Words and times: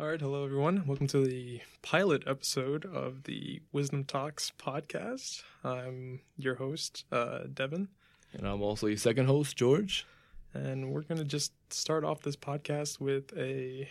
All 0.00 0.08
right, 0.08 0.20
hello 0.20 0.44
everyone. 0.44 0.84
Welcome 0.86 1.06
to 1.08 1.24
the 1.24 1.60
pilot 1.82 2.24
episode 2.26 2.84
of 2.84 3.24
the 3.24 3.62
Wisdom 3.72 4.04
Talks 4.04 4.52
podcast. 4.58 5.42
I'm 5.62 6.20
your 6.36 6.56
host, 6.56 7.04
uh, 7.12 7.44
Devin, 7.52 7.88
And 8.32 8.46
I'm 8.46 8.60
also 8.62 8.88
your 8.88 8.96
second 8.96 9.26
host, 9.26 9.56
George. 9.56 10.04
and 10.52 10.90
we're 10.90 11.02
going 11.02 11.18
to 11.18 11.24
just 11.24 11.52
start 11.72 12.04
off 12.04 12.22
this 12.22 12.36
podcast 12.36 13.00
with 13.00 13.32
a, 13.36 13.88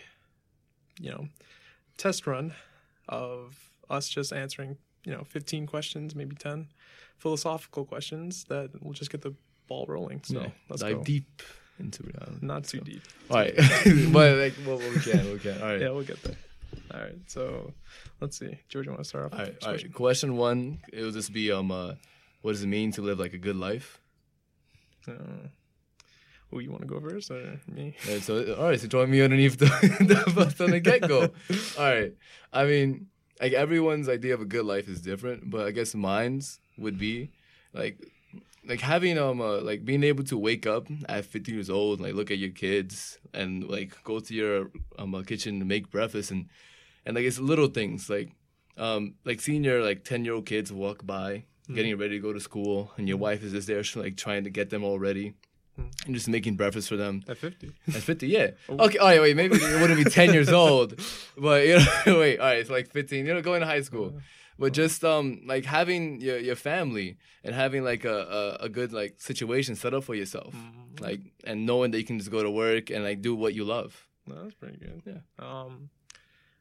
you 1.00 1.10
know, 1.10 1.28
test 1.96 2.26
run 2.26 2.52
of 3.08 3.58
us 3.88 4.08
just 4.08 4.32
answering, 4.32 4.76
you 5.04 5.12
know, 5.12 5.24
15 5.24 5.66
questions, 5.66 6.14
maybe 6.14 6.36
10 6.36 6.68
philosophical 7.16 7.84
questions 7.86 8.44
that 8.44 8.70
will 8.84 8.92
just 8.92 9.10
get 9.10 9.22
the 9.22 9.34
ball 9.68 9.86
rolling. 9.88 10.20
So 10.22 10.40
Yeah, 10.42 10.48
let's 10.68 10.82
dive 10.82 10.96
go. 10.98 11.02
deep 11.04 11.42
into 11.78 12.02
reality. 12.04 12.38
Not 12.46 12.64
too 12.64 12.78
So- 12.78 12.84
deep. 12.84 13.02
All 13.30 13.36
right, 13.38 13.54
but 14.12 14.36
like, 14.38 14.54
well, 14.66 14.78
we 14.78 14.98
can, 15.00 15.32
we 15.32 15.38
can. 15.38 15.60
All 15.62 15.68
right, 15.68 15.80
Yeah, 15.80 15.90
we'll 15.90 16.04
get 16.04 16.22
there. 16.22 16.36
All 16.92 17.00
right, 17.00 17.16
so 17.26 17.72
let's 18.20 18.38
see. 18.38 18.58
George, 18.68 18.86
you 18.86 18.92
want 18.92 19.02
to 19.02 19.08
start 19.08 19.26
off? 19.26 19.32
all 19.32 19.38
right, 19.44 19.56
all 19.64 19.72
right. 19.72 19.92
Question 19.94 20.36
one, 20.36 20.80
it 20.92 21.02
will 21.02 21.10
just 21.12 21.32
be 21.32 21.50
um, 21.52 21.70
uh, 21.70 21.94
what 22.42 22.52
does 22.52 22.62
it 22.62 22.66
mean 22.68 22.92
to 22.92 23.02
live 23.02 23.18
like 23.18 23.32
a 23.32 23.38
good 23.38 23.56
life? 23.56 24.00
Uh, 25.08 25.12
oh, 26.52 26.58
you 26.58 26.70
want 26.70 26.82
to 26.82 26.88
go 26.88 27.00
first 27.00 27.30
or 27.30 27.60
me? 27.68 27.96
And 28.08 28.22
so, 28.22 28.54
all 28.54 28.68
right, 28.68 28.80
so 28.80 28.86
join 28.86 29.10
me 29.10 29.20
underneath 29.22 29.58
the, 29.58 29.66
the 30.00 30.32
bus 30.34 30.60
on 30.60 30.70
the 30.70 30.80
get 30.80 31.06
go. 31.08 31.22
All 31.78 31.84
right, 31.84 32.12
I 32.52 32.64
mean, 32.64 33.06
like 33.40 33.52
everyone's 33.52 34.08
idea 34.08 34.34
of 34.34 34.40
a 34.40 34.44
good 34.46 34.64
life 34.64 34.88
is 34.88 35.00
different, 35.00 35.50
but 35.50 35.66
I 35.66 35.70
guess 35.72 35.94
mine's 35.94 36.60
would 36.78 36.98
be 36.98 37.30
like 37.72 37.98
like 38.66 38.80
having 38.80 39.18
um 39.18 39.40
uh, 39.40 39.60
like 39.60 39.84
being 39.84 40.02
able 40.04 40.24
to 40.24 40.38
wake 40.38 40.66
up 40.66 40.86
at 41.08 41.24
50 41.24 41.52
years 41.52 41.70
old 41.70 41.98
and 41.98 42.06
like 42.08 42.14
look 42.16 42.30
at 42.30 42.38
your 42.38 42.50
kids 42.50 43.18
and 43.32 43.64
like 43.68 44.02
go 44.04 44.20
to 44.20 44.34
your 44.34 44.70
um 44.98 45.14
uh, 45.14 45.22
kitchen 45.22 45.58
to 45.58 45.64
make 45.64 45.90
breakfast 45.90 46.30
and 46.30 46.48
and 47.04 47.14
like 47.16 47.24
it's 47.24 47.38
little 47.38 47.68
things 47.68 48.08
like 48.08 48.30
um 48.78 49.14
like 49.24 49.40
seeing 49.40 49.64
your 49.64 49.82
like 49.82 50.04
10 50.04 50.24
year 50.24 50.34
old 50.34 50.46
kids 50.46 50.72
walk 50.72 51.04
by 51.06 51.44
getting 51.72 51.96
ready 51.96 52.16
to 52.16 52.22
go 52.22 52.32
to 52.32 52.40
school 52.40 52.92
and 52.98 53.08
your 53.08 53.16
wife 53.16 53.42
is 53.42 53.52
just 53.52 53.66
there 53.66 53.82
like 53.96 54.16
trying 54.18 54.44
to 54.44 54.50
get 54.50 54.68
them 54.68 54.84
all 54.84 54.98
ready 54.98 55.32
and 56.06 56.14
just 56.14 56.28
making 56.28 56.56
breakfast 56.56 56.88
for 56.88 56.96
them 56.96 57.22
At 57.26 57.38
50. 57.38 57.72
at 57.88 57.94
50, 57.94 58.28
yeah. 58.28 58.50
Okay, 58.68 58.98
all 58.98 59.08
right, 59.08 59.20
wait, 59.20 59.34
maybe 59.34 59.56
it 59.56 59.80
wouldn't 59.80 60.02
be 60.04 60.08
10 60.08 60.32
years 60.32 60.50
old, 60.50 61.00
but, 61.36 61.66
you 61.66 61.78
know, 61.78 61.84
wait, 62.20 62.38
all 62.38 62.46
right, 62.46 62.58
it's 62.58 62.70
like 62.70 62.90
15, 62.92 63.26
you 63.26 63.34
know, 63.34 63.42
going 63.42 63.60
to 63.60 63.66
high 63.66 63.80
school. 63.80 64.14
But 64.58 64.72
just, 64.72 65.04
um, 65.04 65.42
like, 65.46 65.64
having 65.64 66.20
your, 66.20 66.38
your 66.38 66.56
family 66.56 67.18
and 67.42 67.54
having, 67.54 67.84
like, 67.84 68.04
a, 68.04 68.58
a, 68.60 68.64
a 68.64 68.68
good, 68.68 68.92
like, 68.92 69.20
situation 69.20 69.74
set 69.76 69.94
up 69.94 70.04
for 70.04 70.14
yourself. 70.14 70.54
Like, 71.00 71.20
and 71.44 71.66
knowing 71.66 71.90
that 71.90 71.98
you 71.98 72.04
can 72.04 72.18
just 72.18 72.30
go 72.30 72.42
to 72.42 72.50
work 72.50 72.90
and, 72.90 73.02
like, 73.02 73.20
do 73.20 73.34
what 73.34 73.54
you 73.54 73.64
love. 73.64 74.06
No, 74.26 74.42
that's 74.42 74.54
pretty 74.54 74.78
good. 74.78 75.02
Yeah. 75.04 75.20
Um, 75.44 75.90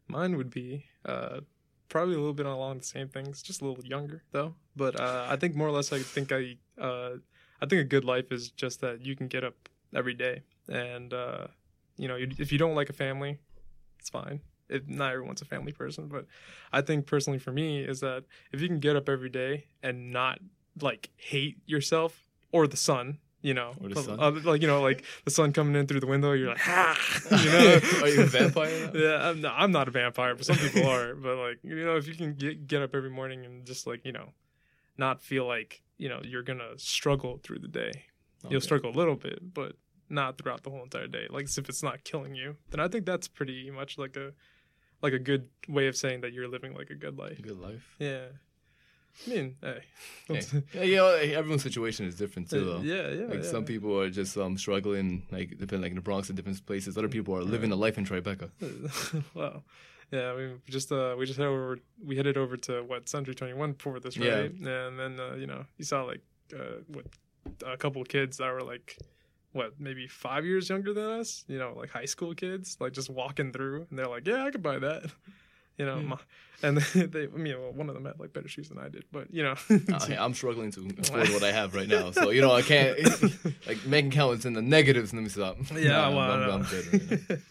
mine 0.07 0.37
would 0.37 0.49
be 0.49 0.85
uh, 1.05 1.41
probably 1.89 2.15
a 2.15 2.17
little 2.17 2.33
bit 2.33 2.45
along 2.45 2.79
the 2.79 2.83
same 2.83 3.07
things, 3.07 3.41
just 3.41 3.61
a 3.61 3.65
little 3.65 3.85
younger 3.85 4.23
though. 4.31 4.55
But 4.75 4.99
uh, 4.99 5.27
I 5.29 5.35
think 5.35 5.55
more 5.55 5.67
or 5.67 5.71
less, 5.71 5.93
I 5.93 5.99
think 5.99 6.31
I, 6.31 6.57
uh, 6.81 7.17
I 7.61 7.65
think 7.65 7.81
a 7.81 7.85
good 7.85 8.03
life 8.03 8.31
is 8.31 8.49
just 8.51 8.81
that 8.81 9.05
you 9.05 9.15
can 9.15 9.27
get 9.27 9.43
up 9.43 9.69
every 9.95 10.13
day, 10.13 10.41
and 10.67 11.13
uh, 11.13 11.47
you 11.97 12.07
know, 12.07 12.15
you, 12.15 12.27
if 12.37 12.51
you 12.51 12.57
don't 12.57 12.75
like 12.75 12.89
a 12.89 12.93
family, 12.93 13.37
it's 13.99 14.09
fine. 14.09 14.41
If 14.69 14.87
not 14.87 15.11
everyone's 15.13 15.41
a 15.41 15.45
family 15.45 15.71
person, 15.71 16.07
but 16.07 16.25
I 16.71 16.81
think 16.81 17.05
personally 17.05 17.39
for 17.39 17.51
me 17.51 17.83
is 17.83 17.99
that 17.99 18.23
if 18.51 18.61
you 18.61 18.67
can 18.67 18.79
get 18.79 18.95
up 18.95 19.09
every 19.09 19.29
day 19.29 19.65
and 19.83 20.11
not 20.11 20.39
like 20.81 21.09
hate 21.17 21.57
yourself 21.65 22.27
or 22.51 22.65
the 22.67 22.77
sun, 22.77 23.19
you 23.41 23.53
know, 23.53 23.73
Or 23.81 23.89
the 23.89 24.01
sun. 24.01 24.43
like 24.43 24.61
you 24.61 24.67
know, 24.67 24.81
like 24.81 25.03
the 25.25 25.31
sun 25.31 25.51
coming 25.53 25.75
in 25.75 25.85
through 25.85 25.99
the 25.99 26.07
window, 26.07 26.31
you're 26.31 26.47
like, 26.49 26.67
ah, 26.67 26.97
you 27.43 27.49
know, 27.51 27.79
Are 28.01 28.07
you 28.07 28.21
a 28.21 28.25
vampire 28.25 28.91
yeah, 28.95 29.29
I'm 29.29 29.41
not, 29.41 29.53
I'm 29.57 29.71
not 29.71 29.87
a 29.87 29.91
vampire, 29.91 30.33
but 30.35 30.45
some 30.45 30.55
people 30.57 30.87
are. 30.87 31.13
But 31.13 31.37
like, 31.37 31.59
you 31.61 31.83
know, 31.85 31.97
if 31.97 32.07
you 32.07 32.15
can 32.15 32.33
get 32.33 32.65
get 32.67 32.81
up 32.81 32.95
every 32.95 33.09
morning 33.09 33.45
and 33.45 33.65
just 33.65 33.85
like 33.85 34.05
you 34.05 34.13
know, 34.13 34.29
not 34.97 35.21
feel 35.21 35.45
like 35.45 35.81
you 35.97 36.07
know 36.09 36.21
you're 36.23 36.43
gonna 36.43 36.77
struggle 36.77 37.39
through 37.43 37.59
the 37.59 37.67
day. 37.67 37.91
You'll 38.49 38.61
struggle 38.61 38.91
a 38.91 38.97
little 38.97 39.15
bit, 39.15 39.53
but 39.53 39.77
not 40.09 40.37
throughout 40.37 40.63
the 40.63 40.69
whole 40.69 40.83
entire 40.83 41.07
day. 41.07 41.27
Like 41.29 41.45
if 41.57 41.69
it's 41.69 41.81
not 41.83 42.03
killing 42.03 42.35
you, 42.35 42.57
then 42.71 42.79
I 42.79 42.87
think 42.87 43.05
that's 43.05 43.27
pretty 43.27 43.69
much 43.71 43.97
like 43.97 44.15
a 44.17 44.33
like 45.03 45.13
a 45.13 45.19
good 45.19 45.49
way 45.67 45.87
of 45.87 45.95
saying 45.95 46.21
that 46.21 46.33
you're 46.33 46.47
living 46.47 46.73
like 46.73 46.89
a 46.89 46.95
good 46.95 47.17
life. 47.17 47.39
Good 47.41 47.59
life. 47.59 47.85
Yeah. 47.99 48.27
I 49.27 49.29
mean, 49.29 49.55
hey, 49.61 49.81
Yeah, 50.29 50.41
yeah, 50.73 50.83
you 50.83 50.95
know, 50.95 51.09
everyone's 51.13 51.61
situation 51.61 52.07
is 52.07 52.15
different 52.15 52.49
too, 52.49 52.65
though. 52.65 52.81
yeah, 52.81 53.09
yeah. 53.09 53.25
Like 53.25 53.43
yeah. 53.43 53.49
some 53.49 53.65
people 53.65 53.99
are 53.99 54.09
just 54.09 54.35
um 54.37 54.57
struggling, 54.57 55.27
like 55.29 55.49
depending 55.51 55.81
like 55.81 55.91
in 55.91 55.95
the 55.95 56.01
Bronx 56.01 56.29
and 56.29 56.35
different 56.35 56.65
places. 56.65 56.97
Other 56.97 57.09
people 57.09 57.35
are 57.35 57.43
living 57.43 57.71
a 57.71 57.75
life 57.75 57.97
in 57.97 58.05
Tribeca. 58.05 58.49
wow. 59.35 59.61
Yeah, 60.11 60.35
we 60.35 60.53
just 60.67 60.91
uh 60.91 61.15
we 61.17 61.25
just 61.25 61.37
headed 61.37 61.51
over 61.51 61.79
we 62.03 62.15
headed 62.15 62.37
over 62.37 62.57
to 62.57 62.81
what 62.83 63.09
Century 63.09 63.35
Twenty 63.35 63.53
One 63.53 63.75
for 63.75 63.99
this, 63.99 64.17
right? 64.17 64.51
Yeah. 64.57 64.87
And 64.87 64.99
then 64.99 65.19
uh, 65.19 65.35
you 65.35 65.47
know 65.47 65.65
you 65.77 65.85
saw 65.85 66.03
like 66.03 66.21
uh 66.55 66.81
what 66.87 67.05
a 67.65 67.77
couple 67.77 68.01
of 68.01 68.07
kids 68.07 68.37
that 68.37 68.51
were 68.51 68.63
like 68.63 68.97
what 69.53 69.79
maybe 69.79 70.07
five 70.07 70.45
years 70.45 70.67
younger 70.69 70.93
than 70.93 71.05
us, 71.19 71.45
you 71.47 71.57
know, 71.57 71.73
like 71.77 71.89
high 71.89 72.05
school 72.05 72.33
kids, 72.35 72.77
like 72.79 72.91
just 72.93 73.09
walking 73.09 73.51
through, 73.53 73.87
and 73.89 73.97
they're 73.97 74.07
like, 74.07 74.27
yeah, 74.27 74.43
I 74.43 74.51
could 74.51 74.63
buy 74.63 74.79
that. 74.79 75.03
You 75.75 75.87
know, 75.87 75.95
Yeah. 75.97 76.01
my, 76.03 76.17
and 76.61 76.77
they, 76.93 77.23
I 77.23 77.27
mean, 77.35 77.59
well, 77.59 77.71
one 77.73 77.89
of 77.89 77.95
them 77.95 78.05
had 78.05 78.19
like 78.19 78.31
better 78.31 78.47
shoes 78.47 78.69
than 78.69 78.77
I 78.77 78.89
did, 78.89 79.05
but 79.11 79.33
you 79.33 79.41
know, 79.41 79.55
Uh, 79.91 80.05
hey, 80.07 80.15
I'm 80.15 80.35
struggling 80.35 80.69
to 80.73 80.87
afford 80.99 81.29
what 81.29 81.41
I 81.43 81.51
have 81.51 81.73
right 81.73 81.87
now, 81.87 82.11
so 82.11 82.29
you 82.29 82.41
know 82.41 82.51
I 82.51 82.61
can't 82.61 82.95
like 83.65 83.83
making 83.83 84.11
counts 84.11 84.45
in 84.45 84.53
the 84.53 84.61
negatives. 84.61 85.15
Let 85.15 85.23
me 85.23 85.29
stop. 85.29 85.57
yeah, 85.75 85.89
Nah, 85.93 86.11
well, 86.15 86.31
I'm, 86.31 86.39
no. 86.41 86.51
I'm, 86.51 86.61
I'm 86.61 86.67
good. 86.69 87.41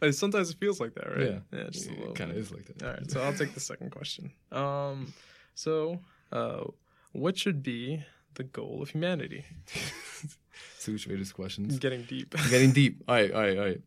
Right 0.00 0.14
Sometimes 0.14 0.48
it 0.48 0.56
feels 0.58 0.80
like 0.80 0.94
that, 0.94 1.10
right? 1.14 1.26
Yeah, 1.52 1.58
yeah, 1.58 1.68
just 1.70 1.88
a 1.88 1.90
little. 1.90 2.12
it 2.12 2.14
kind 2.14 2.30
of 2.30 2.38
is 2.38 2.50
like 2.50 2.64
that. 2.68 2.82
All 2.82 2.92
right, 2.94 3.10
so 3.10 3.20
I'll 3.20 3.34
take 3.34 3.52
the 3.52 3.60
second 3.60 3.90
question. 3.90 4.32
Um, 4.50 5.12
so, 5.54 6.00
uh, 6.32 6.64
what 7.12 7.36
should 7.36 7.62
be 7.62 8.02
the 8.32 8.44
goal 8.44 8.80
of 8.80 8.88
humanity? 8.88 9.44
Which 10.92 11.06
way 11.06 11.16
this 11.16 11.32
questions. 11.32 11.78
Getting 11.78 12.02
deep. 12.02 12.34
Getting 12.50 12.72
deep. 12.72 13.02
All 13.08 13.14
right, 13.14 13.32
all 13.32 13.40
right, 13.40 13.58
all 13.58 13.64
right. 13.64 13.80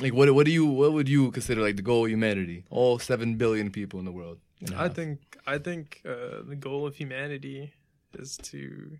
Like 0.00 0.14
what? 0.14 0.32
What 0.34 0.46
do 0.46 0.52
you? 0.52 0.66
What 0.66 0.92
would 0.92 1.08
you 1.08 1.30
consider 1.32 1.60
like 1.60 1.76
the 1.76 1.82
goal 1.82 2.04
of 2.04 2.10
humanity? 2.10 2.64
All 2.70 2.98
seven 2.98 3.36
billion 3.36 3.70
people 3.70 3.98
in 3.98 4.04
the 4.04 4.12
world. 4.12 4.38
a 4.70 4.74
I 4.74 4.82
half. 4.84 4.94
think 4.94 5.36
I 5.46 5.58
think 5.58 6.00
uh, 6.06 6.42
the 6.46 6.56
goal 6.56 6.86
of 6.86 6.94
humanity 6.96 7.72
is 8.14 8.36
to 8.38 8.98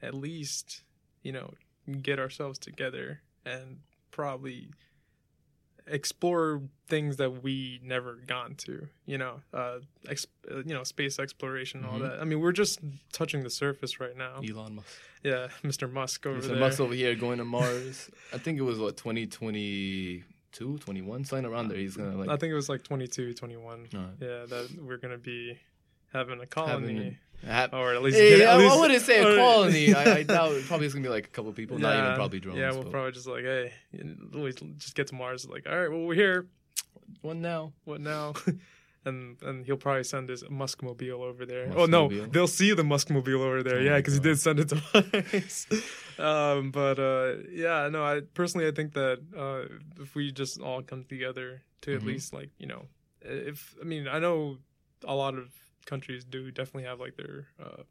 at 0.00 0.14
least 0.14 0.82
you 1.22 1.32
know 1.32 1.54
get 2.00 2.18
ourselves 2.18 2.58
together 2.58 3.20
and 3.44 3.78
probably 4.10 4.68
explore 5.86 6.62
things 6.86 7.16
that 7.16 7.42
we 7.42 7.80
never 7.82 8.16
gone 8.26 8.54
to 8.54 8.86
you 9.06 9.16
know 9.18 9.40
uh, 9.54 9.78
uh 10.08 10.14
you 10.66 10.74
know 10.74 10.84
space 10.84 11.18
exploration 11.18 11.80
and 11.80 11.88
all 11.88 11.98
Mhm. 11.98 12.10
that 12.10 12.20
i 12.20 12.24
mean 12.24 12.40
we're 12.40 12.52
just 12.52 12.78
touching 13.12 13.42
the 13.42 13.50
surface 13.50 13.98
right 13.98 14.16
now 14.16 14.40
Elon 14.48 14.76
Musk. 14.76 14.88
yeah 15.22 15.48
mr 15.64 15.90
musk 15.90 16.26
over 16.26 16.40
Mr. 16.40 16.46
there 16.48 16.56
Musk 16.56 16.80
over 16.80 16.94
here 16.94 17.14
going 17.14 17.38
to 17.38 17.44
Mars. 17.56 18.10
I 18.32 18.38
think 18.38 18.58
it 18.58 18.62
was 18.62 18.78
what 18.78 18.96
2022, 18.96 20.78
21, 20.78 21.24
something 21.24 21.46
around 21.50 21.68
there. 21.68 21.78
He's 21.78 21.96
gonna 21.96 22.16
like 22.16 22.28
i 22.28 22.36
think 22.36 22.50
it 22.52 22.54
was 22.56 22.68
like 22.68 22.82
22 22.84 23.34
21 23.34 23.88
Alright. 23.94 24.10
yeah 24.20 24.44
that 24.46 24.68
we're 24.80 24.98
gonna 24.98 25.18
be 25.18 25.58
having 26.12 26.40
a 26.40 26.46
colony 26.46 27.18
Or 27.44 27.94
at 27.94 28.02
least, 28.02 28.16
Hey, 28.18 28.30
get, 28.38 28.40
at 28.42 28.48
I, 28.54 28.56
least 28.58 28.74
I 28.76 28.80
wouldn't 28.80 29.02
say 29.02 29.22
or- 29.24 29.32
a 29.32 29.36
colony. 29.36 29.94
I, 29.94 30.14
I 30.18 30.22
doubt 30.22 30.52
it 30.52 30.64
probably 30.66 30.86
it's 30.86 30.94
gonna 30.94 31.02
be 31.04 31.08
like 31.10 31.26
a 31.26 31.30
couple 31.30 31.52
people, 31.52 31.78
not 31.78 31.96
even 31.98 32.14
probably 32.14 32.40
drones. 32.40 32.58
Yeah, 32.58 32.70
we'll 32.72 32.82
but 32.84 32.92
probably 32.92 33.12
just 33.12 33.26
like, 33.26 33.44
hey, 33.44 33.72
we 34.32 34.52
just 34.52 34.94
get 34.94 35.08
to 35.08 35.14
Mars. 35.14 35.48
Like, 35.48 35.66
all 35.68 35.76
right, 35.78 35.90
well, 35.90 36.02
we're 36.02 36.14
here. 36.14 36.46
one 37.20 37.40
now. 37.42 37.72
What 37.84 38.00
now? 38.00 38.34
and 39.04 39.36
and 39.42 39.66
he'll 39.66 39.76
probably 39.76 40.04
send 40.04 40.28
his 40.28 40.44
Muskmobile 40.44 41.10
over 41.20 41.44
there. 41.44 41.72
Oh 41.76 41.86
no, 41.86 42.08
they'll 42.08 42.46
see 42.46 42.72
the 42.74 42.84
Muskmobile 42.84 43.40
over 43.40 43.62
there. 43.64 43.78
Oh 43.78 43.82
yeah, 43.82 43.96
because 43.96 44.14
he 44.14 44.20
did 44.20 44.38
send 44.38 44.60
it 44.60 44.68
to 44.68 44.80
us. 44.94 45.66
um, 46.20 46.70
but 46.70 46.98
uh, 47.00 47.34
yeah, 47.50 47.88
no, 47.90 48.04
I 48.04 48.20
personally 48.34 48.68
I 48.68 48.70
think 48.70 48.92
that 48.94 49.18
uh, 49.36 49.74
if 50.00 50.14
we 50.14 50.30
just 50.30 50.60
all 50.60 50.82
come 50.82 51.04
together 51.04 51.62
to 51.82 51.96
at 51.96 52.02
Mhm. 52.02 52.06
least 52.06 52.32
like 52.32 52.50
you 52.58 52.66
know, 52.68 52.84
if 53.20 53.74
I 53.80 53.84
mean 53.84 54.06
I 54.06 54.20
know 54.20 54.58
a 55.04 55.14
lot 55.16 55.34
of 55.34 55.48
countries 55.86 56.24
do 56.24 56.50
definitely 56.50 56.84
have 56.84 57.00
like 57.00 57.16
their 57.16 57.48
uh, 57.62 57.82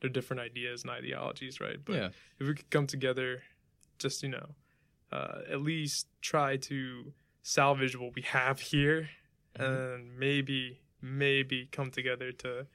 their 0.00 0.10
different 0.10 0.40
ideas 0.40 0.82
and 0.82 0.90
ideologies, 0.90 1.60
right? 1.60 1.78
But 1.82 1.94
yeah, 1.94 2.08
if 2.38 2.46
we 2.46 2.54
could 2.54 2.70
come 2.70 2.86
together, 2.86 3.42
just 3.98 4.22
you 4.22 4.28
know, 4.28 4.54
uh, 5.12 5.40
at 5.50 5.62
least 5.62 6.06
try 6.20 6.56
to 6.56 7.12
salvage 7.42 7.98
what 7.98 8.14
we 8.14 8.22
have 8.22 8.60
here, 8.60 9.08
and 9.56 10.18
maybe 10.18 10.80
maybe 11.00 11.68
come 11.70 11.90
together 11.90 12.32
to 12.32 12.66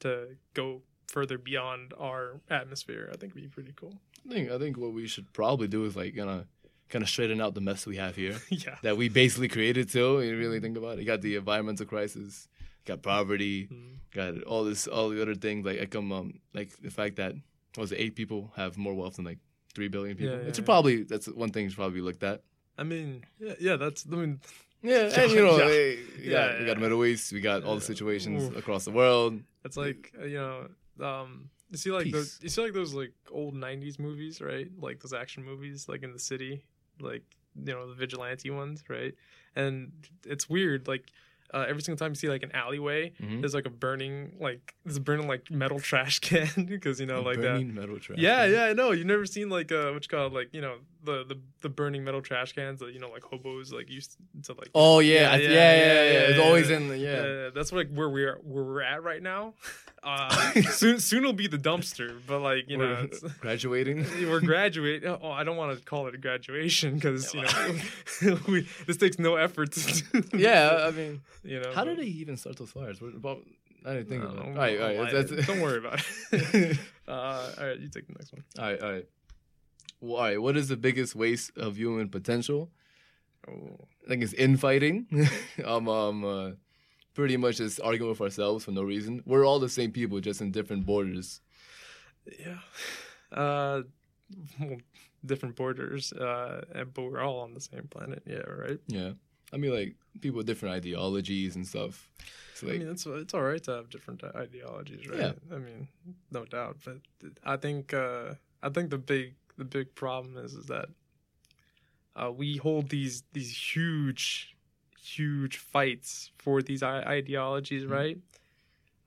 to 0.00 0.36
go 0.54 0.82
further 1.06 1.38
beyond 1.38 1.94
our 1.98 2.40
atmosphere. 2.50 3.10
I 3.12 3.16
think 3.16 3.34
would 3.34 3.42
be 3.42 3.48
pretty 3.48 3.72
cool. 3.74 3.94
I 4.28 4.32
think 4.32 4.50
I 4.50 4.58
think 4.58 4.76
what 4.76 4.92
we 4.92 5.06
should 5.06 5.32
probably 5.32 5.68
do 5.68 5.84
is 5.84 5.96
like 5.96 6.14
gonna 6.14 6.46
kind 6.88 7.02
of 7.02 7.08
straighten 7.08 7.40
out 7.40 7.54
the 7.54 7.60
mess 7.60 7.86
we 7.86 7.96
have 7.96 8.16
here 8.16 8.40
yeah. 8.48 8.76
that 8.82 8.96
we 8.96 9.08
basically 9.08 9.48
created 9.48 9.90
So 9.90 10.20
You 10.20 10.36
really 10.36 10.60
think 10.60 10.76
about 10.76 10.98
it. 10.98 11.00
You 11.00 11.04
got 11.04 11.20
the 11.20 11.36
environmental 11.36 11.86
crisis, 11.86 12.48
got 12.88 13.02
poverty, 13.02 13.66
Mm. 13.66 13.94
got 14.18 14.42
all 14.50 14.64
this, 14.64 14.86
all 14.86 15.08
the 15.10 15.20
other 15.22 15.34
things 15.46 15.64
like 15.68 15.78
econ- 15.86 16.12
um, 16.18 16.40
like 16.58 16.70
the 16.86 16.90
fact 16.90 17.16
that 17.16 17.32
was 17.76 17.92
it, 17.92 17.96
eight 18.04 18.14
people 18.16 18.40
have 18.56 18.76
more 18.76 18.94
wealth 18.94 19.16
than 19.16 19.24
like 19.24 19.38
three 19.74 19.88
billion 19.88 20.16
people. 20.16 20.34
Yeah, 20.34 20.42
yeah, 20.42 20.48
it's 20.48 20.58
yeah. 20.58 20.64
probably 20.64 20.96
that's 21.04 21.26
one 21.28 21.50
thing 21.52 21.68
should 21.68 21.76
probably 21.76 22.00
be 22.00 22.06
looked 22.08 22.22
at. 22.32 22.42
I 22.76 22.84
mean, 22.84 23.24
yeah, 23.38 23.54
yeah, 23.60 23.76
that's. 23.76 24.06
I 24.10 24.16
mean, 24.16 24.40
Yeah, 24.82 25.10
and 25.20 25.30
you 25.32 25.42
know, 25.46 25.56
Yeah. 25.58 25.66
we 25.66 26.30
got, 26.30 26.58
we 26.60 26.64
got. 26.70 26.78
Middle 26.78 27.04
East, 27.04 27.32
we 27.32 27.40
got 27.40 27.64
all 27.64 27.74
the 27.74 27.80
situations 27.92 28.44
Oof. 28.44 28.56
across 28.56 28.84
the 28.84 28.92
world. 28.92 29.32
it's 29.64 29.76
like 29.76 30.12
uh, 30.20 30.24
you 30.24 30.38
know, 30.38 30.68
um, 31.10 31.50
you 31.70 31.76
see 31.76 31.90
like 31.90 32.10
those, 32.12 32.38
you 32.42 32.48
see 32.48 32.62
like 32.62 32.72
those 32.80 32.94
like 32.94 33.12
old 33.30 33.54
'90s 33.54 33.98
movies, 33.98 34.40
right? 34.40 34.68
Like 34.80 35.00
those 35.02 35.12
action 35.12 35.44
movies, 35.44 35.88
like 35.88 36.02
in 36.04 36.12
the 36.12 36.18
city, 36.30 36.62
like 37.00 37.24
you 37.66 37.72
know 37.74 37.88
the 37.90 37.94
vigilante 37.94 38.50
ones, 38.50 38.82
right? 38.88 39.14
And 39.54 39.92
it's 40.26 40.48
weird, 40.48 40.88
like. 40.88 41.04
Uh, 41.54 41.64
every 41.68 41.80
single 41.82 41.96
time 41.98 42.10
you 42.10 42.14
see 42.16 42.28
like 42.28 42.42
an 42.42 42.52
alleyway, 42.54 43.12
Mhm. 43.22 43.40
there's 43.40 43.54
like 43.54 43.66
a 43.66 43.70
burning 43.70 44.32
like 44.40 44.74
there's 44.84 44.98
a 44.98 45.00
burning 45.00 45.26
like 45.28 45.50
metal 45.50 45.80
trash 45.88 46.18
can 46.18 46.48
because 46.66 47.00
you 47.00 47.06
know 47.06 47.22
like 47.22 47.36
that 47.36 47.42
burning 47.54 47.74
metal 47.74 47.98
trash. 47.98 48.18
Yeah, 48.18 48.44
can. 48.44 48.52
yeah, 48.54 48.64
I 48.64 48.72
know. 48.74 48.90
You've 48.92 49.06
never 49.06 49.24
seen 49.26 49.48
like 49.48 49.72
uh 49.72 49.90
what 49.92 50.02
you 50.04 50.08
call 50.08 50.26
it, 50.26 50.32
like 50.32 50.48
you 50.52 50.60
know 50.60 50.76
the 51.08 51.24
the 51.34 51.40
the 51.62 51.68
burning 51.68 52.04
metal 52.04 52.20
trash 52.22 52.52
cans 52.52 52.78
that 52.80 52.92
you 52.94 53.00
know 53.00 53.10
like 53.10 53.22
hobos 53.22 53.72
like 53.72 53.88
used 53.90 54.16
to 54.44 54.52
like. 54.52 54.68
Oh 54.74 54.98
yeah, 55.00 55.34
Yeah, 55.34 55.36
yeah, 55.36 55.48
yeah, 55.48 55.50
yeah, 55.50 55.84
yeah, 55.84 56.12
yeah, 56.12 56.18
It's 56.30 56.38
always 56.40 56.70
in 56.70 56.88
the 56.88 56.98
yeah. 56.98 57.50
That's 57.54 57.72
like 57.72 57.88
where 57.92 58.08
we're 58.08 58.36
where 58.44 58.64
we're 58.64 58.82
at 58.82 59.02
right 59.02 59.22
now. 59.22 59.54
Uh, 60.00 60.30
soon 60.70 61.00
soon 61.00 61.24
will 61.24 61.32
be 61.32 61.48
the 61.48 61.58
dumpster, 61.58 62.20
but 62.28 62.38
like 62.38 62.68
you 62.70 62.76
know 62.76 62.84
We're 62.86 63.04
it's, 63.06 63.20
graduating. 63.40 64.06
we're 64.30 64.40
graduate. 64.40 65.02
Oh, 65.04 65.32
I 65.32 65.42
don't 65.42 65.56
want 65.56 65.76
to 65.76 65.84
call 65.84 66.06
it 66.06 66.14
a 66.14 66.18
graduation 66.18 66.94
because 66.94 67.34
you 67.34 67.42
know 68.30 68.38
we, 68.46 68.68
this 68.86 68.96
takes 68.96 69.18
no 69.18 69.34
effort 69.34 69.76
yeah, 70.32 70.86
I 70.88 70.92
mean, 70.92 71.20
you 71.42 71.58
know. 71.60 71.72
how 71.74 71.84
but- 71.84 71.96
did 71.96 71.98
they 71.98 72.10
even 72.22 72.36
start 72.36 72.56
those 72.58 72.70
fires? 72.70 73.00
About? 73.02 73.42
I 73.84 73.94
didn't 73.94 74.08
think 74.08 74.22
I 74.22 74.26
of 74.26 74.36
don't 74.36 74.36
that. 74.36 74.46
All 74.46 74.54
know. 74.54 74.60
right, 74.60 74.80
all 74.80 74.86
right. 75.04 75.14
lie. 75.14 75.22
That's, 75.22 75.46
Don't 75.46 75.60
worry 75.60 75.78
about 75.78 76.00
it. 76.32 76.78
uh, 77.08 77.10
all 77.58 77.66
right, 77.66 77.78
you 77.78 77.88
take 77.88 78.06
the 78.06 78.12
next 78.14 78.32
one. 78.32 78.44
all 78.56 78.64
right, 78.66 78.80
all 78.80 78.92
right. 78.92 79.06
Well, 80.00 80.16
all 80.16 80.22
right. 80.22 80.40
What 80.40 80.56
is 80.56 80.68
the 80.68 80.76
biggest 80.76 81.14
waste 81.14 81.56
of 81.56 81.76
human 81.76 82.08
potential? 82.08 82.70
Oh. 83.48 83.78
I 84.04 84.08
think 84.08 84.22
it's 84.22 84.32
infighting. 84.32 85.06
um, 85.64 85.88
um, 85.88 86.24
uh, 86.24 86.50
pretty 87.14 87.36
much 87.36 87.56
just 87.56 87.80
arguing 87.80 88.10
with 88.10 88.20
ourselves 88.20 88.64
for 88.64 88.70
no 88.70 88.82
reason. 88.82 89.22
We're 89.26 89.46
all 89.46 89.58
the 89.58 89.68
same 89.68 89.92
people, 89.92 90.20
just 90.20 90.40
in 90.40 90.50
different 90.50 90.86
borders. 90.86 91.40
Yeah. 92.38 92.58
Uh, 93.32 93.82
well, 94.60 94.78
different 95.24 95.56
borders, 95.56 96.12
uh, 96.12 96.64
but 96.94 97.02
we're 97.02 97.20
all 97.20 97.40
on 97.40 97.54
the 97.54 97.60
same 97.60 97.88
planet. 97.90 98.22
Yeah, 98.26 98.38
right. 98.38 98.78
Yeah, 98.86 99.12
I 99.52 99.56
mean, 99.56 99.74
like 99.74 99.96
people 100.20 100.38
with 100.38 100.46
different 100.46 100.74
ideologies 100.74 101.56
and 101.56 101.66
stuff. 101.66 102.08
It's 102.52 102.62
I 102.62 102.66
mean, 102.66 102.82
it's 102.82 103.06
it's 103.06 103.34
all 103.34 103.42
right 103.42 103.62
to 103.64 103.72
have 103.72 103.90
different 103.90 104.22
ideologies, 104.24 105.08
right? 105.08 105.20
Yeah. 105.20 105.32
I 105.52 105.58
mean, 105.58 105.88
no 106.30 106.44
doubt. 106.44 106.78
But 106.84 106.98
I 107.44 107.56
think 107.56 107.94
uh, 107.94 108.34
I 108.62 108.68
think 108.68 108.90
the 108.90 108.98
big 108.98 109.34
the 109.58 109.64
big 109.64 109.94
problem 109.94 110.36
is 110.38 110.54
is 110.54 110.66
that 110.66 110.88
uh, 112.16 112.30
we 112.32 112.56
hold 112.56 112.88
these 112.88 113.22
these 113.32 113.54
huge 113.74 114.56
huge 115.00 115.56
fights 115.56 116.30
for 116.38 116.60
these 116.62 116.82
ideologies, 116.82 117.84
Mhm. 117.84 117.90
right? 117.90 118.18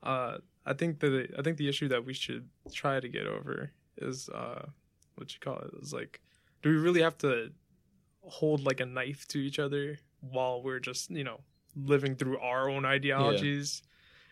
Uh, 0.04 0.38
I 0.66 0.74
think 0.74 1.00
that 1.00 1.34
I 1.38 1.42
think 1.42 1.58
the 1.58 1.68
issue 1.68 1.88
that 1.90 2.06
we 2.06 2.14
should 2.14 2.48
try 2.74 3.00
to 3.00 3.08
get 3.10 3.26
over 3.28 3.72
is 3.98 4.30
uh, 4.30 4.66
what 5.16 5.34
you 5.34 5.40
call 5.40 5.60
it 5.60 5.72
is 5.82 5.94
like, 5.94 6.22
do 6.62 6.70
we 6.70 6.76
really 6.78 7.02
have 7.02 7.18
to 7.20 7.52
hold 8.22 8.64
like 8.64 8.80
a 8.80 8.86
knife 8.86 9.28
to 9.30 9.40
each 9.40 9.60
other 9.60 9.98
while 10.22 10.62
we're 10.62 10.80
just 10.80 11.10
you 11.12 11.24
know 11.24 11.42
living 11.76 12.16
through 12.16 12.40
our 12.40 12.70
own 12.70 12.86
ideologies? 12.86 13.84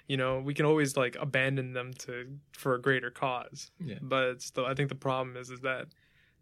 You 0.07 0.17
know, 0.17 0.39
we 0.39 0.55
can 0.55 0.65
always 0.65 0.97
like 0.97 1.15
abandon 1.19 1.73
them 1.73 1.93
to 2.05 2.39
for 2.53 2.73
a 2.75 2.81
greater 2.81 3.11
cause. 3.11 3.69
Yeah. 3.79 3.99
But 4.01 4.39
the, 4.55 4.63
I 4.65 4.73
think 4.73 4.89
the 4.89 4.95
problem 4.95 5.37
is 5.37 5.51
is 5.51 5.59
that 5.61 5.87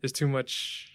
there's 0.02 0.12
too 0.14 0.28
much 0.28 0.92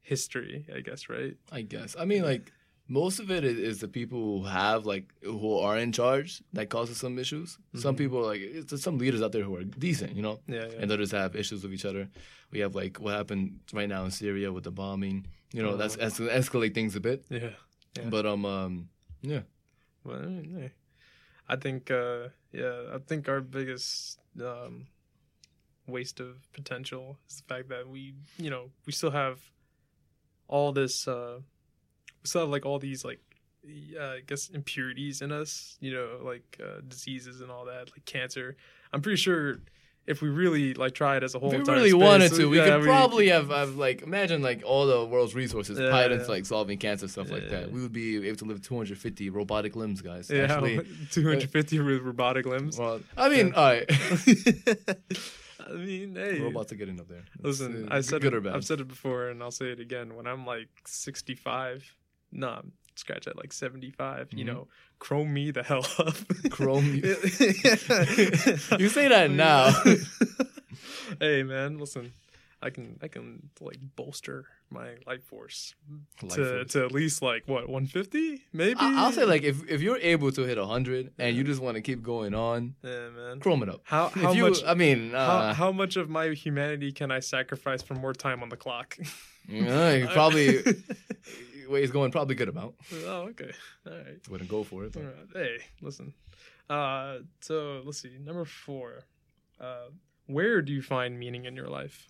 history, 0.00 0.66
I 0.74 0.80
guess, 0.80 1.08
right? 1.08 1.36
I 1.52 1.62
guess. 1.62 1.96
I 1.98 2.04
mean, 2.04 2.22
like 2.22 2.52
most 2.88 3.20
of 3.20 3.30
it 3.30 3.44
is, 3.44 3.58
is 3.58 3.80
the 3.80 3.88
people 3.88 4.18
who 4.40 4.44
have 4.48 4.86
like 4.86 5.12
who 5.22 5.58
are 5.58 5.76
in 5.78 5.92
charge 5.92 6.42
that 6.54 6.70
causes 6.70 6.96
some 6.96 7.18
issues. 7.18 7.58
Some 7.74 7.94
Mhm. 7.94 7.98
people 7.98 8.22
like 8.22 8.40
there's 8.66 8.82
some 8.82 8.98
leaders 8.98 9.20
out 9.22 9.32
there 9.32 9.42
who 9.44 9.56
are 9.56 9.64
decent, 9.64 10.16
you 10.16 10.22
know, 10.22 10.40
Yeah, 10.48 10.66
yeah. 10.66 10.78
and 10.80 10.90
others 10.90 11.10
have 11.12 11.36
issues 11.36 11.62
with 11.62 11.72
each 11.74 11.84
other. 11.84 12.08
We 12.50 12.60
have 12.60 12.74
like 12.74 12.98
what 12.98 13.14
happened 13.14 13.60
right 13.74 13.88
now 13.88 14.04
in 14.04 14.10
Syria 14.10 14.52
with 14.52 14.64
the 14.64 14.70
bombing. 14.70 15.26
You 15.52 15.62
know, 15.62 15.76
that's 15.76 15.96
Oh. 15.98 16.04
es- 16.06 16.20
escalate 16.48 16.74
things 16.74 16.96
a 16.96 17.00
bit. 17.00 17.24
yeah. 17.30 17.50
Yeah. 17.96 18.08
But 18.10 18.26
um, 18.26 18.44
um, 18.44 18.88
yeah, 19.22 19.42
Well, 20.04 20.20
I, 20.22 20.26
mean, 20.26 20.70
I 21.48 21.56
think, 21.56 21.90
uh, 21.90 22.28
yeah, 22.52 22.94
I 22.94 22.98
think 22.98 23.28
our 23.28 23.40
biggest 23.40 24.20
um, 24.40 24.86
waste 25.88 26.20
of 26.20 26.36
potential 26.52 27.18
is 27.28 27.36
the 27.36 27.54
fact 27.54 27.68
that 27.70 27.88
we, 27.88 28.14
you 28.38 28.50
know, 28.50 28.70
we 28.86 28.92
still 28.92 29.10
have 29.10 29.40
all 30.48 30.72
this, 30.72 31.08
uh, 31.08 31.38
we 32.22 32.26
still 32.28 32.42
have 32.42 32.50
like 32.50 32.66
all 32.66 32.78
these 32.78 33.04
like, 33.04 33.20
uh, 33.98 34.02
I 34.02 34.20
guess 34.26 34.48
impurities 34.48 35.20
in 35.22 35.32
us, 35.32 35.76
you 35.80 35.92
know, 35.92 36.18
like 36.22 36.58
uh, 36.64 36.80
diseases 36.86 37.40
and 37.40 37.50
all 37.50 37.64
that, 37.66 37.90
like 37.92 38.04
cancer. 38.04 38.56
I'm 38.92 39.02
pretty 39.02 39.16
sure 39.16 39.58
if 40.06 40.22
we 40.22 40.28
really 40.30 40.72
like 40.72 40.94
tried 40.94 41.22
as 41.22 41.34
a 41.34 41.38
whole, 41.38 41.52
if 41.52 41.66
we 41.66 41.74
really 41.74 41.90
space, 41.90 42.00
wanted 42.00 42.32
to, 42.32 42.48
we 42.48 42.56
yeah, 42.56 42.76
could 42.78 42.84
probably 42.84 43.28
have, 43.28 43.50
have 43.50 43.74
like 43.76 44.00
imagine 44.00 44.40
like 44.40 44.62
all 44.64 44.86
the 44.86 45.04
world's 45.04 45.34
resources 45.34 45.78
Yeah, 45.78 45.90
tied 45.90 46.12
into 46.12 46.24
yeah. 46.24 46.30
like 46.30 46.46
solving 46.46 46.78
cancer 46.78 47.08
stuff 47.08 47.30
like 47.30 47.50
that. 47.50 47.70
We 47.70 47.82
would 47.82 47.92
be 47.92 48.26
able 48.26 48.38
to 48.38 48.44
live 48.46 48.62
250 48.62 49.28
robotic 49.28 49.76
limbs, 49.76 50.00
guys. 50.00 50.30
yeah, 50.30 50.44
Actually, 50.44 50.76
250 51.10 51.80
with 51.80 52.00
robotic 52.00 52.46
limbs. 52.46 52.78
well, 52.78 53.00
I 53.18 53.28
mean, 53.28 53.52
all 53.52 53.64
right. 53.64 53.84
I 55.68 55.72
mean, 55.72 56.14
hey, 56.14 56.40
Robots 56.40 56.72
are 56.72 56.76
getting 56.76 57.00
up 57.00 57.08
there. 57.08 57.24
Listen, 57.40 57.88
uh, 57.90 57.96
I 57.96 58.00
said 58.00 58.20
good 58.22 58.32
it, 58.32 58.36
or 58.36 58.40
bad. 58.40 58.54
I've 58.54 58.64
said 58.64 58.80
it 58.80 58.88
before, 58.88 59.28
and 59.28 59.42
I'll 59.42 59.50
say 59.50 59.70
it 59.72 59.80
again. 59.80 60.14
When 60.16 60.26
I'm 60.26 60.46
like 60.46 60.68
65, 60.86 61.94
nah, 62.32 62.62
scratch 62.96 63.26
at 63.26 63.36
like 63.36 63.52
75. 63.52 64.28
You 64.32 64.44
Mhm. 64.44 64.46
know, 64.46 64.68
chrome 64.98 65.32
me 65.32 65.50
the 65.50 65.62
hell 65.62 65.86
up. 65.98 66.14
Chrome 66.50 66.94
you- 66.94 67.02
You 68.78 68.88
say 68.88 69.08
that 69.08 69.30
now. 69.30 69.70
hey 71.20 71.42
man, 71.42 71.78
listen, 71.78 72.12
I 72.60 72.70
can 72.70 72.98
I 73.02 73.08
can 73.08 73.50
like 73.60 73.78
bolster 73.96 74.46
my 74.70 74.96
life 75.06 75.22
force 75.24 75.74
Life 76.22 76.32
to 76.34 76.44
force. 76.44 76.72
to 76.72 76.84
at 76.84 76.92
least 76.92 77.22
like 77.22 77.44
what 77.46 77.68
150 77.68 78.42
maybe. 78.52 78.74
I- 78.80 79.04
I'll 79.04 79.12
say 79.12 79.24
like 79.24 79.42
if 79.44 79.68
if 79.70 79.80
you're 79.80 79.98
able 79.98 80.32
to 80.32 80.42
hit 80.42 80.58
100 80.58 81.12
and 81.18 81.36
you 81.36 81.44
just 81.44 81.60
want 81.62 81.76
to 81.76 81.82
keep 81.82 82.02
going 82.02 82.34
on, 82.34 82.74
yeah, 82.82 83.08
man. 83.10 83.40
chrome 83.40 83.62
it 83.62 83.68
up. 83.68 83.80
How 83.84 84.08
how 84.08 84.32
you, 84.32 84.48
much? 84.48 84.58
I 84.66 84.74
mean, 84.74 85.12
how, 85.12 85.16
uh, 85.18 85.54
how 85.54 85.70
much 85.72 85.96
of 85.96 86.08
my 86.10 86.30
humanity 86.30 86.90
can 86.92 87.10
I 87.12 87.20
sacrifice 87.20 87.80
for 87.82 87.94
more 87.94 88.12
time 88.12 88.42
on 88.42 88.48
the 88.48 88.56
clock? 88.56 88.96
yeah, 89.48 90.06
probably 90.12 90.58
where 91.68 91.80
he's 91.80 91.90
going 91.92 92.10
probably 92.10 92.34
good 92.34 92.48
amount. 92.48 92.74
oh, 93.06 93.28
okay. 93.30 93.52
All 93.86 93.92
right. 93.96 94.28
Wouldn't 94.28 94.50
go 94.50 94.64
for 94.64 94.84
it. 94.84 94.96
Right. 94.96 95.14
Hey, 95.32 95.58
listen. 95.80 96.12
Uh, 96.68 97.18
so 97.40 97.82
let's 97.84 98.00
see. 98.02 98.16
Number 98.18 98.44
four. 98.44 99.04
Uh, 99.60 99.88
where 100.26 100.60
do 100.60 100.72
you 100.72 100.82
find 100.82 101.18
meaning 101.18 101.46
in 101.46 101.56
your 101.56 101.68
life? 101.68 102.08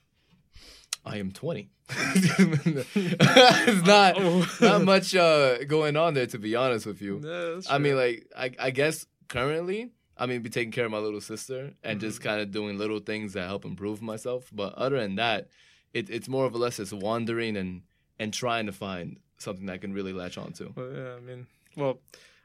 I 1.04 1.18
am 1.18 1.32
20. 1.32 1.70
it's 1.90 3.86
not 3.86 4.14
Oh. 4.18 4.46
not 4.60 4.84
much 4.84 5.14
uh, 5.14 5.64
going 5.64 5.96
on 5.96 6.14
there 6.14 6.26
to 6.26 6.38
be 6.38 6.54
honest 6.56 6.86
with 6.86 7.00
you. 7.00 7.20
Yeah, 7.24 7.60
I 7.70 7.78
mean, 7.78 7.96
like 7.96 8.26
I, 8.36 8.50
I 8.58 8.70
guess 8.70 9.06
currently 9.28 9.90
I 10.16 10.26
mean 10.26 10.42
be 10.42 10.50
taking 10.50 10.72
care 10.72 10.84
of 10.84 10.90
my 10.90 10.98
little 10.98 11.20
sister 11.20 11.72
and 11.82 12.00
just 12.00 12.18
Mm-hmm. 12.20 12.28
kind 12.28 12.40
of 12.42 12.50
doing 12.50 12.76
little 12.78 12.98
things 13.00 13.32
that 13.34 13.46
help 13.46 13.64
improve 13.64 14.02
myself. 14.02 14.50
But 14.52 14.74
other 14.74 14.98
than 14.98 15.14
that, 15.16 15.48
it, 15.94 16.10
it's 16.10 16.28
more 16.28 16.44
of 16.44 16.54
a 16.54 16.58
less 16.58 16.76
just 16.76 16.92
wandering 16.92 17.56
and 17.56 17.82
and 18.18 18.32
trying 18.34 18.66
to 18.66 18.72
find 18.72 19.18
something 19.38 19.66
that 19.66 19.74
I 19.74 19.78
can 19.78 19.92
really 19.94 20.12
latch 20.12 20.36
onto. 20.36 20.72
Well, 20.74 20.90
yeah, 20.92 21.14
I 21.16 21.20
mean, 21.20 21.46
well, 21.76 22.00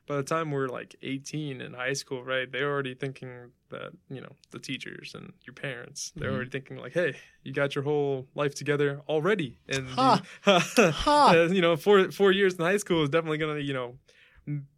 by 0.06 0.18
the 0.18 0.24
time 0.24 0.52
we're 0.52 0.68
like 0.68 0.96
18 1.02 1.62
in 1.62 1.74
high 1.74 1.94
school, 1.94 2.24
right? 2.24 2.52
They're 2.52 2.70
already 2.70 2.94
thinking 2.94 3.52
that 3.70 3.92
you 4.10 4.22
know 4.22 4.34
the 4.52 4.60
teachers 4.60 5.14
and 5.16 5.34
your 5.46 5.54
parents. 5.54 6.12
They're 6.16 6.30
Mhm. 6.30 6.36
already 6.36 6.50
thinking 6.50 6.78
like, 6.78 6.94
hey, 6.94 7.16
you 7.44 7.54
got 7.54 7.74
your 7.76 7.84
whole 7.84 8.28
life 8.36 8.54
together 8.56 9.02
already, 9.08 9.60
and 9.68 9.88
Ha. 9.90 10.22
you, 10.48 10.54
Ha. 10.92 11.32
Uh, 11.32 11.48
you 11.52 11.62
know, 11.62 11.76
four 11.78 12.12
four 12.12 12.32
years 12.32 12.54
in 12.56 12.62
high 12.66 12.78
school 12.78 13.04
is 13.04 13.10
definitely 13.10 13.38
gonna 13.38 13.60
you 13.60 13.74
know 13.74 13.98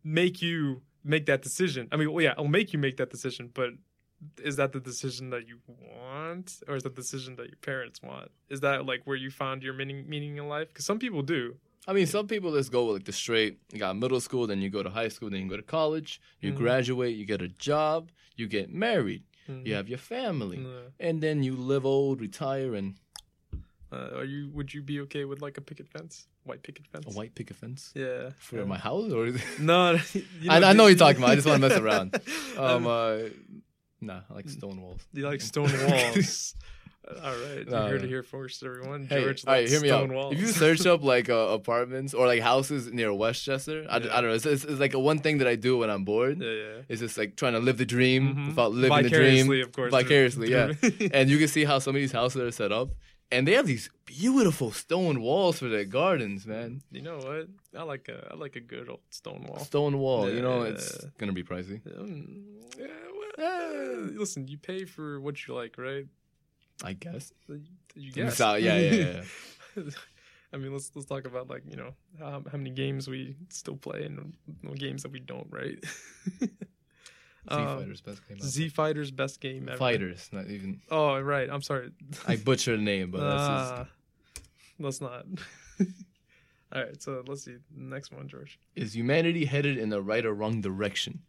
make 0.03 0.41
you 0.41 0.81
make 1.03 1.25
that 1.25 1.41
decision. 1.41 1.87
I 1.91 1.97
mean, 1.97 2.11
well, 2.11 2.23
yeah, 2.23 2.31
it'll 2.31 2.47
make 2.47 2.73
you 2.73 2.79
make 2.79 2.97
that 2.97 3.09
decision, 3.09 3.49
but 3.53 3.71
is 4.43 4.55
that 4.55 4.71
the 4.71 4.79
decision 4.79 5.29
that 5.31 5.47
you 5.47 5.59
want, 5.67 6.61
or 6.67 6.75
is 6.75 6.83
that 6.83 6.95
the 6.95 7.01
decision 7.01 7.35
that 7.35 7.47
your 7.47 7.57
parents 7.57 8.01
want? 8.01 8.31
Is 8.49 8.61
that 8.61 8.85
like 8.85 9.01
where 9.05 9.15
you 9.17 9.29
found 9.29 9.61
your 9.63 9.73
meaning 9.73 10.07
meaning 10.07 10.37
in 10.37 10.47
life? 10.47 10.69
Because 10.69 10.85
some 10.85 10.99
people 10.99 11.21
do. 11.21 11.55
I 11.87 11.93
mean, 11.93 12.07
some 12.07 12.27
people 12.27 12.51
just 12.53 12.71
go 12.71 12.85
with 12.85 12.95
like 12.97 13.05
the 13.05 13.11
straight. 13.13 13.59
You 13.71 13.79
got 13.79 13.95
middle 13.95 14.19
school, 14.19 14.47
then 14.47 14.59
you 14.61 14.69
go 14.69 14.81
to 14.83 14.89
high 14.89 15.07
school, 15.09 15.29
then 15.29 15.41
you 15.43 15.49
go 15.49 15.57
to 15.57 15.63
college. 15.63 16.19
You 16.41 16.51
Mhm. 16.53 16.57
graduate, 16.57 17.15
you 17.15 17.25
get 17.25 17.41
a 17.41 17.47
job, 17.47 18.11
you 18.35 18.47
get 18.47 18.73
married, 18.73 19.23
Mhm. 19.47 19.65
you 19.67 19.73
have 19.75 19.87
your 19.87 19.99
family, 19.99 20.57
Yeah. 20.59 20.89
and 21.07 21.21
then 21.21 21.43
you 21.43 21.53
live 21.55 21.85
old, 21.85 22.21
retire, 22.21 22.73
and 22.75 22.95
Uh, 23.91 24.17
are 24.19 24.25
you? 24.25 24.49
Would 24.49 24.73
you 24.73 24.81
be 24.81 24.99
okay 25.01 25.23
with 25.25 25.41
like 25.41 25.57
a 25.57 25.61
picket 25.61 25.87
fence, 25.87 26.27
white 26.43 26.63
picket 26.63 26.85
fence? 26.87 27.05
a 27.07 27.11
white 27.17 27.33
picket 27.35 27.55
fence 27.55 27.93
Yeah. 27.95 28.31
for 28.37 28.57
yeah. 28.57 28.65
my 28.65 28.77
house, 28.79 29.11
or 29.13 29.23
No, 29.59 29.91
you 30.41 30.49
I- 30.49 30.69
I 30.69 30.73
know 30.73 30.83
what 30.83 30.89
you're 30.89 30.97
talking 30.97 31.21
about. 31.21 31.31
I 31.31 31.35
just 31.35 31.47
wanna 31.47 31.59
mess 31.69 31.77
around. 31.79 32.15
um, 32.57 32.63
Um, 32.65 32.87
uh, 32.87 33.29
nah, 34.01 34.21
I 34.29 34.33
like 34.33 34.49
stone 34.49 34.81
walls. 34.81 35.01
you 35.13 35.23
like 35.23 35.39
stone 35.39 35.71
walls. 35.87 36.55
All 37.07 37.35
right, 37.37 37.67
No, 37.67 37.83
you 37.85 37.91
heard 37.91 38.03
it 38.03 38.07
here 38.07 38.23
first, 38.23 38.63
everyone. 38.63 39.05
Hey, 39.05 39.21
George 39.21 39.43
all 39.45 39.53
right, 39.53 39.59
likes 39.59 39.71
hear 39.71 39.81
me 39.81 39.91
out. 39.91 40.09
walls. 40.09 40.33
If 40.33 40.39
you 40.39 40.47
search 40.47 40.85
up 40.93 41.03
like 41.03 41.29
uh, 41.29 41.49
apartments 41.59 42.13
or 42.13 42.25
like 42.25 42.41
houses 42.41 42.91
near 42.91 43.13
Westchester, 43.13 43.83
Yeah. 43.83 43.95
I 43.95 43.99
don't 43.99 44.23
know. 44.23 44.33
It's, 44.33 44.45
it's, 44.45 44.63
it's 44.63 44.79
like 44.79 44.93
a 44.95 44.99
one 44.99 45.19
thing 45.19 45.37
that 45.37 45.47
I 45.47 45.55
do 45.55 45.77
when 45.77 45.89
I'm 45.89 46.03
bored. 46.03 46.41
yeah, 46.41 46.49
yeah. 46.49 46.81
It's 46.89 47.01
just 47.01 47.17
like 47.17 47.35
trying 47.35 47.53
to 47.53 47.59
live 47.59 47.77
the 47.77 47.85
dream 47.85 48.33
Mhm. 48.35 48.47
without 48.47 48.71
living 48.71 49.03
the 49.03 49.09
dream. 49.09 49.47
Vicariously, 49.47 49.61
of 49.61 49.71
course. 49.71 49.91
Vicariously, 49.91 50.49
yeah. 50.51 50.73
yeah. 50.99 51.09
and 51.13 51.29
you 51.29 51.37
can 51.37 51.47
see 51.47 51.63
how 51.63 51.77
some 51.79 51.95
of 51.95 52.01
these 52.01 52.11
houses 52.11 52.41
are 52.41 52.51
set 52.51 52.71
up, 52.71 52.89
and 53.31 53.47
they 53.47 53.53
have 53.53 53.67
these 53.67 53.89
beautiful 54.05 54.71
stone 54.71 55.21
walls 55.21 55.59
for 55.59 55.67
their 55.67 55.85
gardens, 55.85 56.45
man. 56.47 56.81
you 56.91 57.01
know 57.01 57.17
what? 57.17 57.47
I 57.77 57.83
like 57.83 58.07
a 58.09 58.29
I 58.31 58.35
like 58.35 58.55
a 58.55 58.61
good 58.61 58.89
old 58.89 59.01
stone 59.09 59.45
wall. 59.47 59.59
Stone 59.59 59.99
wall, 59.99 60.29
you 60.29 60.41
know, 60.41 60.63
it's 60.63 61.05
gonna 61.19 61.33
be 61.33 61.43
pricey. 61.43 61.81
Um, 61.99 62.45
yeah, 62.79 62.87
well, 63.37 63.47
uh, 63.47 63.95
listen, 64.19 64.47
you 64.47 64.57
pay 64.57 64.85
for 64.85 65.19
what 65.19 65.45
you 65.47 65.53
like, 65.53 65.77
right? 65.77 66.05
I 66.83 66.93
guess. 66.93 67.31
You 67.95 68.11
guess. 68.11 68.37
saw- 68.37 68.55
yeah, 68.55 68.77
yeah, 68.77 69.21
yeah. 69.75 69.83
I 70.53 70.57
mean, 70.57 70.71
let's 70.71 70.91
let's 70.95 71.07
talk 71.07 71.25
about 71.25 71.49
like 71.49 71.63
you 71.69 71.75
know 71.75 71.93
how, 72.19 72.43
how 72.51 72.57
many 72.57 72.69
games 72.69 73.07
we 73.07 73.35
still 73.49 73.75
play 73.75 74.03
and 74.05 74.33
games 74.77 75.03
that 75.03 75.11
we 75.11 75.19
don't, 75.19 75.47
right? 75.49 75.77
Z 76.41 76.49
Um, 77.47 77.77
Fighters 77.77 78.01
best 78.01 78.27
game. 78.27 78.39
Z 78.39 78.69
Fighter's 78.69 79.11
best 79.11 79.39
game 79.39 79.69
ever. 79.69 79.77
Fighters, 79.77 80.29
not 80.31 80.47
even. 80.47 80.81
Oh 80.89 81.19
right, 81.19 81.47
I'm 81.49 81.61
sorry. 81.61 81.91
I 82.27 82.37
butchered 82.37 82.79
the 82.79 82.83
name, 82.83 83.11
but 83.11 83.19
that's 83.19 83.47
just, 83.47 83.73
Ah, 83.73 83.85
let's 84.79 85.01
not. 85.01 85.25
All 86.73 86.81
right, 86.81 87.01
so 87.01 87.23
let's 87.27 87.43
see 87.45 87.57
next 87.75 88.11
one, 88.11 88.27
George. 88.27 88.57
is 88.75 88.95
humanity 88.95 89.45
headed 89.45 89.77
in 89.77 89.89
the 89.89 90.01
right 90.01 90.25
or 90.25 90.33
wrong 90.33 90.59
direction? 90.61 91.19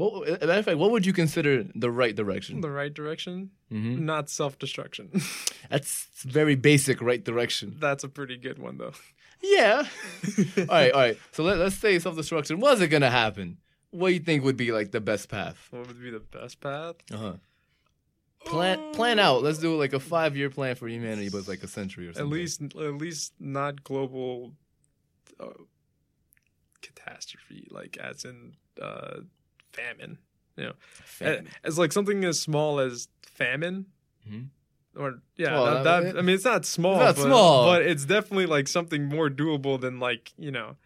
As 0.00 0.42
a 0.42 0.46
matter 0.46 0.58
of 0.58 0.64
fact, 0.64 0.78
what 0.78 0.90
would 0.90 1.06
you 1.06 1.12
consider 1.12 1.64
the 1.74 1.90
right 1.90 2.14
direction? 2.14 2.60
The 2.60 2.70
right 2.70 2.92
direction, 2.92 3.50
hmm 3.68 4.04
not 4.04 4.30
self 4.30 4.58
destruction. 4.58 5.10
That's 5.70 6.08
very 6.24 6.54
basic 6.54 7.00
right 7.02 7.22
direction. 7.22 7.76
That's 7.78 8.04
a 8.04 8.08
pretty 8.08 8.36
good 8.36 8.58
one 8.58 8.78
though. 8.78 8.92
Yeah. 9.42 9.84
all 10.58 10.64
right, 10.68 10.92
all 10.92 11.00
right. 11.00 11.18
So 11.32 11.42
let, 11.44 11.58
let's 11.58 11.76
say 11.76 11.98
self 11.98 12.16
destruction 12.16 12.60
wasn't 12.60 12.90
gonna 12.90 13.10
happen. 13.10 13.58
What 13.90 14.08
do 14.08 14.14
you 14.14 14.20
think 14.20 14.44
would 14.44 14.56
be 14.56 14.72
like 14.72 14.92
the 14.92 15.00
best 15.00 15.28
path? 15.28 15.68
What 15.70 15.86
would 15.86 16.00
be 16.00 16.10
the 16.10 16.20
best 16.20 16.60
path? 16.60 16.96
Uh 17.12 17.16
huh. 17.16 17.32
Plan 18.44 18.94
plan 18.94 19.18
out. 19.18 19.42
Let's 19.42 19.58
do 19.58 19.76
like 19.76 19.92
a 19.92 20.00
five 20.00 20.36
year 20.36 20.50
plan 20.50 20.74
for 20.74 20.88
humanity, 20.88 21.28
but 21.28 21.46
like 21.46 21.62
a 21.62 21.68
century 21.68 22.06
or 22.08 22.14
something. 22.14 22.26
At 22.26 22.32
least, 22.32 22.62
at 22.62 22.94
least 22.94 23.34
not 23.38 23.84
global 23.84 24.54
uh, 25.38 25.46
catastrophe, 26.82 27.68
like 27.70 27.96
as 27.98 28.24
in 28.24 28.54
uh, 28.80 29.20
famine. 29.72 30.18
You 30.56 30.64
know, 30.66 30.72
Famine. 31.04 31.48
as 31.64 31.78
like 31.78 31.92
something 31.92 32.24
as 32.24 32.38
small 32.40 32.80
as 32.80 33.08
famine. 33.22 33.86
Mhm. 34.28 34.48
Or 34.96 35.22
yeah, 35.36 35.52
Well, 35.54 35.84
that, 35.84 36.02
that- 36.02 36.18
I 36.18 36.22
mean 36.22 36.34
it's 36.34 36.44
not 36.44 36.66
small, 36.66 36.96
not 36.98 37.16
but, 37.16 37.22
small. 37.22 37.64
but 37.66 37.82
it's 37.82 38.04
definitely 38.04 38.46
like 38.46 38.68
something 38.68 39.06
more 39.08 39.30
doable 39.30 39.80
than 39.80 40.00
like 40.00 40.32
you 40.36 40.50
know, 40.50 40.76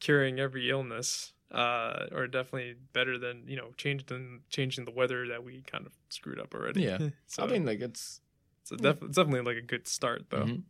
curing 0.00 0.38
every 0.40 0.68
illness. 0.70 1.32
Uh, 1.50 2.08
or 2.12 2.26
definitely 2.26 2.74
better 2.92 3.16
than 3.16 3.44
you 3.46 3.56
know 3.56 3.70
changing 3.78 4.40
changing 4.50 4.84
the 4.84 4.90
weather 4.90 5.26
that 5.28 5.42
we 5.42 5.62
kind 5.62 5.86
of 5.86 5.92
screwed 6.10 6.38
up 6.38 6.52
already. 6.54 6.82
Yeah. 6.82 6.98
so 7.26 7.42
I 7.42 7.46
mean, 7.46 7.64
like 7.64 7.80
it's 7.80 8.20
it's, 8.60 8.72
a 8.72 8.76
def- 8.76 9.02
it's 9.02 9.16
definitely 9.16 9.40
like 9.50 9.56
a 9.56 9.66
good 9.66 9.88
start 9.88 10.26
though. 10.28 10.44
mhm. 10.44 10.62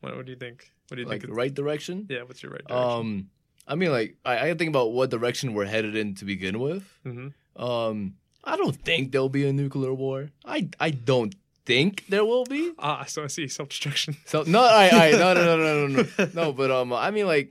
What, 0.00 0.14
what 0.14 0.26
do 0.26 0.30
you 0.30 0.38
think? 0.38 0.70
What 0.88 0.94
do 0.96 1.02
you 1.02 1.08
like 1.08 1.22
think? 1.22 1.36
right 1.36 1.52
direction. 1.52 2.06
Yeah, 2.08 2.22
what's 2.22 2.40
your 2.42 2.52
right 2.52 2.64
direction? 2.64 2.88
Um, 3.00 3.30
I 3.70 3.74
mean, 3.74 3.90
like 3.92 4.16
I, 4.24 4.50
I 4.50 4.54
think 4.54 4.70
about 4.70 4.92
what 4.92 5.10
direction 5.10 5.52
we're 5.54 5.66
headed 5.66 5.94
in 5.94 6.14
to 6.16 6.24
begin 6.24 6.58
with. 6.58 6.84
hmm 7.04 7.28
Um, 7.56 8.14
I 8.44 8.56
don't 8.56 8.76
think 8.88 9.12
there'll 9.12 9.28
be 9.40 9.46
a 9.46 9.52
nuclear 9.52 9.92
war. 9.92 10.30
I 10.44 10.68
I 10.80 10.90
don't 10.90 11.34
think 11.66 11.92
there 12.08 12.24
will 12.24 12.46
be. 12.46 12.72
Ah, 12.78 13.04
so 13.04 13.24
I 13.24 13.28
see 13.28 13.46
self 13.48 13.68
destruction. 13.68 14.16
So 14.24 14.42
no, 14.46 14.60
all 14.62 14.90
right, 15.00 15.12
no, 15.24 15.34
no, 15.34 15.42
no, 15.44 15.56
no, 15.56 15.86
no, 15.86 16.02
no, 16.02 16.28
no. 16.40 16.52
But 16.52 16.70
um, 16.70 16.92
I 16.92 17.10
mean, 17.10 17.26
like 17.26 17.50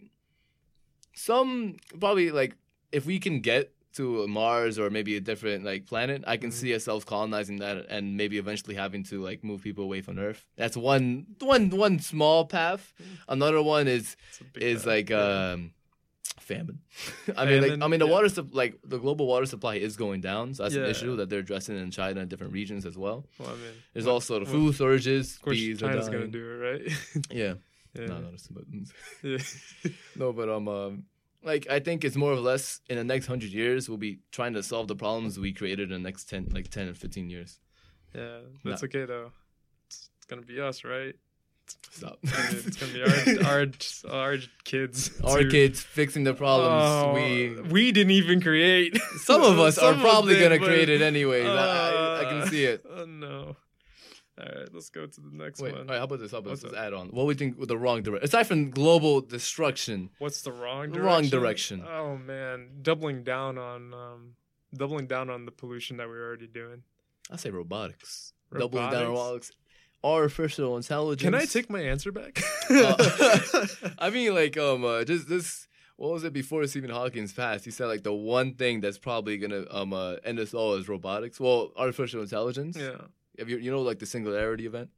some 1.13 1.75
probably 1.99 2.31
like 2.31 2.55
if 2.91 3.05
we 3.05 3.19
can 3.19 3.41
get 3.41 3.73
to 3.95 4.27
Mars 4.27 4.77
or 4.77 4.89
maybe 4.89 5.17
a 5.17 5.19
different 5.19 5.63
like 5.65 5.85
planet, 5.87 6.23
I 6.27 6.37
can 6.37 6.49
Mhm. 6.51 6.53
see 6.53 6.73
ourselves 6.73 7.03
colonizing 7.05 7.57
that 7.59 7.87
and 7.89 8.15
maybe 8.15 8.37
eventually 8.37 8.75
having 8.75 9.03
to 9.05 9.21
like 9.23 9.43
move 9.43 9.61
people 9.63 9.83
away 9.83 10.01
from 10.01 10.19
Earth. 10.19 10.45
That's 10.55 10.77
one 10.77 11.25
one 11.39 11.69
one 11.71 11.99
small 11.99 12.45
path. 12.45 12.93
Another 13.27 13.61
one 13.61 13.87
is 13.87 14.15
It's 14.29 14.41
a 14.41 14.43
big 14.45 14.63
is 14.63 14.77
path, 14.83 14.87
like 14.87 15.11
um 15.11 15.73
famine. 16.47 16.79
I 17.35 17.45
mean, 17.45 17.61
like 17.61 17.81
I 17.85 17.87
mean, 17.91 17.99
the 17.99 18.05
yeah. 18.07 18.11
water 18.15 18.29
sup- 18.29 18.53
like 18.61 18.73
the 18.93 18.97
global 19.05 19.25
water 19.27 19.45
supply 19.45 19.75
is 19.87 19.93
going 19.97 20.21
down, 20.21 20.53
so 20.53 20.63
that's 20.63 20.75
Yeah. 20.75 20.83
an 20.85 20.89
issue 20.89 21.15
that 21.17 21.29
they're 21.29 21.45
addressing 21.47 21.77
in 21.77 21.91
China 21.91 22.21
and 22.21 22.29
different 22.29 22.53
regions 22.53 22.85
as 22.85 22.97
well. 22.97 23.17
Well, 23.39 23.49
I 23.49 23.53
mean, 23.53 23.75
There's 23.93 24.05
well, 24.05 24.15
also 24.15 24.33
the 24.39 24.45
well, 24.45 24.53
food 24.53 24.75
shortages. 24.75 25.35
Of 25.35 25.41
course, 25.41 25.57
bees 25.57 25.79
China's 25.79 26.09
gonna 26.09 26.27
do 26.39 26.43
it, 26.53 26.57
right? 26.67 26.83
Yeah, 27.43 27.53
yeah. 27.99 28.05
no, 28.11 28.17
no, 28.25 28.29
but 28.55 28.63
yeah. 29.23 29.37
no, 30.21 30.33
but 30.33 30.47
um, 30.49 30.67
um, 30.67 31.03
like 31.43 31.67
I 31.69 31.79
think 31.79 32.03
it's 32.03 32.15
more 32.23 32.31
or 32.33 32.39
less 32.51 32.81
in 32.89 32.95
the 32.97 33.03
next 33.13 33.25
hundred 33.27 33.51
years 33.51 33.87
we'll 33.89 33.97
be 34.09 34.19
trying 34.31 34.53
to 34.53 34.63
solve 34.63 34.87
the 34.87 34.95
problems 34.95 35.37
we 35.39 35.51
created 35.53 35.91
in 35.91 36.01
the 36.01 36.07
next 36.09 36.29
ten, 36.29 36.47
like 36.57 36.69
ten 36.69 36.87
and 36.87 36.97
fifteen 36.97 37.29
years. 37.29 37.59
yeah, 38.15 38.39
that's 38.65 38.83
okay 38.83 39.05
though. 39.05 39.31
It's, 39.87 40.09
it's 40.17 40.25
gonna 40.29 40.41
be 40.53 40.59
us, 40.59 40.83
right? 40.83 41.15
Stop. 41.91 42.19
It's 42.21 42.31
gonna 42.31 42.51
be, 42.51 42.67
it's 42.67 42.77
gonna 42.77 43.35
be 43.35 43.43
our 43.43 43.51
our 44.13 44.31
our 44.33 44.37
kids. 44.63 45.19
Our 45.23 45.41
too. 45.43 45.49
kids 45.49 45.81
fixing 45.81 46.23
the 46.25 46.33
problems 46.35 46.83
Oh, 46.85 47.13
we. 47.13 47.59
we 47.71 47.91
didn't 47.91 48.11
even 48.11 48.39
create. 48.39 48.97
Some 49.23 49.41
of 49.41 49.57
us 49.59 49.75
Some 49.81 49.97
are 49.97 50.01
probably 50.01 50.35
did, 50.35 50.43
gonna 50.43 50.59
create 50.59 50.89
it 50.89 51.01
anyways. 51.01 51.47
I, 51.47 51.49
I, 51.49 52.19
I 52.21 52.23
can 52.25 52.41
Uh, 52.41 52.45
see 52.47 52.65
it. 52.65 52.85
Oh 52.89 53.05
no! 53.05 53.55
All 54.39 54.45
right, 54.45 54.69
let's 54.71 54.91
go 54.91 55.07
to 55.07 55.21
the 55.21 55.31
next 55.31 55.59
Wait, 55.59 55.71
one. 55.71 55.81
all 55.81 55.87
right, 55.87 55.97
how 55.97 56.03
about 56.03 56.19
this? 56.19 56.31
How 56.31 56.37
about 56.37 56.51
What's 56.51 56.61
this? 56.61 56.71
up? 56.73 56.77
Add 56.77 56.93
on. 56.93 57.07
What 57.07 57.25
we 57.25 57.33
think 57.33 57.57
with 57.57 57.69
the 57.69 57.77
wrong 57.77 58.03
direction? 58.03 58.23
Aside 58.25 58.45
from 58.45 58.69
global 58.69 59.19
destruction, 59.21 60.11
What's 60.19 60.43
the 60.43 60.51
wrong 60.51 60.91
direction? 60.91 61.03
wrong 61.03 61.27
direction. 61.27 61.83
Oh 61.89 62.15
man, 62.17 62.67
doubling 62.83 63.23
down 63.23 63.57
on 63.57 63.93
um, 63.95 64.35
doubling 64.75 65.07
down 65.07 65.31
on 65.31 65.45
the 65.45 65.51
pollution 65.51 65.97
that 65.97 66.07
we 66.07 66.13
we're 66.13 66.27
already 66.27 66.45
doing. 66.47 66.83
I 67.31 67.37
say 67.37 67.49
robotics. 67.49 68.33
Doubling 68.55 68.91
down 68.91 69.03
on 69.03 69.09
Robotics? 69.09 69.51
Robotics. 70.07 70.33
Artificial 70.39 70.77
intelligence. 70.77 71.21
Can 71.23 71.35
I 71.35 71.45
take 71.45 71.69
my 71.69 71.81
answer 71.81 72.11
back? 72.11 72.41
Uh, 72.69 72.95
I 73.99 74.09
mean, 74.09 74.33
like, 74.35 74.57
um, 74.57 74.83
uh, 74.85 75.03
just 75.03 75.27
this. 75.29 75.67
What 75.97 76.11
was 76.13 76.23
it 76.23 76.31
before 76.31 76.65
Stephen 76.67 76.91
Hawking's 76.91 77.33
passed? 77.33 77.65
He 77.65 77.71
said 77.71 77.87
like 77.87 78.03
the 78.03 78.13
one 78.13 78.53
thing 78.53 78.81
that's 78.81 78.99
probably 78.99 79.37
gonna 79.39 79.65
um 79.71 79.93
uh, 79.93 80.17
end 80.23 80.39
us 80.39 80.53
all 80.53 80.75
is 80.75 80.87
robotics. 80.87 81.39
Well, 81.39 81.71
artificial 81.75 82.21
intelligence. 82.21 82.77
yeah, 82.77 83.01
Have 83.39 83.49
you 83.49 83.57
you 83.57 83.71
know 83.71 83.81
like 83.81 83.97
the 83.97 84.05
singularity 84.05 84.67
event? 84.67 84.89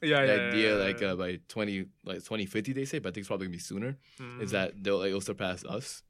yeah, 0.00 0.24
the 0.24 0.34
yeah. 0.36 0.48
idea 0.48 0.78
yeah, 0.78 0.84
like 0.84 1.00
yeah. 1.02 1.08
uh, 1.08 1.16
by 1.16 1.38
twenty 1.48 1.84
like 2.04 2.24
twenty 2.24 2.46
fifty 2.46 2.72
they 2.72 2.86
say, 2.86 2.98
but 2.98 3.10
I 3.10 3.12
think 3.12 3.22
it's 3.24 3.28
probably 3.28 3.46
gonna 3.48 3.56
be 3.58 3.62
sooner. 3.72 3.98
Is 4.40 4.48
Mhm. 4.48 4.50
that 4.52 4.82
they'll 4.82 4.98
like, 5.00 5.08
it'll 5.08 5.20
surpass 5.20 5.66
us? 5.66 6.02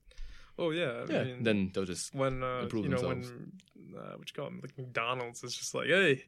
Oh 0.57 0.71
yeah. 0.71 1.02
I 1.09 1.12
Yeah. 1.12 1.25
mean, 1.25 1.43
then 1.43 1.71
they'll 1.75 1.85
just 1.85 2.14
when 2.14 2.40
uh, 2.45 2.61
improve 2.62 2.85
you 2.85 2.90
know 2.90 3.00
themselves. 3.02 3.33
when 3.33 3.99
uh, 3.99 4.14
what 4.19 4.28
you 4.31 4.35
call 4.37 4.45
them 4.45 4.61
like 4.62 4.78
McDonald's 4.78 5.43
is 5.43 5.52
just 5.57 5.75
like, 5.75 5.88
hey, 5.88 6.26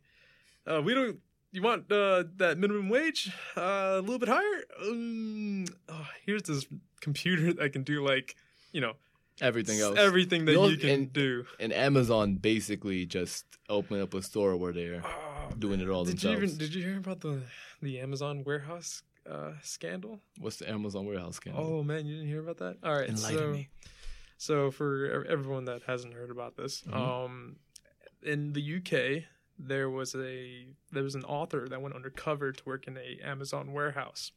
uh, 0.67 0.83
we 0.83 0.95
don't. 0.95 1.21
You 1.53 1.63
want 1.63 1.91
uh, 1.91 2.25
that 2.37 2.59
minimum 2.59 2.89
wage 2.89 3.31
uh, 3.57 3.61
a 3.97 4.01
little 4.01 4.19
bit 4.21 4.29
higher? 4.29 4.63
Um, 4.83 5.65
oh, 5.89 6.07
here's 6.25 6.43
this 6.45 6.67
computer 7.01 7.53
that 7.55 7.73
can 7.73 7.83
do 7.83 8.05
like, 8.07 8.37
you 8.73 8.81
know, 8.81 8.93
everything 9.41 9.81
else. 9.81 9.99
everything 9.99 10.45
that 10.45 10.53
You 10.53 10.59
know, 10.59 10.69
you 10.69 10.77
can 10.77 10.91
and- 10.91 11.13
do. 11.13 11.45
and 11.59 11.73
Amazon 11.73 12.37
basically 12.37 13.05
just 13.05 13.45
opened 13.69 14.01
up 14.03 14.15
a 14.15 14.23
store 14.23 14.57
where 14.57 14.73
they're 14.73 15.03
Oh, 15.05 15.51
doing 15.59 15.81
it 15.81 15.89
all 15.89 16.05
did 16.05 16.23
you 16.23 16.31
themselves. 16.31 16.43
even 16.55 16.59
did 16.59 16.75
you 16.75 16.83
hear 16.85 16.99
about 16.99 17.21
the 17.21 17.43
the 17.83 17.99
Amazon 17.99 18.45
warehouse 18.45 19.03
uh, 19.29 19.53
scandal? 19.63 20.21
What's 20.39 20.59
the 20.59 20.71
Amazon 20.71 21.05
warehouse 21.07 21.37
scandal? 21.37 21.65
Oh 21.65 21.83
man, 21.83 22.07
you 22.07 22.15
didn't 22.15 22.29
hear 22.29 22.41
about 22.41 22.59
that? 22.59 22.77
All 22.85 22.95
right, 22.95 23.09
Enlighten 23.09 23.39
so 23.39 23.51
me. 23.53 23.69
so 24.37 24.71
for 24.71 25.25
everyone 25.29 25.65
that 25.65 25.83
hasn't 25.87 26.15
heard 26.15 26.31
about 26.31 26.57
this, 26.57 26.83
Mhm. 26.83 26.95
um, 26.95 27.57
in 28.23 28.53
the 28.53 28.63
UK 28.77 29.25
there 29.67 29.91
was 29.91 30.15
a 30.15 30.67
there 30.93 31.03
was 31.03 31.15
an 31.15 31.25
author 31.25 31.69
that 31.69 31.81
went 31.83 31.95
undercover 31.95 32.53
to 32.53 32.63
work 32.65 32.87
in 32.87 32.97
a 32.97 33.19
Amazon 33.23 33.73
warehouse. 33.73 34.33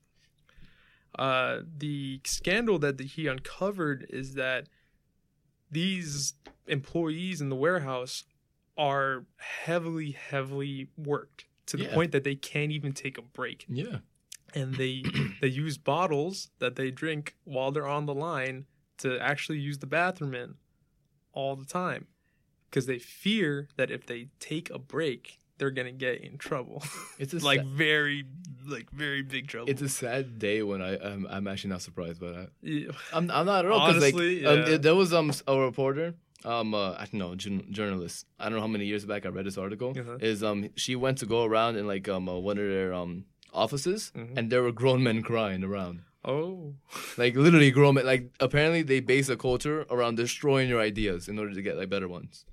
Uh, 1.17 1.59
the 1.77 2.19
scandal 2.25 2.79
that 2.79 2.99
he 2.99 3.27
uncovered 3.27 4.05
is 4.09 4.33
that 4.33 4.67
these 5.71 6.33
employees 6.67 7.41
in 7.41 7.49
the 7.49 7.55
warehouse 7.55 8.23
are 8.77 9.25
heavily, 9.37 10.11
heavily 10.11 10.89
worked 10.97 11.45
to 11.67 11.77
the 11.77 11.83
Yeah. 11.83 11.93
point 11.93 12.11
that 12.11 12.23
they 12.23 12.35
can't 12.35 12.71
even 12.71 12.93
take 12.93 13.17
a 13.17 13.21
break 13.21 13.65
Yeah. 13.69 13.99
and 14.53 14.75
they 14.75 15.03
they 15.41 15.47
use 15.47 15.77
bottles 15.77 16.49
that 16.59 16.75
they 16.75 16.89
drink 16.91 17.35
while 17.43 17.71
they're 17.71 17.87
on 17.87 18.05
the 18.05 18.13
line 18.15 18.65
to 18.97 19.19
actually 19.19 19.59
use 19.59 19.77
the 19.79 19.87
bathroom 19.87 20.33
in 20.33 20.55
all 21.31 21.55
the 21.55 21.65
time 21.65 22.07
because 22.73 22.87
they 22.87 22.97
fear 22.99 23.67
that 23.77 23.91
if 23.91 24.05
they 24.07 24.21
take 24.39 24.67
a 24.71 24.79
break 24.79 25.39
they're 25.59 25.69
gonna 25.79 25.91
get 25.91 26.15
in 26.27 26.37
trouble 26.39 26.81
It's 27.19 27.33
a 27.33 27.37
like 27.51 27.59
sad, 27.59 27.67
very 27.67 28.25
like 28.65 28.89
very 28.91 29.21
big 29.21 29.47
trouble 29.47 29.69
it's 29.69 29.83
a 29.83 29.89
sad 29.89 30.39
day 30.39 30.63
when 30.63 30.81
I 30.81 30.91
I'm, 31.09 31.27
I'm 31.29 31.47
actually 31.47 31.69
not 31.75 31.83
surprised 31.83 32.19
by 32.19 32.31
that. 32.37 32.49
Yeah. 32.63 32.91
I'm 33.13 33.29
I'm 33.29 33.45
not 33.45 33.63
at 33.65 33.71
all 33.71 33.87
because 33.87 34.01
like 34.01 34.15
Honestly, 34.15 34.45
um, 34.45 34.59
it- 34.73 34.81
there 34.81 34.95
was 34.95 35.13
um 35.13 35.31
a 35.47 35.55
reporter 35.69 36.07
um 36.53 36.73
uh, 36.73 36.93
I 37.01 37.05
don't 37.09 37.19
know 37.23 37.35
jour- 37.35 37.67
journalist. 37.79 38.25
I 38.39 38.43
don't 38.45 38.55
know 38.57 38.65
how 38.67 38.73
many 38.77 38.85
years 38.91 39.05
back 39.05 39.25
I 39.27 39.29
read 39.29 39.45
this 39.45 39.57
article. 39.65 39.91
Uh-huh. 39.97 40.17
Is 40.31 40.43
um 40.43 40.69
she 40.75 40.95
went 40.95 41.19
to 41.19 41.25
go 41.35 41.39
around 41.45 41.73
in 41.79 41.85
like 41.93 42.05
um 42.09 42.27
uh, 42.27 42.37
one 42.49 42.57
of 42.57 42.67
their 42.75 42.91
um 43.01 43.25
offices 43.53 44.11
Mhm. 44.15 44.37
and 44.37 44.43
there 44.51 44.63
were 44.63 44.71
grown 44.81 45.03
men 45.03 45.21
crying 45.21 45.63
around. 45.63 45.95
Oh, 46.25 46.73
Like 47.21 47.35
literally 47.35 47.69
grown 47.71 47.93
men. 47.95 48.05
Like 48.13 48.23
apparently 48.39 48.81
they 48.81 48.99
base 49.01 49.29
a 49.29 49.37
culture 49.37 49.85
around 49.95 50.15
destroying 50.17 50.67
your 50.73 50.81
ideas 50.81 51.27
in 51.29 51.37
order 51.37 51.53
to 51.53 51.61
get 51.61 51.77
like 51.77 51.89
better 51.95 52.07
ones. 52.19 52.45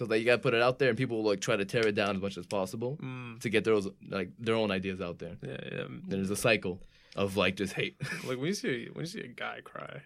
So 0.00 0.06
that 0.06 0.18
you 0.18 0.24
gotta 0.24 0.40
put 0.40 0.54
it 0.54 0.62
out 0.62 0.78
there 0.78 0.88
and 0.88 0.96
people 0.96 1.18
will 1.18 1.28
like 1.30 1.40
try 1.42 1.56
to 1.56 1.66
tear 1.66 1.86
it 1.86 1.94
down 1.94 2.16
as 2.16 2.22
much 2.22 2.38
as 2.38 2.46
possible 2.46 2.96
mm, 3.02 3.38
to 3.40 3.50
get 3.50 3.64
those 3.64 3.86
like 4.08 4.30
their 4.38 4.54
own 4.54 4.70
ideas 4.70 4.98
out 5.02 5.18
there. 5.18 5.36
yeah, 5.46 5.58
yeah. 5.70 5.84
Then 5.88 6.02
there's 6.08 6.30
a 6.30 6.36
cycle 6.36 6.80
of 7.16 7.36
like 7.36 7.56
just 7.56 7.74
hate. 7.74 7.96
Like 8.26 8.38
when 8.38 8.46
you 8.46 8.54
see 8.54 8.88
when 8.94 9.04
you 9.04 9.10
see 9.10 9.20
a 9.20 9.28
guy 9.28 9.58
cry, 9.62 10.00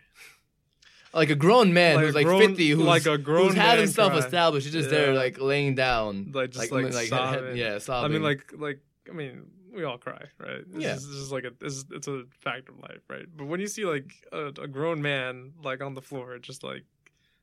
like 1.13 1.31
a 1.31 1.37
grown 1.37 1.73
man 1.73 1.95
Like 1.95 2.07
who's 2.07 2.15
like 2.17 2.27
grown- 2.27 2.41
50 2.49 2.71
who's 2.71 2.85
like 2.85 3.07
a 3.07 3.17
grown 3.19 3.47
who's 3.49 3.55
had 3.55 3.79
himself 3.79 4.11
cry. 4.11 4.19
established. 4.19 4.67
He's 4.67 4.75
just 4.75 4.91
there 4.91 5.15
like 5.15 5.41
laying 5.41 5.77
down. 5.77 6.33
like 6.35 6.51
just 6.51 6.73
like, 6.73 6.85
head- 6.87 6.95
head- 6.95 7.09
sobbing. 7.09 7.57
yeah, 7.57 7.79
I 7.89 8.09
mean, 8.09 8.23
like 8.25 8.53
like 8.59 8.81
I 9.09 9.13
mean, 9.13 9.43
we 9.73 9.85
all 9.85 9.99
cry, 9.99 10.25
right? 10.41 10.63
It's 10.67 10.77
Yeah. 10.85 10.95
it's 10.95 11.07
just 11.07 11.31
like 11.31 11.45
a 11.45 11.53
it's, 11.61 11.85
it's 11.93 12.09
a 12.09 12.25
fact 12.41 12.69
of 12.69 12.81
life, 12.81 13.03
right? 13.09 13.27
But 13.37 13.47
when 13.47 13.61
you 13.61 13.69
see 13.69 13.85
like 13.85 14.11
a, 14.33 14.47
a 14.61 14.67
grown 14.67 15.03
man 15.03 15.53
like 15.63 15.81
on 15.85 15.95
the 15.95 16.03
floor, 16.03 16.37
just 16.39 16.65
like 16.65 16.83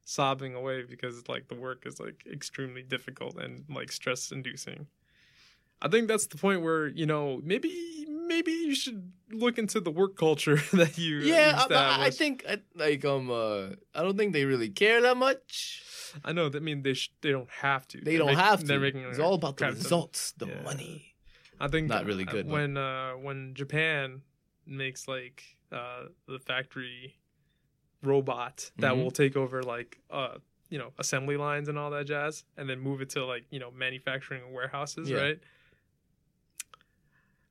sobbing 0.03 0.55
away 0.55 0.83
because 0.83 1.27
like 1.27 1.47
the 1.47 1.55
work 1.55 1.85
is 1.85 1.99
like 1.99 2.23
extremely 2.31 2.83
difficult 2.83 3.37
and 3.37 3.63
like 3.69 3.91
stress 3.91 4.31
inducing. 4.31 4.87
I 5.81 5.87
think 5.87 6.07
that's 6.07 6.27
the 6.27 6.37
point 6.37 6.61
where 6.61 6.87
you 6.87 7.05
know 7.05 7.39
maybe 7.43 8.05
maybe 8.07 8.51
you 8.51 8.75
should 8.75 9.11
look 9.31 9.57
into 9.57 9.79
the 9.79 9.91
work 9.91 10.15
culture 10.15 10.55
that 10.73 10.97
you 10.97 11.17
yeah, 11.19 11.65
I, 11.69 11.73
I- 11.73 12.05
I 12.05 12.09
think 12.11 12.43
I, 12.47 12.59
like 12.75 13.03
um 13.05 13.29
uh 13.31 13.69
I 13.95 14.03
don't 14.03 14.17
think 14.17 14.33
they 14.33 14.45
really 14.45 14.69
care 14.69 15.01
that 15.01 15.17
much. 15.17 15.83
I 16.25 16.33
know 16.33 16.49
that 16.49 16.61
mean 16.61 16.83
they 16.83 16.93
sh- 16.93 17.13
they 17.21 17.31
don't 17.31 17.49
have 17.49 17.87
to. 17.89 17.97
They 17.97 18.03
They're 18.11 18.17
don't 18.19 18.27
make- 18.27 18.37
have 18.37 18.59
to. 18.59 18.65
They're 18.67 18.79
making 18.79 19.03
it's 19.05 19.17
all 19.19 19.33
about 19.33 19.57
the 19.57 19.67
results, 19.67 20.33
the 20.37 20.47
Yeah. 20.47 20.61
money. 20.63 21.07
I 21.59 21.67
think 21.67 21.87
Not 21.89 22.05
really 22.05 22.25
good, 22.25 22.47
when 22.47 22.75
uh, 22.75 23.11
when 23.13 23.53
Japan 23.53 24.21
makes 24.65 25.07
like 25.07 25.43
uh, 25.71 26.05
the 26.27 26.39
factory 26.39 27.15
robot 28.03 28.71
that 28.77 28.93
Mhm. 28.93 29.03
will 29.03 29.11
take 29.11 29.35
over 29.37 29.61
like 29.63 29.99
uh 30.09 30.37
you 30.69 30.77
know 30.79 30.91
assembly 30.97 31.37
lines 31.37 31.67
and 31.69 31.77
all 31.77 31.91
that 31.91 32.05
jazz, 32.05 32.43
and 32.57 32.69
then 32.69 32.79
move 32.79 33.01
it 33.01 33.09
to 33.11 33.25
like 33.25 33.45
you 33.51 33.59
know 33.59 33.71
manufacturing 33.71 34.51
warehouses, 34.53 35.09
Yeah. 35.09 35.17
right? 35.17 35.39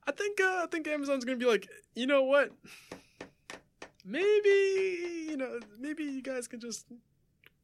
I 0.06 0.12
think 0.12 0.40
uh, 0.40 0.62
I 0.64 0.66
think 0.70 0.88
Amazon's 0.88 1.24
gonna 1.24 1.36
be 1.36 1.44
like, 1.46 1.68
you 1.94 2.06
know 2.06 2.22
what? 2.22 2.50
Maybe 4.04 5.28
you 5.28 5.36
know 5.36 5.60
maybe 5.78 6.04
you 6.04 6.22
guys 6.22 6.48
can 6.48 6.58
just 6.58 6.86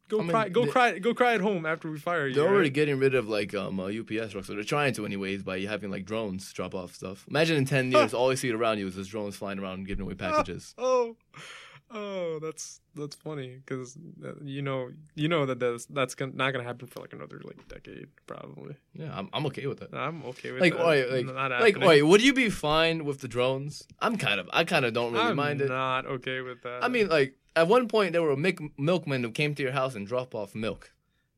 go 0.08 0.18
I 0.18 0.22
mean, 0.22 0.30
cry 0.30 0.48
go 0.50 0.64
they- 0.66 0.70
cry 0.70 0.98
go 0.98 1.14
cry 1.14 1.34
at 1.34 1.40
home 1.40 1.64
after 1.64 1.90
we 1.90 1.98
fire 1.98 2.28
you. 2.28 2.34
They're 2.34 2.44
already 2.46 2.64
right? 2.64 2.72
getting 2.74 2.98
rid 2.98 3.14
of 3.14 3.26
like 3.28 3.54
um 3.54 3.80
uh, 3.80 3.86
UPS 3.88 4.32
trucks, 4.32 4.46
so 4.46 4.54
they're 4.54 4.62
trying 4.62 4.92
to 4.94 5.06
anyways 5.06 5.42
by 5.42 5.60
having 5.60 5.90
like 5.90 6.04
drones 6.04 6.52
drop 6.52 6.74
off 6.74 6.94
stuff. 6.94 7.24
Imagine 7.28 7.56
in 7.56 7.64
ten 7.64 7.90
years, 7.90 8.12
all 8.12 8.30
you 8.30 8.36
see 8.36 8.50
around 8.52 8.78
you 8.78 8.86
is 8.86 8.94
just 8.96 9.10
drones 9.10 9.34
flying 9.36 9.58
around 9.58 9.86
giving 9.86 10.04
away 10.04 10.14
packages. 10.14 10.74
Oh, 10.76 11.16
oh, 11.34 11.40
Oh, 11.88 12.40
that's 12.40 12.80
that's 12.96 13.14
funny 13.14 13.60
because 13.64 13.96
uh, 14.24 14.32
you 14.42 14.60
know 14.60 14.90
you 15.14 15.28
know 15.28 15.46
that 15.46 15.60
that's 15.60 15.86
that's 15.86 16.14
gonna, 16.16 16.32
not 16.34 16.50
gonna 16.52 16.64
happen 16.64 16.88
for 16.88 17.00
like 17.00 17.12
another 17.12 17.40
like 17.44 17.68
decade 17.68 18.08
probably. 18.26 18.74
Yeah, 18.92 19.16
I'm, 19.16 19.28
I'm 19.32 19.46
okay 19.46 19.66
with 19.66 19.78
that. 19.80 19.94
I'm 19.94 20.24
okay 20.24 20.50
with 20.50 20.60
Like, 20.60 20.76
that. 20.76 20.86
wait, 20.86 21.10
like, 21.10 21.26
not 21.26 21.50
like, 21.52 21.78
wait, 21.78 22.02
would 22.02 22.22
you 22.22 22.32
be 22.34 22.50
fine 22.50 23.04
with 23.04 23.20
the 23.20 23.28
drones? 23.28 23.84
I'm 24.00 24.16
kind 24.16 24.40
of, 24.40 24.50
I 24.52 24.64
kind 24.64 24.84
of 24.84 24.94
don't 24.94 25.12
really 25.12 25.32
mind 25.34 25.60
it. 25.60 25.70
I'm 25.70 25.70
mind 25.70 26.04
it. 26.06 26.06
not 26.06 26.06
okay 26.06 26.40
with 26.40 26.62
that. 26.62 26.82
I 26.82 26.88
mean, 26.88 27.08
like 27.08 27.36
at 27.54 27.68
one 27.68 27.86
point 27.86 28.12
there 28.12 28.22
were 28.22 28.36
milk 28.36 28.60
milkmen 28.76 29.22
who 29.22 29.30
came 29.30 29.54
to 29.54 29.62
your 29.62 29.72
house 29.72 29.94
and 29.94 30.06
drop 30.06 30.34
off 30.34 30.54
milk. 30.54 30.90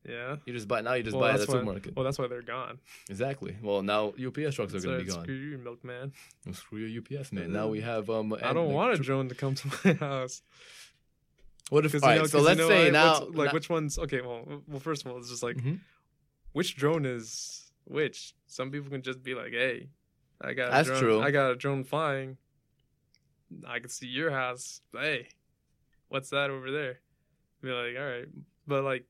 Yeah. 0.06 0.36
You 0.46 0.52
just 0.52 0.68
buy 0.68 0.80
now. 0.80 0.94
You 0.94 1.02
just 1.02 1.16
Well, 1.16 1.22
buy 1.28 1.30
at 1.30 1.38
that's 1.38 1.46
the 1.46 1.52
why, 1.52 1.58
supermarket. 1.60 1.96
well, 1.96 2.04
that's 2.04 2.18
why 2.18 2.26
they're 2.28 2.42
gone. 2.42 2.78
exactly. 3.10 3.56
Well, 3.62 3.82
now 3.82 4.08
UPS 4.18 4.54
trucks 4.56 4.74
are 4.74 4.80
So 4.80 4.88
going 4.88 4.98
to 5.00 5.04
be 5.04 5.10
gone. 5.10 5.22
screw 5.24 5.34
you, 5.34 5.58
milkman. 5.58 6.12
Screw 6.52 6.78
your 6.80 7.02
UPS 7.02 7.32
man. 7.32 7.52
Now 7.52 7.68
we 7.68 7.80
have 7.80 8.08
um. 8.10 8.32
I 8.42 8.52
don't 8.52 8.72
want 8.72 8.92
a 8.94 8.96
tr- 8.96 9.02
drone 9.02 9.28
to 9.28 9.34
come 9.34 9.54
to 9.54 9.68
my 9.84 9.92
house. 9.94 10.42
What 11.70 11.84
if? 11.84 11.94
All 11.94 12.00
right. 12.00 12.18
know, 12.18 12.24
so 12.26 12.40
let's 12.40 12.58
you 12.58 12.64
know, 12.64 12.70
say 12.70 12.84
like, 12.84 12.92
now, 12.92 13.20
like 13.26 13.46
now- 13.48 13.52
which 13.52 13.68
one's 13.68 13.98
okay. 13.98 14.20
Well, 14.22 14.62
well, 14.66 14.80
first 14.80 15.04
of 15.04 15.12
all, 15.12 15.18
it's 15.18 15.28
just 15.28 15.42
like 15.42 15.56
Mhm. 15.56 15.80
which 16.52 16.76
drone 16.76 17.04
is 17.04 17.70
which. 17.84 18.34
Some 18.46 18.70
people 18.70 18.88
can 18.90 19.02
just 19.02 19.22
be 19.22 19.34
like, 19.34 19.52
"Hey, 19.52 19.88
I 20.40 20.54
got 20.54 20.70
That's 20.70 20.88
a 20.88 20.92
drone, 20.92 21.02
true. 21.02 21.20
I 21.20 21.30
got 21.30 21.50
a 21.50 21.56
drone 21.56 21.84
flying. 21.84 22.38
I 23.66 23.78
can 23.80 23.88
see 23.90 24.06
your 24.06 24.30
house. 24.30 24.80
Hey, 24.92 25.28
what's 26.08 26.30
that 26.30 26.48
over 26.48 26.70
there?" 26.70 27.00
Be 27.60 27.70
like, 27.70 27.96
"All 27.98 28.06
right," 28.08 28.28
but 28.66 28.84
like 28.84 29.04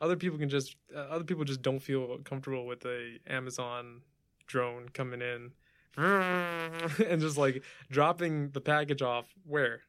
other 0.00 0.16
people 0.16 0.38
can 0.38 0.48
just 0.48 0.76
uh, 0.94 0.98
other 1.00 1.24
people 1.24 1.44
just 1.44 1.62
don't 1.62 1.80
feel 1.80 2.18
comfortable 2.24 2.66
with 2.66 2.84
a 2.84 3.18
Amazon 3.26 4.02
drone 4.46 4.88
coming 4.88 5.20
in 5.22 5.52
and 5.96 7.20
just 7.20 7.36
like 7.36 7.62
dropping 7.90 8.50
the 8.50 8.60
package 8.60 9.02
off 9.02 9.26
where 9.46 9.80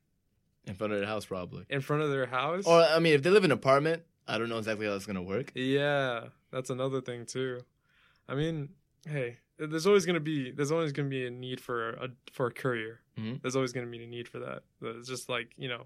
in 0.66 0.76
front 0.76 0.94
of 0.94 1.00
the 1.00 1.06
house 1.08 1.26
probably. 1.26 1.66
in 1.70 1.82
front 1.82 2.04
of 2.04 2.10
their 2.12 2.26
house. 2.28 2.66
Or 2.66 2.82
I 2.82 3.00
mean, 3.00 3.14
if 3.14 3.24
they 3.24 3.30
live 3.30 3.44
in 3.44 3.52
an 3.52 3.58
apartment, 3.58 4.04
I 4.28 4.38
don't 4.38 4.50
know 4.50 4.58
exactly 4.58 4.86
how 4.86 4.94
that's 4.94 5.06
gonna 5.06 5.22
work. 5.22 5.52
Yeah, 5.56 6.26
that's 6.52 6.70
another 6.70 7.02
thing 7.02 7.26
too. 7.26 7.62
I 8.30 8.36
mean, 8.36 8.70
hey, 9.08 9.38
there's 9.58 9.88
always 9.88 10.06
gonna 10.06 10.20
be 10.20 10.52
there's 10.52 10.72
always 10.72 10.92
gonna 10.92 11.10
be 11.10 11.26
a 11.26 11.32
need 11.32 11.60
for 11.62 11.92
a 11.92 12.10
for 12.32 12.48
a 12.48 12.52
courier. 12.52 13.00
Mhm. 13.18 13.42
There's 13.42 13.56
always 13.56 13.74
gonna 13.74 13.88
be 13.88 14.04
a 14.04 14.08
need 14.08 14.28
for 14.28 14.40
that. 14.40 14.64
It's 14.82 15.08
just 15.08 15.30
like 15.30 15.54
you 15.58 15.68
know, 15.70 15.86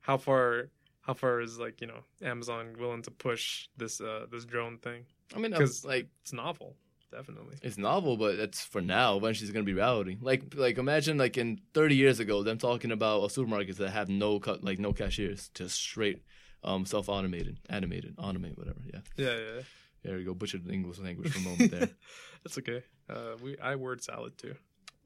how 0.00 0.16
far 0.16 0.68
how 1.10 1.14
far 1.14 1.40
is 1.40 1.58
like 1.58 1.80
you 1.80 1.88
know 1.88 2.02
Amazon 2.22 2.64
willing 2.78 3.02
to 3.02 3.10
push 3.10 3.68
this 3.76 4.00
uh 4.00 4.26
this 4.32 4.44
drone 4.44 4.78
thing? 4.78 5.00
I 5.34 5.38
mean, 5.40 5.52
'Cause- 5.52 5.84
I'm- 5.84 5.90
like 5.94 6.06
It's 6.22 6.32
novel, 6.32 6.76
definitely. 7.10 7.56
it's 7.62 7.78
novel, 7.78 8.16
but 8.16 8.36
that's 8.36 8.60
for 8.64 8.80
now. 8.80 9.16
Eventually, 9.16 9.46
it's 9.46 9.52
gonna 9.52 9.64
be 9.72 9.74
reality. 9.74 10.16
Like, 10.20 10.54
like 10.54 10.78
imagine 10.78 11.18
like 11.18 11.36
in 11.36 11.60
30 11.74 11.96
years 11.96 12.20
ago, 12.20 12.42
them 12.44 12.58
talking 12.58 12.92
about 12.92 13.16
uh, 13.24 13.28
supermarkets 13.28 13.76
that 13.82 13.90
have 13.90 14.08
no 14.08 14.38
cut, 14.38 14.62
like 14.62 14.78
no 14.78 14.92
cashiers, 14.92 15.50
just 15.54 15.74
straight, 15.76 16.22
um, 16.62 16.86
self 16.86 17.08
automated, 17.08 17.58
animated, 17.68 18.16
automate, 18.16 18.56
whatever. 18.56 18.80
Yeah, 18.92 19.00
Yeah, 19.16 19.36
yeah. 19.38 19.62
there 20.04 20.18
you 20.20 20.26
go. 20.26 20.34
Butchered 20.34 20.64
the 20.64 20.72
English 20.72 20.98
language 20.98 21.32
for 21.32 21.38
a 21.40 21.42
moment 21.50 21.70
there. 21.72 21.90
That's 22.44 22.58
okay. 22.58 22.82
Uh, 23.08 23.32
we 23.42 23.58
I 23.58 23.74
word 23.76 24.02
salad 24.02 24.34
too. 24.38 24.54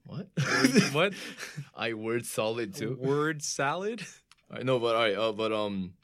What? 0.06 0.26
what? 0.92 1.14
I 1.74 1.94
word 1.94 2.26
solid 2.26 2.74
too. 2.80 2.98
Word 3.00 3.42
salad? 3.42 4.02
I 4.50 4.62
know, 4.62 4.78
but 4.78 4.94
all 4.94 5.02
right, 5.02 5.16
uh, 5.16 5.32
but 5.32 5.52
um, 5.52 5.94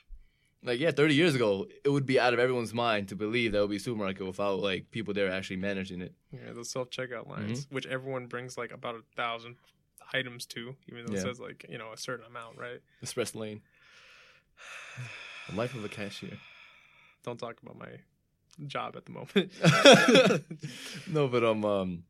like 0.62 0.81
yeah, 0.81 0.90
30 0.90 1.14
years 1.14 1.35
ago, 1.35 1.66
it 1.85 1.88
would 1.90 2.07
be 2.07 2.18
out 2.18 2.33
of 2.35 2.40
everyone's 2.40 2.74
mind 2.74 3.09
to 3.09 3.16
believe 3.16 3.53
there 3.53 3.61
would 3.61 3.70
be 3.70 3.76
a 3.76 3.81
supermarket 3.81 4.26
without 4.26 4.61
like 4.61 4.90
people 4.90 5.14
there 5.14 5.31
actually 5.31 5.57
managing 5.57 6.00
it. 6.00 6.14
Yeah, 6.33 6.53
those 6.53 6.70
self 6.70 6.90
checkout 6.90 7.29
lines, 7.29 7.66
which 7.70 7.87
everyone 7.87 8.26
brings 8.26 8.57
like 8.59 8.72
about 8.72 8.94
a 8.96 9.03
thousand 9.16 9.57
items 10.12 10.46
to, 10.46 10.74
even 10.88 11.07
though 11.07 11.12
Yeah. 11.12 11.18
it 11.20 11.22
says 11.22 11.40
like 11.40 11.64
you 11.68 11.79
know 11.79 11.92
a 11.92 11.96
certain 11.96 12.26
amount, 12.26 12.59
right? 12.59 12.81
Express 13.03 13.35
lane. 13.35 13.62
The 15.48 15.57
life 15.57 15.74
of 15.74 15.85
a 15.85 15.88
cashier. 15.88 16.38
Don't 17.24 17.38
talk 17.38 17.61
about 17.62 17.79
my 17.79 17.88
job 18.66 18.96
at 18.96 19.05
the 19.07 19.12
moment. 19.12 19.53
no, 21.09 21.29
but 21.29 21.44
um, 21.44 21.64
um, 21.64 22.05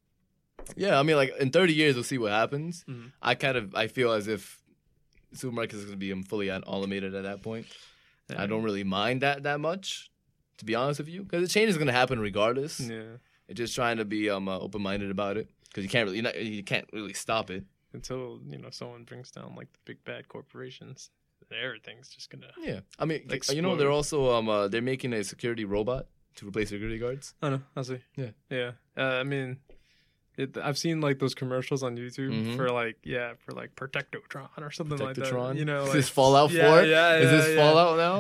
yeah. 0.77 0.99
I 0.99 1.03
mean, 1.03 1.17
like 1.17 1.33
in 1.39 1.51
30 1.51 1.73
years, 1.75 1.95
we'll 1.95 2.05
see 2.05 2.19
what 2.19 2.33
happens. 2.33 2.85
Mhm. 2.89 3.13
I 3.23 3.35
kind 3.35 3.57
of 3.57 3.75
I 3.75 3.87
feel 3.89 4.13
as 4.13 4.29
if 4.29 4.61
supermarkets 5.35 5.75
is 5.75 5.85
going 5.85 5.93
to 5.93 5.97
be 5.97 6.13
um, 6.13 6.23
fully 6.23 6.51
automated 6.51 7.15
at 7.15 7.23
that 7.25 7.43
point. 7.43 7.67
I 8.37 8.47
don't 8.47 8.63
really 8.63 8.85
mind 8.85 9.23
that 9.23 9.43
that 9.43 9.59
much, 9.61 10.11
to 10.59 10.65
be 10.65 10.75
honest 10.77 11.01
with 11.01 11.09
you, 11.09 11.25
because 11.25 11.43
the 11.43 11.49
change 11.53 11.69
is 11.69 11.77
going 11.77 11.89
to 11.89 11.93
happen 11.93 12.21
regardless. 12.21 12.79
Yeah, 12.79 13.17
It's 13.49 13.59
just 13.59 13.75
trying 13.75 13.97
to 13.97 14.05
be 14.05 14.31
um 14.31 14.49
uh, 14.49 14.59
open 14.59 14.83
minded 14.83 15.11
about 15.11 15.37
it 15.37 15.49
because 15.69 15.83
you 15.83 15.91
can't 15.91 16.07
really 16.07 16.23
not, 16.23 16.41
you 16.41 16.63
can't 16.63 16.87
really 16.93 17.13
stop 17.15 17.51
it. 17.51 17.65
until 17.93 18.41
you 18.49 18.59
know 18.59 18.71
someone 18.71 19.03
brings 19.05 19.33
down 19.33 19.55
like 19.57 19.73
the 19.73 19.79
big 19.85 20.05
bad 20.05 20.29
corporations, 20.29 21.11
everything's 21.51 22.09
just 22.09 22.31
gonna. 22.31 22.53
Yeah, 22.59 22.81
I 23.01 23.05
mean, 23.05 23.27
Like 23.29 23.51
you 23.51 23.63
know, 23.63 23.75
they're 23.75 23.91
also 23.91 24.33
um 24.33 24.49
uh, 24.49 24.69
they're 24.69 24.83
making 24.83 25.13
a 25.13 25.25
security 25.25 25.65
robot 25.65 26.07
to 26.37 26.47
replace 26.47 26.69
security 26.69 26.99
guards. 26.99 27.35
I 27.43 27.51
know. 27.51 27.63
I 27.75 27.83
see. 27.83 27.99
Yeah. 28.17 28.31
yeah. 28.49 28.71
Uh, 28.97 29.03
I 29.21 29.25
mean, 29.25 29.59
it, 30.41 30.57
I've 30.57 30.79
seen 30.79 31.01
like 31.01 31.19
those 31.19 31.35
commercials 31.35 31.83
on 31.83 31.97
YouTube 31.97 32.33
Mhm. 32.33 32.57
for 32.57 32.71
like 32.71 32.97
yeah 33.05 33.35
for 33.45 33.53
like 33.53 33.75
Protectotron 33.77 34.49
or 34.59 34.71
something 34.71 34.99
like 34.99 35.17
Protectatron? 35.17 35.49
that. 35.53 35.59
You 35.59 35.65
know, 35.65 35.85
is 35.85 35.93
this 35.93 36.09
Fallout 36.09 36.51
Yeah, 36.51 36.69
Four? 36.69 36.83
yeah, 36.85 37.17
is 37.17 37.31
this 37.31 37.49
yeah. 37.49 37.57
Fallout 37.57 37.97
now? 37.97 38.17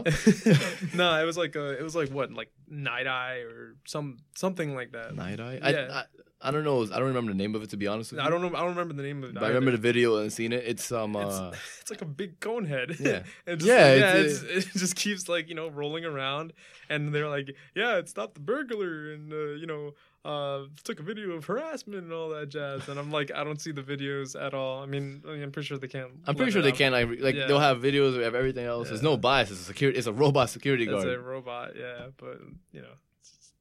no, 0.94 1.20
it 1.22 1.24
was 1.24 1.36
like 1.36 1.56
uh 1.56 1.72
it 1.80 1.82
was 1.82 1.94
like 1.96 2.10
what 2.10 2.32
like 2.32 2.50
Night 2.68 3.06
Eye 3.06 3.38
or 3.48 3.76
some 3.86 4.18
something 4.34 4.74
like 4.74 4.92
that. 4.92 5.14
Night 5.14 5.40
Eye. 5.40 5.58
Yeah. 5.62 5.88
I, 5.90 5.98
I 6.00 6.04
I 6.42 6.50
don't 6.50 6.64
know. 6.64 6.82
I 6.84 6.96
don't 6.98 7.08
remember 7.08 7.32
the 7.32 7.36
name 7.36 7.54
of 7.54 7.62
it 7.62 7.68
to 7.70 7.76
be 7.76 7.86
honest 7.86 8.12
with 8.12 8.20
you. 8.20 8.26
I 8.26 8.30
don't 8.30 8.40
know. 8.40 8.48
I 8.48 8.60
don't 8.60 8.70
remember 8.70 8.94
the 8.94 9.02
name 9.02 9.22
of 9.22 9.28
it. 9.30 9.34
But 9.34 9.42
I 9.44 9.48
remember 9.48 9.72
the 9.72 9.76
video 9.76 10.16
and 10.22 10.32
seen 10.32 10.54
it. 10.54 10.64
It's 10.66 10.90
um. 10.90 11.14
It's, 11.14 11.34
Uh, 11.36 11.52
it's 11.82 11.90
like 11.90 12.00
a 12.00 12.06
big 12.06 12.40
cone 12.40 12.64
head. 12.64 12.96
Yeah. 12.98 13.24
and 13.46 13.60
just, 13.60 13.68
Yeah, 13.68 13.94
yeah. 13.94 14.14
it's- 14.16 14.42
It's, 14.48 14.74
it 14.74 14.78
just 14.78 14.96
keeps 14.96 15.28
like 15.28 15.50
you 15.50 15.54
know 15.54 15.68
rolling 15.68 16.06
around, 16.06 16.54
and 16.88 17.12
they're 17.14 17.28
like, 17.28 17.54
yeah, 17.74 17.98
it 17.98 18.08
stopped 18.08 18.34
the 18.36 18.40
burglar, 18.40 19.12
and 19.12 19.30
uh, 19.30 19.50
you 19.60 19.66
know, 19.66 19.92
uh, 20.24 20.64
took 20.84 21.00
a 21.00 21.02
video 21.02 21.30
of 21.32 21.44
harassment 21.46 22.02
and 22.04 22.12
all 22.12 22.28
that 22.30 22.48
jazz. 22.50 22.88
And 22.88 22.98
I'm 22.98 23.10
like, 23.10 23.30
I 23.34 23.42
don't 23.44 23.60
see 23.60 23.72
the 23.72 23.82
videos 23.82 24.40
at 24.40 24.52
all. 24.54 24.82
I 24.82 24.86
mean, 24.86 25.22
I 25.26 25.32
mean 25.32 25.42
I'm 25.42 25.50
pretty 25.52 25.66
sure 25.66 25.78
they 25.78 25.88
can't. 25.88 26.10
I'm 26.26 26.34
pretty 26.34 26.52
sure 26.52 26.60
they 26.62 26.72
out. 26.72 26.76
can. 26.76 26.92
Like, 26.92 27.08
like 27.20 27.34
Yeah. 27.34 27.46
they'll 27.46 27.58
have 27.58 27.78
videos. 27.78 28.22
Have 28.22 28.34
everything 28.34 28.66
else. 28.66 28.88
There's 28.88 29.02
no 29.02 29.16
bias. 29.16 29.50
It's 29.50 29.60
a 29.60 29.64
security. 29.64 29.98
It's 29.98 30.06
a 30.06 30.12
robot 30.12 30.50
security 30.50 30.84
guard. 30.86 31.06
It's 31.06 31.16
a 31.16 31.20
robot, 31.20 31.72
yeah, 31.76 32.06
but 32.18 32.40
you 32.72 32.82
know, 32.82 32.92
it's 33.20 33.52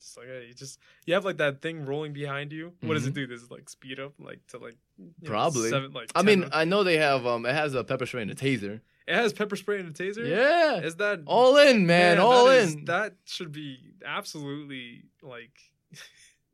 just, 0.00 0.16
like 0.18 0.26
hey, 0.26 0.46
you 0.48 0.54
just 0.54 0.78
you 1.06 1.14
have 1.14 1.24
like 1.24 1.36
that 1.38 1.60
thing 1.62 1.84
rolling 1.84 2.12
behind 2.12 2.52
you. 2.52 2.72
What 2.80 2.94
does 2.94 3.06
it 3.06 3.14
do? 3.14 3.26
Does 3.26 3.42
it 3.44 3.50
like 3.50 3.68
speed 3.68 4.00
up 4.00 4.12
like 4.18 4.46
to 4.48 4.58
like 4.58 4.76
you 4.98 5.04
know, 5.06 5.10
Mm-hmm. 5.20 5.26
Probably. 5.26 5.70
seven, 5.70 5.92
like 5.92 6.10
I 6.14 6.22
10 6.22 6.26
mean, 6.26 6.48
I 6.52 6.64
know 6.64 6.82
they 6.84 6.98
have. 6.98 7.26
Um, 7.26 7.46
it 7.46 7.54
has 7.54 7.74
a 7.74 7.84
pepper 7.84 8.06
spray 8.06 8.22
and 8.22 8.30
a 8.30 8.34
taser. 8.34 8.80
it 9.06 9.14
has 9.14 9.32
pepper 9.32 9.56
spray 9.56 9.78
and 9.80 9.88
a 9.88 9.92
taser. 9.92 10.26
Yeah, 10.28 10.80
is 10.86 10.96
that 10.96 11.20
all 11.26 11.56
in, 11.56 11.86
man, 11.86 12.18
all 12.18 12.46
that 12.46 12.58
is- 12.58 12.74
in. 12.74 12.84
that 12.86 13.14
should 13.24 13.52
be 13.52 13.78
absolutely 14.04 15.04
like 15.22 15.56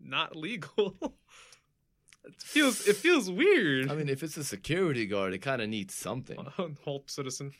not 0.01 0.37
legal. 0.37 0.97
it 2.25 2.35
feels 2.43 2.87
it 2.87 2.97
feels 2.97 3.31
weird. 3.31 3.91
I 3.91 3.95
mean, 3.95 4.09
if 4.09 4.23
it's 4.23 4.37
a 4.37 4.45
security 4.45 5.07
guard, 5.07 5.33
it 5.35 5.39
kind 5.39 5.61
of 5.63 5.69
needs 5.69 5.95
something. 5.95 6.37
Halt 6.85 7.11
citizen. 7.11 7.53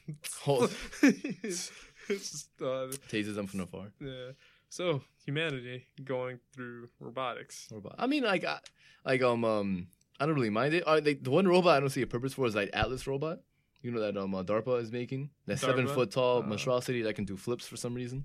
Halt. 0.43 0.73
it's 1.03 1.71
just 2.09 2.49
uh, 2.61 2.89
Tases 3.11 3.35
them 3.35 3.47
from 3.47 3.61
afar. 3.61 3.93
yeah. 4.01 4.31
So 4.69 5.03
humanity 5.27 5.87
going 6.05 6.39
through 6.55 6.89
robotics. 7.01 7.69
Robot. 7.71 7.97
I 7.99 8.07
mean, 8.07 8.23
like, 8.23 8.45
I, 8.45 8.59
like 9.05 9.23
um, 9.23 9.45
um, 9.45 9.89
I 10.19 10.25
don't 10.27 10.35
really 10.35 10.51
mind 10.51 10.73
it. 10.75 10.85
Uh, 10.87 11.01
like, 11.05 11.23
the 11.23 11.31
one 11.31 11.47
robot 11.47 11.77
I 11.77 11.81
don't 11.81 11.91
see 11.91 12.03
a 12.03 12.07
purpose 12.07 12.33
for 12.35 12.47
is 12.47 12.55
like 12.55 12.71
Atlas 12.73 13.07
robot. 13.07 13.41
You 13.83 13.91
know 13.93 14.01
that 14.01 14.17
um, 14.17 14.35
uh, 14.35 14.43
DARPA 14.43 14.81
is 14.81 14.91
making 14.91 15.31
that 15.47 15.59
seven 15.59 15.87
foot 15.87 16.11
tall 16.11 16.39
Uh. 16.39 16.47
monstrosity 16.47 17.03
that 17.03 17.15
can 17.15 17.25
do 17.25 17.37
flips 17.37 17.67
for 17.69 17.77
some 17.77 17.95
reason. 17.95 18.25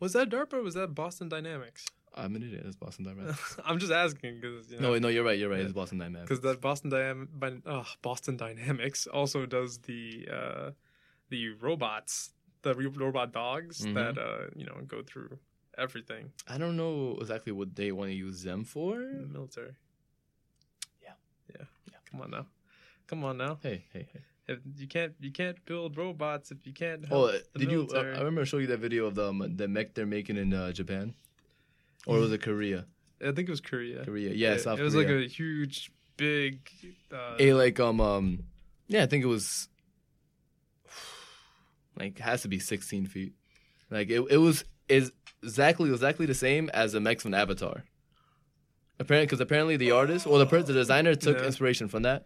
Was 0.00 0.12
that 0.12 0.30
DARPA? 0.30 0.54
or 0.54 0.62
Was 0.62 0.74
that 0.74 0.94
Boston 0.94 1.28
Dynamics? 1.28 1.84
I 2.16 2.28
mean, 2.28 2.42
it 2.44 2.52
is 2.64 2.76
Boston 2.76 3.04
Dynamics. 3.04 3.56
I'm 3.64 3.78
just 3.80 3.92
asking 3.92 4.40
because 4.40 4.70
you 4.70 4.78
know. 4.80 4.92
no, 4.92 4.98
no, 5.00 5.08
you're 5.08 5.24
right. 5.24 5.36
You're 5.38 5.50
right. 5.50 5.58
Yeah. 5.58 5.64
It's 5.64 5.72
Boston 5.72 5.98
Dynamics. 5.98 6.28
because 6.28 6.40
that 6.42 6.60
Boston 6.60 6.90
Dynam- 6.90 7.62
uh, 7.66 7.82
Boston 8.02 8.36
Dynamics 8.36 9.06
also 9.08 9.46
does 9.46 9.78
the 9.78 10.28
uh, 10.32 10.70
the 11.30 11.50
robots, 11.60 12.30
the 12.62 12.74
re- 12.74 12.86
robot 12.86 13.32
dogs 13.32 13.84
Mhm. 13.84 13.94
that 13.94 14.16
uh, 14.16 14.46
you 14.54 14.64
know 14.64 14.76
go 14.86 15.02
through 15.02 15.38
everything 15.78 16.32
I 16.48 16.58
don't 16.58 16.76
know 16.76 17.18
exactly 17.20 17.52
what 17.52 17.74
they 17.74 17.92
want 17.92 18.10
to 18.10 18.14
use 18.14 18.42
them 18.42 18.64
for. 18.64 18.96
the 18.98 19.26
military. 19.30 19.74
Yeah. 21.02 21.12
yeah, 21.50 21.66
Yeah. 21.90 21.98
Come 22.10 22.20
on 22.22 22.30
now, 22.30 22.46
come 23.06 23.24
on 23.24 23.36
now. 23.38 23.58
Hey, 23.62 23.84
hey, 23.92 24.08
hey. 24.12 24.20
If 24.46 24.58
you 24.76 24.86
can't 24.86 25.14
you 25.20 25.32
can't 25.32 25.56
build 25.64 25.96
robots 25.96 26.50
if 26.50 26.66
you 26.66 26.72
can't. 26.74 27.04
Oh, 27.10 27.28
Help 27.28 27.42
the 27.54 27.58
did 27.60 27.70
you? 27.70 27.88
Uh. 27.92 27.98
I 27.98 28.18
remember 28.18 28.44
showing 28.44 28.62
you 28.62 28.68
that 28.68 28.80
video 28.80 29.06
of 29.06 29.14
the 29.14 29.28
um, 29.30 29.56
the 29.56 29.66
mech 29.68 29.94
they're 29.94 30.04
making 30.04 30.36
in 30.36 30.52
uh, 30.52 30.70
Japan, 30.70 31.14
or 32.06 32.18
was 32.18 32.30
it 32.30 32.42
Korea? 32.42 32.84
I 33.22 33.32
think 33.32 33.48
it 33.48 33.50
was 33.50 33.62
Korea. 33.62 34.04
Korea, 34.04 34.34
yeah, 34.34 34.52
it, 34.52 34.60
South 34.60 34.78
it 34.78 34.82
was 34.82 34.92
Korea. 34.92 35.16
like 35.16 35.26
a 35.26 35.28
huge, 35.28 35.90
big. 36.18 36.68
Uh, 37.10 37.36
a 37.38 37.54
like 37.54 37.80
um 37.80 38.00
um 38.00 38.44
yeah 38.86 39.02
i 39.02 39.06
think 39.06 39.24
it 39.24 39.28
was 39.28 39.68
like 41.98 42.18
has 42.18 42.42
to 42.42 42.48
be 42.48 42.58
16 42.58 43.06
feet 43.06 43.32
like 43.90 44.10
it, 44.10 44.20
it 44.30 44.36
was 44.36 44.64
is 44.88 45.12
exactly 45.44 45.90
exactly 45.92 46.26
the 46.26 46.34
same 46.34 46.68
as 46.74 46.92
the 46.92 47.00
mechs 47.00 47.22
from 47.22 47.34
avatar 47.34 47.84
apparently 48.98 49.26
because 49.26 49.40
apparently 49.40 49.76
the 49.76 49.90
artist 49.90 50.26
or 50.26 50.38
the 50.38 50.46
per- 50.46 50.62
the 50.62 50.72
designer 50.72 51.14
took 51.14 51.38
Yeah. 51.38 51.46
inspiration 51.46 51.88
from 51.88 52.02
that 52.02 52.24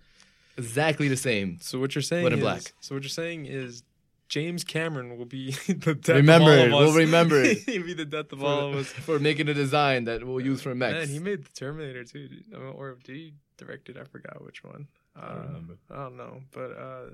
exactly 0.57 1.09
the 1.09 1.17
same 1.17 1.59
So 1.61 1.79
what 1.79 1.95
you're 1.95 2.03
saying 2.03 2.25
But 2.25 2.33
in 2.33 2.39
is, 2.39 2.43
black. 2.43 2.73
So 2.81 2.95
what 2.95 3.03
you're 3.03 3.11
saying 3.11 3.47
is 3.47 3.83
James 4.29 4.63
Cameron 4.65 5.17
will 5.17 5.25
be 5.25 5.53
the 5.69 5.95
death 5.95 6.09
Remember 6.17 6.53
of 6.53 6.73
all 6.75 6.81
of 6.83 6.89
us. 6.89 6.95
We'll 6.95 7.05
remember 7.07 7.43
it. 7.43 7.59
He'll 7.67 7.83
be 7.87 7.95
the 7.95 8.05
death 8.05 8.31
of 8.33 8.41
for, 8.41 8.45
all 8.47 8.69
of 8.69 8.75
us. 8.77 8.87
for 9.09 9.19
making 9.19 9.49
a 9.49 9.55
design 9.55 10.05
that 10.05 10.23
we'll 10.27 10.41
use 10.41 10.61
for 10.61 10.75
mechs 10.75 10.95
Man, 10.95 11.09
he 11.09 11.19
made 11.19 11.45
the 11.45 11.53
Terminator 11.53 12.05
too, 12.05 12.29
dude. 12.29 12.45
I 12.55 12.59
mean, 12.59 12.75
or 12.77 12.99
did 13.03 13.17
he 13.17 13.33
direct 13.57 13.89
it? 13.89 13.97
I 13.97 14.05
forgot 14.05 14.45
which 14.45 14.63
one. 14.63 14.87
Uh, 15.17 15.21
I 15.21 15.29
don't 15.35 15.47
remember. 15.47 15.75
I 15.91 15.97
don't 15.97 16.17
know, 16.19 16.43
but 16.53 16.71
uh, 16.77 17.05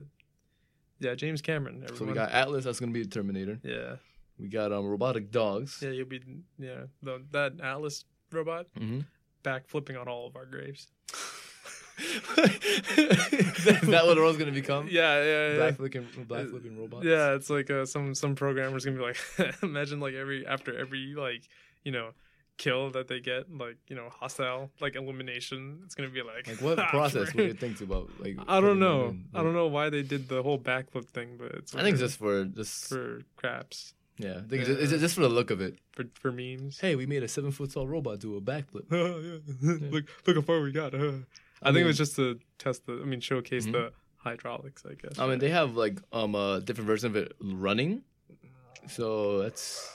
yeah, 0.98 1.14
James 1.14 1.40
Cameron. 1.40 1.76
Everyone. 1.84 1.98
so 1.98 2.04
we 2.06 2.12
got 2.14 2.32
atlas 2.32 2.64
that's 2.64 2.80
gonna 2.80 2.90
be 2.92 3.02
the 3.04 3.08
terminator 3.08 3.60
yeah, 3.62 3.96
we 4.38 4.48
got 4.48 4.72
um 4.72 4.86
robotic 4.86 5.30
dogs 5.30 5.78
yeah. 5.82 5.90
You'll 5.90 6.06
be 6.08 6.20
yeah. 6.58 6.84
The, 7.02 7.22
that 7.32 7.60
Atlas 7.62 8.04
robot 8.32 8.66
hmm 8.76 9.00
back 9.42 9.68
flipping 9.68 9.96
on 9.96 10.08
all 10.08 10.26
of 10.26 10.34
our 10.36 10.46
graves. 10.46 10.88
is 11.98 12.44
that 13.86 14.02
what 14.04 14.16
the 14.16 14.36
gonna 14.38 14.50
become 14.50 14.88
Yeah, 14.90 15.22
yeah, 15.22 15.48
yeah. 15.50 15.56
black 15.56 15.76
flipping 15.76 16.08
black 16.26 16.48
flipping 16.48 16.76
robots 16.76 17.04
Yeah, 17.04 17.34
it's 17.34 17.48
like 17.50 17.70
uh, 17.70 17.84
some 17.84 18.14
some 18.16 18.34
programmers 18.34 18.84
gonna 18.84 18.96
be 18.96 19.02
like, 19.02 19.18
imagine 19.62 20.00
like 20.00 20.14
every 20.14 20.44
after 20.44 20.76
every 20.76 21.14
like 21.16 21.48
you 21.84 21.92
know 21.92 22.10
kill 22.56 22.90
that 22.90 23.08
they 23.08 23.20
get 23.20 23.50
like 23.50 23.76
you 23.86 23.94
know 23.94 24.08
hostile 24.10 24.70
like 24.80 24.96
elimination. 24.96 25.82
It's 25.84 25.94
gonna 25.94 26.08
be 26.08 26.22
like 26.22 26.48
Like 26.48 26.60
what 26.60 26.78
process 26.88 27.32
would 27.32 27.44
you 27.44 27.54
think 27.54 27.80
about? 27.80 28.10
Like 28.18 28.38
I 28.48 28.60
don't 28.60 28.80
know. 28.80 29.10
in? 29.10 29.26
I 29.34 29.42
don't 29.42 29.54
know 29.54 29.68
why 29.68 29.90
they 29.90 30.02
did 30.02 30.28
the 30.28 30.42
whole 30.42 30.58
backflip 30.58 31.06
thing, 31.06 31.36
but 31.38 31.52
it's 31.52 31.74
I 31.76 31.82
think 31.82 31.94
it's 31.94 32.00
just 32.00 32.18
for 32.18 32.44
just 32.44 32.88
for 32.88 33.22
craps 33.36 33.94
yeah. 34.18 34.38
I 34.38 34.40
think 34.48 34.52
it's, 34.62 34.68
just, 34.68 34.92
it's 34.92 35.00
just 35.02 35.14
for 35.14 35.22
the 35.22 35.28
look 35.28 35.50
of 35.50 35.60
it. 35.60 35.78
for 35.92 36.04
for 36.14 36.30
memes. 36.32 36.78
Hey, 36.80 36.94
we 36.96 37.06
made 37.06 37.22
a 37.22 37.28
seven 37.28 37.50
foot 37.50 37.72
tall 37.72 37.86
robot 37.86 38.20
do 38.20 38.36
a 38.36 38.40
backflip. 38.40 38.86
Yeah. 38.90 39.88
look 39.90 40.04
look 40.26 40.36
how 40.36 40.42
far 40.42 40.60
we 40.60 40.72
got. 40.72 40.94
uh. 40.94 41.12
I, 41.62 41.72
think 41.72 41.84
it 41.84 41.86
was 41.86 41.96
just 41.98 42.16
to 42.16 42.38
test 42.58 42.84
the. 42.86 43.00
I 43.02 43.06
mean, 43.06 43.20
showcase 43.20 43.66
Mhm. 43.66 43.72
the 43.72 43.92
hydraulics. 44.18 44.84
I 44.84 44.94
guess. 44.94 45.18
I 45.18 45.26
mean, 45.26 45.38
they 45.38 45.50
have 45.50 45.76
like 45.76 46.00
um 46.12 46.34
a 46.34 46.60
different 46.60 46.86
version 46.86 47.06
of 47.10 47.16
it 47.16 47.32
running, 47.40 48.02
so 48.88 49.38
that's. 49.38 49.90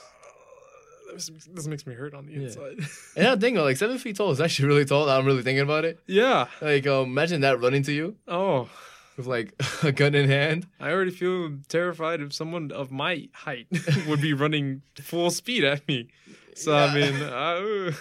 this, 1.14 1.66
makes 1.66 1.86
me 1.86 1.94
hurt 1.94 2.14
on 2.14 2.26
the 2.26 2.32
Yeah. 2.32 2.42
inside. 2.42 2.78
And 3.16 3.26
I 3.26 3.36
think 3.36 3.56
like 3.58 3.76
seven 3.76 3.98
feet 3.98 4.16
tall 4.16 4.30
is 4.32 4.40
actually 4.40 4.68
really 4.68 4.84
tall. 4.84 5.08
I'm 5.08 5.26
really 5.26 5.42
thinking 5.42 5.62
about 5.62 5.84
it. 5.84 5.98
yeah. 6.06 6.46
Like, 6.60 6.86
um, 6.86 7.06
imagine 7.10 7.40
that 7.42 7.60
running 7.60 7.82
to 7.84 7.92
you 7.92 8.16
Oh. 8.28 8.68
With 9.16 9.26
like 9.26 9.54
a 9.82 9.92
gun 9.92 10.14
in 10.14 10.28
hand. 10.28 10.66
I 10.78 10.90
already 10.90 11.10
feel 11.10 11.58
terrified 11.68 12.20
if 12.20 12.32
someone 12.32 12.70
of 12.72 12.90
my 12.90 13.28
height 13.32 13.66
would 14.08 14.20
be 14.20 14.32
running 14.32 14.82
full 15.00 15.30
speed 15.30 15.64
at 15.64 15.86
me. 15.88 16.08
So 16.54 16.74
I 16.76 16.94
mean, 16.94 17.14
uh, 17.22 17.92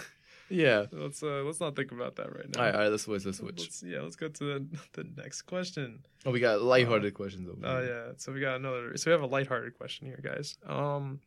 Yeah. 0.49 0.85
let's 0.91 1.21
uh, 1.21 1.43
let's 1.45 1.59
not 1.59 1.75
think 1.75 1.91
about 1.91 2.15
that 2.17 2.35
right 2.35 2.49
now. 2.53 2.59
All 2.59 2.65
right, 2.65 2.75
all 2.75 2.81
right. 2.81 2.87
Let's 2.91 3.03
switch. 3.03 3.25
Let's 3.25 3.37
switch. 3.37 3.59
Let's, 3.59 3.83
yeah, 3.83 4.01
let's 4.01 4.15
go 4.15 4.27
to 4.29 4.43
the, 4.43 4.65
the 4.93 5.03
next 5.17 5.43
question. 5.43 5.99
Oh, 6.25 6.31
we 6.31 6.39
got 6.39 6.61
lighthearted 6.61 7.13
questions 7.13 7.47
over 7.47 7.59
Oh 7.63 7.81
here. 7.81 8.05
yeah, 8.07 8.13
so 8.17 8.31
we 8.31 8.39
got 8.41 8.55
another. 8.55 8.97
So 8.97 9.09
we 9.09 9.13
have 9.13 9.21
a 9.21 9.27
lighthearted 9.27 9.77
question 9.77 10.07
here, 10.07 10.19
guys. 10.23 10.57
Um, 10.65 11.19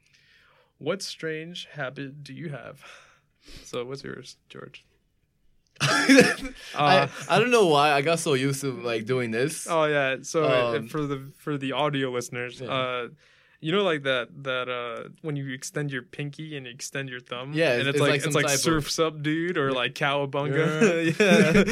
what 0.79 1.01
strange 1.03 1.69
habit 1.73 2.25
do 2.25 2.33
you 2.35 2.49
have? 2.49 2.83
So 3.65 3.85
what's 3.85 4.03
yours, 4.05 4.37
George? 4.49 4.85
I, 6.75 6.99
Uh, 6.99 7.09
I 7.29 7.39
don't 7.39 7.51
know 7.51 7.67
why 7.67 7.93
I 7.93 8.03
got 8.03 8.19
so 8.19 8.35
used 8.35 8.61
to 8.63 8.73
like 8.73 9.05
doing 9.05 9.31
this. 9.31 9.67
Oh 9.69 9.85
yeah. 9.85 10.17
So 10.23 10.45
uh, 10.45 10.77
Um, 10.79 10.89
for 10.89 11.03
the 11.07 11.31
for 11.39 11.59
the 11.59 11.73
audio 11.73 12.11
listeners, 12.11 12.61
Yeah. 12.61 12.69
uh, 12.73 13.09
you 13.61 13.71
know, 13.73 13.85
like 13.85 14.03
that 14.05 14.29
that 14.45 14.69
uh, 14.69 15.09
when 15.23 15.37
you 15.37 15.53
extend 15.53 15.93
your 15.93 16.03
pinky 16.03 16.57
and 16.57 16.67
you 16.67 16.73
extend 16.73 17.09
your 17.09 17.21
thumb, 17.21 17.53
Yeah, 17.55 17.73
and 17.79 17.89
it's- 17.89 17.95
it's, 17.95 18.01
like 18.01 18.11
like 18.11 18.27
it's 18.27 18.35
like 18.35 18.47
type 18.47 18.67
of- 18.67 19.01
up, 19.07 19.23
dude, 19.23 19.57
or 19.59 19.73
like 19.73 19.95
cowabunga. 19.95 20.67
yeah. 21.21 21.63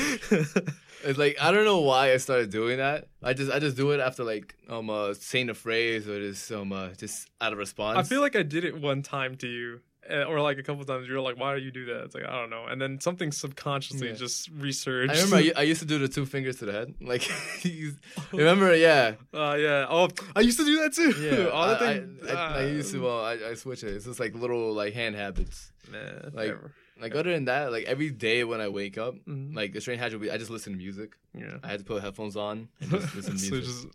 It's 1.03 1.19
like 1.19 1.37
I 1.41 1.51
don't 1.51 1.65
know 1.65 1.81
why 1.81 2.13
I 2.13 2.19
started 2.19 2.51
doing 2.51 2.77
that. 2.77 3.09
I 3.23 3.33
just 3.33 3.51
I 3.51 3.59
just 3.59 3.77
do 3.77 3.91
it 3.93 4.01
after 4.01 4.23
like 4.23 4.55
um 4.69 4.91
uh, 4.91 5.15
saying 5.15 5.49
a 5.49 5.55
phrase 5.55 6.07
or 6.07 6.21
just 6.21 6.53
um 6.53 6.73
uh, 6.73 6.89
just 6.91 7.29
out 7.41 7.53
of 7.53 7.59
response. 7.59 7.97
I 7.99 8.03
feel 8.03 8.21
like 8.21 8.37
I 8.37 8.43
did 8.43 8.65
it 8.65 8.77
one 8.79 9.01
time 9.03 9.37
to 9.39 9.49
you. 9.49 9.81
Uh, 10.09 10.25
Or 10.25 10.41
like 10.41 10.59
a 10.59 10.63
couple 10.63 10.85
times, 10.85 11.09
you're 11.09 11.21
like, 11.21 11.37
"Why 11.39 11.57
do 11.57 11.61
you 11.63 11.71
do 11.71 11.85
that?" 11.87 12.05
It's 12.05 12.15
like 12.15 12.25
I 12.25 12.39
don't 12.41 12.51
know, 12.51 12.67
and 12.67 12.81
then 12.81 13.01
something 13.01 13.33
subconsciously 13.33 14.09
Yeah. 14.09 14.15
just 14.15 14.49
resurged. 14.51 15.13
I 15.13 15.17
remember 15.17 15.37
I, 15.37 15.53
I 15.61 15.63
used 15.65 15.81
to 15.81 15.87
do 15.87 15.99
the 15.99 16.09
two 16.09 16.27
fingers 16.27 16.57
to 16.61 16.65
the 16.67 16.73
head. 16.73 16.95
Like 17.01 17.29
remember 18.33 18.75
yeah 18.75 19.15
Uh, 19.33 19.57
yeah. 19.59 19.87
Oh, 19.89 20.09
I 20.35 20.41
used 20.41 20.59
to 20.59 20.65
do 20.65 20.79
that 20.81 20.95
too. 20.95 21.11
yeah. 21.21 21.49
All 21.53 21.69
the 21.69 21.79
I, 21.85 21.91
I, 21.91 21.95
thing- 21.95 22.19
I, 22.29 22.33
I 22.33 22.63
ah, 22.65 22.67
used 22.67 22.93
to 22.93 23.03
well 23.03 23.25
I, 23.25 23.35
I 23.51 23.55
switch 23.55 23.83
it. 23.85 23.95
It's 23.95 24.05
just 24.07 24.21
like 24.21 24.35
little 24.35 24.73
like 24.73 24.95
hand 24.95 25.17
habits. 25.17 25.73
Nah, 25.91 25.99
like, 26.33 26.49
never. 26.49 26.75
Like 27.01 27.15
other 27.15 27.33
than 27.33 27.47
that, 27.47 27.73
like 27.73 27.85
every 27.85 28.11
day 28.11 28.45
when 28.45 28.61
I 28.61 28.69
wake 28.69 28.99
up, 28.99 29.15
Mhm. 29.27 29.55
like 29.57 29.73
the 29.73 29.81
strange 29.81 30.01
habit 30.01 30.31
I 30.31 30.37
just 30.37 30.51
listen 30.51 30.73
to 30.75 30.79
music. 30.79 31.13
yeah. 31.35 31.57
I 31.63 31.69
had 31.69 31.79
to 31.81 31.85
put 31.85 32.03
headphones 32.03 32.37
on 32.37 32.69
and 32.81 32.91
just 32.91 33.15
listen 33.17 33.33
to 33.35 33.39
so 33.39 33.55
music. 33.55 33.65
just 33.75 33.87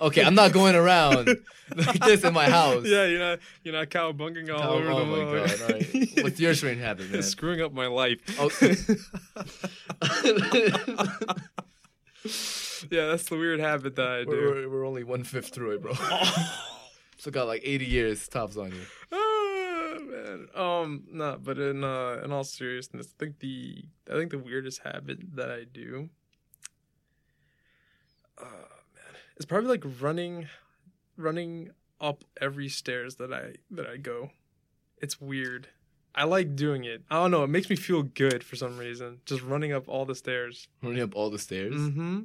Okay, 0.00 0.22
I'm 0.22 0.36
not 0.36 0.52
going 0.52 0.76
around 0.76 1.26
like 1.76 1.98
this 2.00 2.22
in 2.24 2.32
my 2.32 2.48
house. 2.48 2.84
yeah, 2.86 3.06
you're 3.06 3.18
not 3.18 3.38
you're 3.64 3.74
not 3.74 3.90
cowabunging 3.90 4.48
all 4.54 4.62
Oh, 4.62 4.78
over 4.78 4.90
oh 4.90 4.98
the 5.00 5.04
my 5.06 5.18
world. 5.18 5.48
god! 5.48 5.60
All 5.62 5.68
right. 5.68 6.22
What's 6.22 6.38
your 6.40 6.54
strange 6.54 6.80
habit, 6.80 7.10
man? 7.10 7.18
It's 7.18 7.28
screwing 7.36 7.60
up 7.60 7.72
my 7.72 7.88
life. 7.88 8.18
Oh. 8.38 8.50
yeah, 12.90 13.06
that's 13.08 13.24
the 13.28 13.36
weird 13.36 13.60
habit 13.60 13.96
that 13.96 14.08
I 14.08 14.24
do. 14.24 14.30
we're, 14.30 14.54
we're, 14.54 14.68
we're 14.70 14.86
only 14.86 15.04
one 15.04 15.24
fifth 15.24 15.48
through 15.48 15.72
it, 15.72 15.82
bro. 15.82 15.92
Still 17.16 17.32
got 17.32 17.46
like 17.46 17.62
80 17.64 17.84
years 17.86 18.28
tops 18.28 18.56
on 18.56 18.72
you. 18.72 18.82
Ah, 19.12 19.94
man, 20.00 20.48
um, 20.54 21.04
no, 21.10 21.38
but 21.42 21.58
in 21.58 21.82
uh, 21.84 22.20
in 22.24 22.32
all 22.32 22.44
seriousness, 22.44 23.08
I 23.08 23.14
think 23.18 23.38
the 23.40 23.84
I 24.10 24.14
think 24.14 24.30
the 24.30 24.38
weirdest 24.38 24.80
habit 24.84 25.18
that 25.34 25.50
I 25.50 25.64
do, 25.64 26.08
uh, 28.40 28.44
it's 29.36 29.46
probably 29.46 29.70
like 29.70 29.84
running, 30.00 30.48
running 31.16 31.70
up 32.00 32.24
every 32.40 32.68
stairs 32.68 33.16
that 33.16 33.32
I 33.32 33.54
that 33.70 33.86
I 33.86 33.96
go. 33.96 34.30
It's 34.98 35.20
weird. 35.20 35.68
I 36.14 36.24
like 36.24 36.54
doing 36.54 36.84
it. 36.84 37.02
I 37.10 37.16
don't 37.16 37.32
know. 37.32 37.42
It 37.42 37.48
makes 37.48 37.68
me 37.68 37.76
feel 37.76 38.02
good 38.02 38.44
for 38.44 38.54
some 38.54 38.78
reason. 38.78 39.20
Just 39.26 39.42
running 39.42 39.72
up 39.72 39.88
all 39.88 40.04
the 40.04 40.14
stairs. 40.14 40.68
Running 40.80 41.02
up 41.02 41.16
all 41.16 41.28
the 41.28 41.40
stairs. 41.40 41.74
Mm-hmm. 41.74 42.20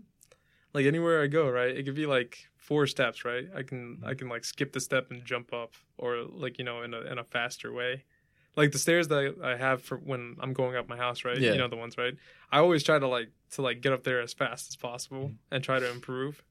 Like 0.74 0.86
anywhere 0.86 1.24
I 1.24 1.28
go, 1.28 1.50
right? 1.50 1.76
It 1.76 1.84
could 1.84 1.96
be 1.96 2.06
like 2.06 2.48
four 2.58 2.86
steps, 2.86 3.26
right? 3.26 3.48
I 3.56 3.64
can 3.64 4.04
I 4.06 4.14
can 4.14 4.30
like 4.30 4.46
skip 4.46 4.74
the 4.74 4.80
step 4.80 5.10
and 5.10 5.26
jump 5.26 5.52
up, 5.54 5.74
or 5.98 6.24
like 6.24 6.60
you 6.60 6.66
know 6.66 6.84
in 6.84 6.94
a 6.94 7.02
in 7.02 7.18
a 7.18 7.24
faster 7.24 7.74
way. 7.74 8.04
Like 8.56 8.72
the 8.72 8.78
stairs 8.78 9.08
that 9.08 9.36
I 9.44 9.56
have 9.56 9.82
for 9.82 9.98
when 9.98 10.36
I'm 10.40 10.54
going 10.54 10.76
up 10.76 10.88
my 10.88 10.98
house, 10.98 11.26
right? 11.26 11.38
Yeah. 11.38 11.54
You 11.54 11.58
know 11.58 11.68
the 11.68 11.76
ones, 11.76 11.98
right? 11.98 12.14
I 12.52 12.60
always 12.60 12.84
try 12.84 13.00
to 13.00 13.08
like 13.08 13.30
to 13.52 13.64
like 13.64 13.82
get 13.82 13.94
up 13.94 14.04
there 14.04 14.22
as 14.22 14.34
fast 14.34 14.70
as 14.70 14.76
possible 14.76 15.32
and 15.50 15.64
try 15.64 15.80
to 15.80 15.90
improve. 15.90 16.44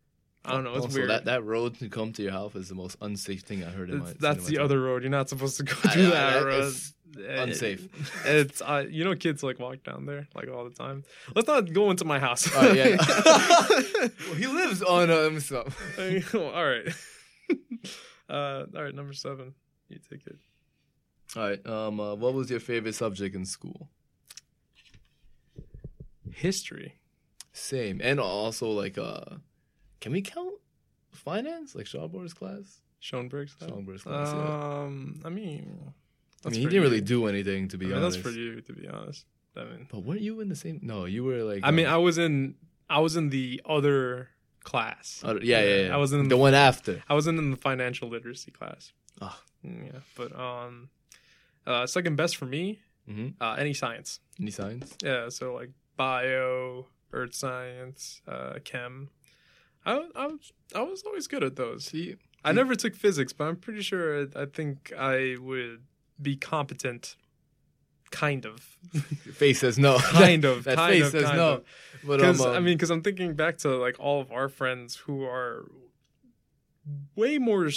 I 0.44 0.52
don't 0.52 0.64
know. 0.64 0.74
It's 0.74 0.84
also, 0.86 0.98
weird. 0.98 1.10
That 1.10 1.24
that 1.26 1.44
road 1.44 1.78
to 1.80 1.88
come 1.88 2.12
to 2.14 2.22
your 2.22 2.32
house 2.32 2.54
is 2.54 2.68
the 2.68 2.74
most 2.74 2.96
unsafe 3.02 3.42
thing 3.42 3.64
I 3.64 3.70
heard 3.70 3.90
in 3.90 3.98
my. 3.98 4.04
It's- 4.10 4.20
that's 4.20 4.46
the 4.46 4.58
other 4.58 4.80
road. 4.80 5.02
You're 5.02 5.10
not 5.10 5.28
supposed 5.28 5.56
to 5.58 5.64
go 5.64 5.74
I- 5.84 5.88
through 5.88 6.06
I- 6.06 6.10
that 6.10 6.32
that 6.34 6.44
road. 6.46 6.74
Eh, 7.26 7.42
unsafe. 7.42 7.88
It's 8.26 8.60
uh, 8.62 8.84
you 8.88 9.02
know 9.02 9.14
kids 9.16 9.42
like 9.42 9.58
walk 9.58 9.82
down 9.82 10.06
there 10.06 10.28
like 10.34 10.48
all 10.48 10.64
the 10.64 10.74
time. 10.74 11.04
Let's 11.34 11.48
not 11.48 11.72
go 11.72 11.90
into 11.90 12.04
my 12.04 12.18
house. 12.18 12.48
Oh 12.54 12.72
yeah. 12.72 12.96
well, 14.26 14.34
he 14.36 14.46
lives 14.46 14.82
on 14.82 15.10
um. 15.10 15.40
So. 15.40 15.66
all 16.34 16.66
right. 16.66 16.86
uh, 18.30 18.64
all 18.76 18.82
right. 18.82 18.94
Number 18.94 19.14
seven. 19.14 19.54
You 19.88 19.98
take 20.08 20.26
it. 20.26 20.36
All 21.34 21.42
right. 21.48 21.66
Um. 21.66 21.98
Uh, 21.98 22.14
what 22.14 22.34
was 22.34 22.50
your 22.50 22.60
favorite 22.60 22.94
subject 22.94 23.34
in 23.34 23.44
school? 23.46 23.88
History. 26.30 26.94
Same, 27.52 28.00
and 28.02 28.20
also 28.20 28.70
like 28.70 28.98
uh, 28.98 29.36
can 30.00 30.12
we 30.12 30.22
count 30.22 30.54
finance 31.10 31.74
like 31.74 31.86
Schauber's 31.86 32.34
class? 32.34 32.80
Schoenberg's. 33.00 33.54
class? 33.54 33.70
Schoenberg's 33.70 34.02
class. 34.02 34.32
yeah. 34.32 34.80
Um. 34.82 35.20
I 35.24 35.28
mean. 35.28 35.92
I 36.44 36.50
mean, 36.50 36.60
he 36.60 36.66
didn't 36.66 36.82
really 36.82 37.00
do 37.00 37.26
anything 37.26 37.68
to 37.68 37.76
I 37.76 37.78
be 37.78 37.86
mean, 37.86 37.96
honest. 37.96 38.18
that's 38.22 38.28
for 38.34 38.38
you 38.38 38.60
to 38.60 38.72
be 38.72 38.86
honest. 38.88 39.24
I 39.56 39.64
mean. 39.64 39.88
But 39.90 40.00
weren't 40.04 40.20
you 40.20 40.40
in 40.40 40.48
the 40.48 40.56
same? 40.56 40.80
No, 40.82 41.04
you 41.04 41.24
were 41.24 41.42
like. 41.42 41.60
I 41.64 41.70
mean, 41.70 41.86
um, 41.86 41.94
I 41.94 41.96
was 41.98 42.18
in. 42.18 42.54
I 42.90 43.00
was 43.00 43.16
in 43.16 43.30
the 43.30 43.60
other 43.66 44.28
class. 44.64 45.22
uh, 45.24 45.38
yeah, 45.42 45.60
yeah, 45.62 45.76
yeah. 45.86 45.94
I 45.94 45.96
was 45.98 46.12
in 46.12 46.28
the 46.28 46.36
one 46.36 46.54
after. 46.54 47.02
I 47.08 47.14
wasn't 47.14 47.38
in 47.38 47.50
the 47.50 47.56
financial 47.56 48.08
literacy 48.08 48.50
class. 48.50 48.92
Oh. 49.20 49.36
Yeah, 49.64 50.00
but 50.16 50.38
um, 50.38 50.88
uh, 51.66 51.86
second 51.86 52.16
best 52.16 52.36
for 52.36 52.46
me, 52.46 52.80
Mhm. 53.10 53.34
uh, 53.40 53.56
any 53.58 53.74
science. 53.74 54.20
Any 54.40 54.52
science? 54.52 54.96
Yeah, 55.02 55.28
so 55.30 55.54
like 55.54 55.70
bio, 55.96 56.86
earth 57.12 57.34
science, 57.34 58.22
uh, 58.28 58.54
chem. 58.64 59.10
I, 59.88 60.08
I 60.14 60.26
was 60.26 60.52
I 60.74 60.82
was 60.82 61.02
always 61.02 61.26
good 61.26 61.42
at 61.42 61.56
those. 61.56 61.86
See, 61.86 62.16
I 62.44 62.52
never 62.52 62.74
took 62.74 62.94
physics, 62.94 63.32
but 63.32 63.44
I'm 63.44 63.56
pretty 63.56 63.80
sure 63.80 64.26
I 64.36 64.44
think 64.44 64.92
I 64.96 65.36
would 65.40 65.82
be 66.20 66.36
competent. 66.36 67.16
Kind 68.10 68.46
of, 68.46 68.78
your 68.92 69.02
face 69.34 69.60
says 69.60 69.78
no. 69.78 69.98
kind 70.02 70.44
of, 70.46 70.64
that 70.64 70.76
kind 70.76 70.92
face 70.92 71.04
of, 71.04 71.10
says 71.10 71.24
kind 71.24 71.36
no. 71.36 71.52
of. 71.52 71.64
But 72.04 72.22
um, 72.22 72.40
I 72.40 72.60
mean, 72.60 72.76
because 72.76 72.90
I'm 72.90 73.02
thinking 73.02 73.34
back 73.34 73.58
to 73.58 73.76
like 73.76 73.96
all 73.98 74.20
of 74.20 74.32
our 74.32 74.48
friends 74.48 74.96
who 74.96 75.24
are 75.24 75.70
way 77.14 77.36
more, 77.38 77.68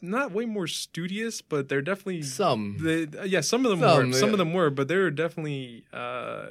not 0.00 0.30
way 0.30 0.44
more 0.44 0.68
studious, 0.68 1.42
but 1.42 1.68
they're 1.68 1.82
definitely 1.82 2.22
some. 2.22 2.76
they, 2.80 3.08
yeah, 3.26 3.40
some 3.40 3.64
of 3.66 3.70
them 3.72 3.80
Some, 3.80 4.06
were. 4.10 4.12
Some 4.12 4.28
yeah. 4.28 4.32
of 4.34 4.38
them 4.38 4.52
were, 4.52 4.70
but 4.70 4.86
they 4.86 4.96
were 4.96 5.10
definitely. 5.10 5.84
Uh, 5.92 6.48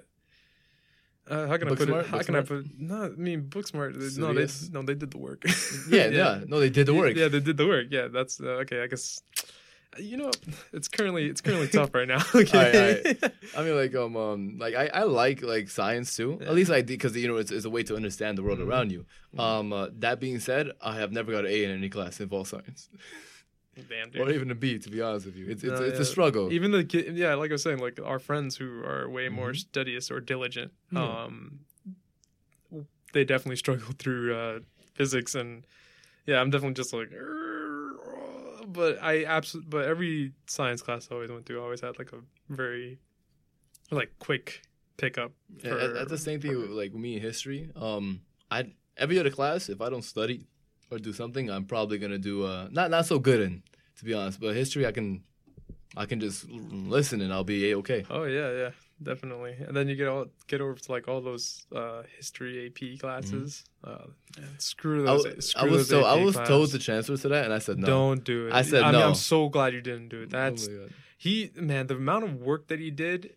uh, 1.29 1.47
how 1.47 1.57
can 1.57 1.67
Book 1.67 1.77
I 1.77 1.79
put 1.79 1.87
smart? 1.87 2.05
it? 2.05 2.09
How 2.09 2.19
can 2.19 2.35
I 2.35 2.43
smart? 2.43 2.47
put? 2.65 2.79
No, 2.79 3.03
I 3.03 3.09
mean 3.09 3.41
book 3.47 3.67
smart. 3.67 3.95
No, 3.95 4.33
they 4.33 4.47
no, 4.71 4.81
they 4.81 4.95
did 4.95 5.11
the 5.11 5.17
work. 5.17 5.43
yeah, 5.89 6.07
yeah, 6.07 6.39
No, 6.47 6.59
they 6.59 6.69
did 6.69 6.87
the 6.87 6.93
work. 6.93 7.15
Yeah, 7.15 7.27
they 7.27 7.39
did 7.39 7.57
the 7.57 7.67
work. 7.67 7.87
Yeah, 7.89 8.07
that's 8.07 8.39
uh, 8.41 8.63
okay. 8.65 8.81
I 8.83 8.87
guess 8.87 9.21
you 9.99 10.15
know 10.15 10.31
it's 10.71 10.87
currently 10.87 11.27
it's 11.27 11.41
currently 11.41 11.67
tough 11.77 11.93
right 11.93 12.07
now. 12.07 12.23
Okay. 12.35 13.15
I 13.57 13.63
mean, 13.63 13.75
like 13.75 13.93
um, 13.95 14.15
um 14.17 14.57
like 14.57 14.73
I, 14.75 14.87
I 14.93 15.03
like 15.03 15.41
like 15.41 15.69
science 15.69 16.15
too. 16.15 16.37
Yeah. 16.41 16.47
At 16.47 16.55
least 16.55 16.71
I 16.71 16.77
did 16.81 16.87
because 16.87 17.15
you 17.15 17.27
know 17.27 17.37
it's, 17.37 17.51
it's 17.51 17.65
a 17.65 17.69
way 17.69 17.83
to 17.83 17.95
understand 17.95 18.37
the 18.37 18.43
world 18.43 18.59
Mhm. 18.59 18.67
around 18.67 18.91
you. 18.91 19.05
Um, 19.37 19.71
uh, 19.73 19.87
that 19.99 20.19
being 20.19 20.39
said, 20.39 20.71
I 20.81 20.95
have 20.97 21.11
never 21.11 21.31
got 21.31 21.45
an 21.45 21.51
A 21.51 21.63
in 21.65 21.71
any 21.71 21.89
class 21.89 22.19
in 22.19 22.29
all 22.29 22.45
science, 22.45 22.89
Damn, 23.89 24.09
dude. 24.11 24.21
or 24.21 24.29
even 24.31 24.51
a 24.51 24.55
B. 24.55 24.77
To 24.79 24.89
be 24.89 25.01
honest 25.01 25.25
with 25.25 25.37
you, 25.37 25.45
it's 25.47 25.63
it's, 25.63 25.79
No, 25.79 25.85
it's 25.85 25.95
yeah. 25.95 26.01
a 26.01 26.05
struggle. 26.05 26.51
Even 26.51 26.71
the 26.71 26.83
kid, 26.83 27.15
yeah, 27.17 27.35
like 27.35 27.51
I 27.51 27.53
was 27.53 27.63
saying, 27.63 27.79
like 27.79 27.99
our 28.03 28.19
friends 28.19 28.57
who 28.57 28.83
are 28.83 29.09
way 29.09 29.29
more 29.29 29.51
Mhm. 29.51 29.57
studious 29.57 30.11
or 30.11 30.19
diligent, 30.19 30.73
Yeah. 30.91 31.23
um, 31.23 31.61
they 33.13 33.23
definitely 33.23 33.55
struggle 33.57 33.87
through 33.99 34.35
uh, 34.35 34.59
physics, 34.93 35.35
and 35.35 35.65
yeah, 36.25 36.39
I'm 36.41 36.49
definitely 36.49 36.75
just 36.75 36.93
like, 36.93 37.11
"Err," 37.11 37.93
but 38.67 39.01
I 39.01 39.25
absolutely, 39.25 39.69
but 39.69 39.85
every 39.85 40.33
science 40.47 40.81
class 40.81 41.07
I 41.11 41.15
always 41.15 41.31
went 41.31 41.45
through 41.45 41.61
always 41.61 41.81
had 41.81 41.97
like 41.97 42.11
a 42.13 42.19
very, 42.49 42.99
like 43.89 44.11
quick 44.19 44.61
pickup. 44.97 45.31
And 45.63 45.71
that- 45.79 45.93
that's 45.93 46.09
the 46.11 46.17
same 46.17 46.39
thing 46.41 46.57
with 46.57 46.69
like 46.71 46.93
me 46.93 47.15
in 47.15 47.21
history. 47.21 47.69
Um, 47.75 48.21
I 48.49 48.73
every 48.97 49.17
other 49.19 49.29
class, 49.31 49.69
if 49.69 49.81
I 49.81 49.89
don't 49.89 50.03
study 50.03 50.45
or 50.91 50.99
do 50.99 51.13
something, 51.13 51.49
I'm 51.49 51.65
probably 51.65 51.97
gonna 51.97 52.17
do 52.17 52.45
uh 52.45 52.67
not 52.71 52.91
not 52.91 53.05
so 53.05 53.17
good 53.19 53.39
in, 53.41 53.63
to 53.97 54.05
be 54.05 54.13
honest. 54.13 54.39
But 54.39 54.55
history, 54.55 54.85
I 54.85 54.91
can, 54.91 55.23
I 55.97 56.05
can 56.05 56.19
just 56.19 56.47
listen 56.49 57.21
and 57.21 57.31
I'll 57.33 57.43
be 57.43 57.71
a 57.71 57.77
okay. 57.77 58.05
Oh 58.09 58.23
yeah, 58.25 58.51
yeah, 58.51 58.69
definitely. 59.01 59.55
And 59.65 59.75
then 59.75 59.87
you 59.87 59.95
get 59.95 60.07
all 60.07 60.25
get 60.47 60.61
over 60.61 60.75
to 60.75 60.91
like 60.91 61.07
all 61.07 61.21
those 61.21 61.65
uh, 61.75 62.03
history 62.17 62.67
AP 62.67 62.99
classes. 62.99 63.63
Uh, 63.83 64.05
man, 64.37 64.49
screw 64.59 64.99
Mm-hmm. 65.03 65.07
I, 65.09 65.11
those. 65.13 65.23
w- 65.23 65.41
screw 65.41 65.61
I 65.61 65.71
was 65.71 65.87
those 65.89 66.03
so 66.03 66.07
I 66.07 66.23
was 66.23 66.35
told 66.35 66.71
to 66.71 66.79
transfer 66.79 67.17
to 67.17 67.29
that, 67.29 67.45
and 67.45 67.53
I 67.53 67.59
said 67.59 67.77
no. 67.79 67.87
Don't 67.87 68.23
do 68.23 68.47
it. 68.47 68.53
I 68.53 68.61
said 68.61 68.83
I 68.83 68.91
mean, 68.91 68.99
no. 69.01 69.07
I'm 69.07 69.15
so 69.15 69.49
glad 69.49 69.73
you 69.73 69.81
didn't 69.81 70.09
do 70.09 70.21
it. 70.23 70.29
That's 70.29 70.67
Oh 70.67 70.87
he 71.17 71.51
man. 71.55 71.87
The 71.87 71.95
amount 71.95 72.25
of 72.25 72.35
work 72.41 72.67
that 72.67 72.79
he 72.79 72.91
did. 72.91 73.35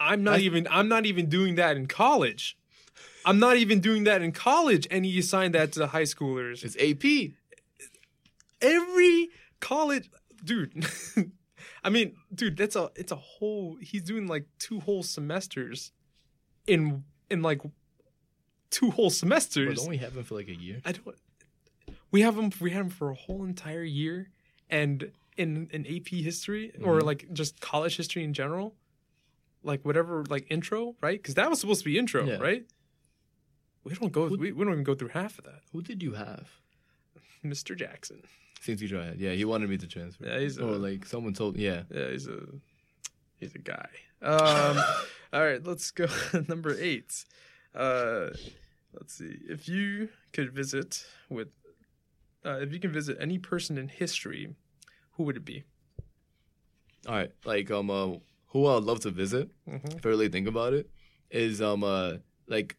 I'm 0.00 0.22
not 0.22 0.36
I- 0.38 0.42
even. 0.42 0.66
I'm 0.70 0.88
not 0.88 1.06
even 1.06 1.28
doing 1.28 1.54
that 1.56 1.76
in 1.76 1.86
college. 1.86 2.56
I'm 3.24 3.38
not 3.38 3.56
even 3.56 3.80
doing 3.80 4.04
that 4.04 4.22
in 4.22 4.32
college, 4.32 4.86
and 4.90 5.04
he 5.04 5.18
assigned 5.18 5.54
that 5.54 5.72
to 5.72 5.78
the 5.80 5.88
high 5.88 6.02
schoolers. 6.04 6.64
it's 6.64 6.76
AP. 6.76 7.32
Every 8.60 9.28
college, 9.60 10.10
dude. 10.44 10.86
I 11.84 11.90
mean, 11.90 12.16
dude, 12.34 12.56
that's 12.56 12.74
a. 12.76 12.90
It's 12.96 13.12
a 13.12 13.16
whole. 13.16 13.76
He's 13.80 14.02
doing 14.02 14.26
like 14.26 14.46
two 14.58 14.80
whole 14.80 15.02
semesters, 15.02 15.92
in 16.66 17.04
in 17.30 17.42
like 17.42 17.60
two 18.70 18.90
whole 18.90 19.06
But 19.08 19.14
semesters. 19.14 19.78
don't 19.78 19.88
we 19.88 19.98
have 19.98 20.16
him 20.16 20.24
for 20.24 20.34
like 20.34 20.48
a 20.48 20.54
year? 20.56 20.80
I 20.84 20.92
don't. 20.92 21.16
We 22.10 22.22
have 22.22 22.36
him. 22.36 22.50
We 22.60 22.70
had 22.72 22.80
him 22.82 22.90
for 22.90 23.10
a 23.10 23.14
whole 23.14 23.44
entire 23.44 23.84
year, 23.84 24.30
and 24.68 25.12
in 25.36 25.68
in 25.70 25.86
AP 25.86 26.08
history 26.20 26.72
or 26.82 26.98
Mhm. 27.00 27.02
like 27.04 27.32
just 27.32 27.60
college 27.60 27.96
history 27.96 28.24
in 28.24 28.34
general, 28.34 28.74
like 29.62 29.84
whatever, 29.84 30.24
like 30.28 30.46
intro, 30.50 30.96
right? 31.00 31.20
Because 31.22 31.34
that 31.34 31.48
was 31.48 31.60
supposed 31.60 31.80
to 31.80 31.84
be 31.84 31.96
intro, 31.96 32.24
Yeah. 32.26 32.38
right? 32.38 32.66
We 33.88 33.94
don't 33.94 34.12
go. 34.12 34.28
Who- 34.28 34.36
We, 34.38 34.52
we 34.52 34.64
don't 34.64 34.72
even 34.74 34.84
go 34.84 34.94
through 34.94 35.08
half 35.08 35.38
of 35.38 35.44
that. 35.44 35.60
Who 35.72 35.82
did 35.82 36.02
you 36.02 36.12
have? 36.14 36.48
Mr. 37.44 37.76
Jackson. 37.76 38.22
Teacher 38.64 39.00
I 39.00 39.06
had. 39.06 39.20
Yeah, 39.20 39.32
he 39.32 39.44
wanted 39.44 39.70
me 39.70 39.78
to 39.78 39.86
transfer. 39.86 40.26
Yeah, 40.26 40.38
he's 40.40 40.58
or 40.58 40.74
a- 40.74 40.78
like 40.78 41.06
someone 41.06 41.32
told. 41.32 41.56
Yeah. 41.56 41.82
Yeah, 41.90 42.10
he's 42.10 42.26
a 42.26 42.40
he's 43.36 43.54
a 43.54 43.58
guy. 43.58 43.88
Um, 44.20 44.76
all 45.32 45.42
right, 45.44 45.64
let's 45.64 45.90
go 45.90 46.06
number 46.48 46.76
eight. 46.78 47.24
Uh, 47.74 48.30
let's 48.92 49.14
see. 49.14 49.38
If 49.48 49.68
you 49.68 50.08
could 50.32 50.52
visit 50.52 51.06
with, 51.30 51.48
uh, 52.44 52.58
if 52.60 52.72
you 52.72 52.80
can 52.80 52.92
visit 52.92 53.16
any 53.20 53.38
person 53.38 53.78
in 53.78 53.88
history, 53.88 54.54
who 55.12 55.22
would 55.22 55.36
it 55.36 55.44
be? 55.44 55.62
All 57.06 57.14
right. 57.14 57.30
Like 57.44 57.70
um, 57.70 57.90
uh, 57.90 58.08
who 58.48 58.66
I'd 58.66 58.82
love 58.82 59.00
to 59.00 59.10
visit. 59.10 59.50
Mm-hmm. 59.68 59.98
If 59.98 60.04
I 60.04 60.08
really 60.08 60.28
think 60.28 60.48
about 60.48 60.72
it, 60.74 60.90
is 61.30 61.62
um 61.62 61.84
uh 61.84 62.14
like 62.48 62.76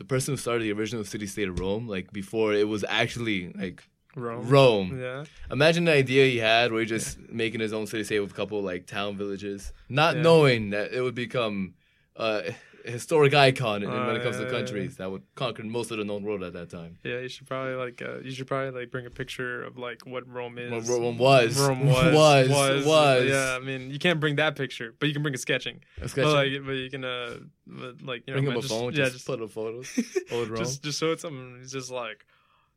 the 0.00 0.04
person 0.06 0.32
who 0.32 0.38
started 0.38 0.62
the 0.64 0.72
original 0.72 1.04
city 1.04 1.26
state 1.26 1.46
of 1.46 1.58
Rome. 1.60 1.86
Like 1.86 2.10
before 2.10 2.54
it 2.54 2.66
was 2.66 2.84
actually 2.88 3.52
like 3.52 3.84
Rome. 4.16 4.48
Rome. 4.48 4.98
Yeah. 4.98 5.24
Imagine 5.50 5.84
the 5.84 5.92
idea 5.92 6.24
he 6.26 6.38
had 6.38 6.72
where 6.72 6.80
he 6.80 6.86
just 6.86 7.18
making 7.28 7.60
his 7.60 7.74
own 7.74 7.86
city 7.86 8.02
state 8.04 8.20
with 8.20 8.32
a 8.32 8.34
couple 8.34 8.62
like 8.62 8.86
town 8.86 9.16
villages, 9.18 9.72
not 9.90 10.16
Yeah. 10.16 10.22
knowing 10.22 10.70
that 10.70 10.92
it 10.92 11.02
would 11.02 11.14
become 11.14 11.74
uh, 12.16 12.42
historic 12.84 13.34
icon 13.34 13.82
in, 13.82 13.90
Uh, 13.90 14.06
when 14.06 14.16
it 14.16 14.22
comes 14.22 14.36
yeah, 14.36 14.44
to 14.44 14.50
yeah, 14.50 14.58
countries 14.58 14.96
that 14.96 15.10
would 15.10 15.22
conquer 15.34 15.62
most 15.64 15.90
of 15.90 15.98
the 15.98 16.04
known 16.04 16.22
world 16.22 16.42
at 16.42 16.52
that 16.52 16.70
time. 16.70 16.98
Yeah, 17.04 17.20
you 17.20 17.28
should 17.28 17.46
probably 17.46 17.74
like 17.74 18.00
uh, 18.02 18.18
you 18.20 18.30
should 18.30 18.46
probably 18.46 18.70
like 18.80 18.90
bring 18.90 19.06
a 19.06 19.10
picture 19.10 19.62
of 19.62 19.76
like 19.78 20.06
what 20.06 20.26
Rome 20.28 20.58
is. 20.58 20.70
What 20.70 20.86
Rome 21.00 21.18
was. 21.18 21.58
Rome 21.60 21.86
was, 21.86 22.48
Was, 22.48 22.86
was. 22.86 23.28
Yeah, 23.28 23.56
I 23.60 23.64
mean, 23.64 23.90
you 23.90 23.98
can't 23.98 24.20
bring 24.20 24.36
that 24.36 24.56
picture, 24.56 24.94
but 24.98 25.06
you 25.06 25.12
can 25.12 25.22
bring 25.22 25.34
a 25.34 25.38
sketching. 25.38 25.80
A 26.00 26.08
But 26.08 26.16
like, 26.18 26.52
but 26.64 26.72
you 26.72 26.90
can 26.90 27.04
uh, 27.04 27.38
but, 27.66 28.02
like 28.02 28.24
you 28.26 28.34
know, 28.34 28.40
Bring 28.40 28.44
him 28.44 28.50
man, 28.50 28.58
a 28.58 28.60
just, 28.62 28.72
phone, 28.72 28.92
yeah, 28.92 29.04
just, 29.04 29.12
just 29.12 29.26
put 29.26 29.40
up 29.42 29.50
photos. 29.50 29.88
Old 30.32 30.48
Rome. 30.48 30.58
just 30.58 30.82
just 30.82 30.98
show 31.00 31.12
it 31.12 31.20
something. 31.20 31.58
He's 31.60 31.72
just 31.72 31.90
like, 31.90 32.24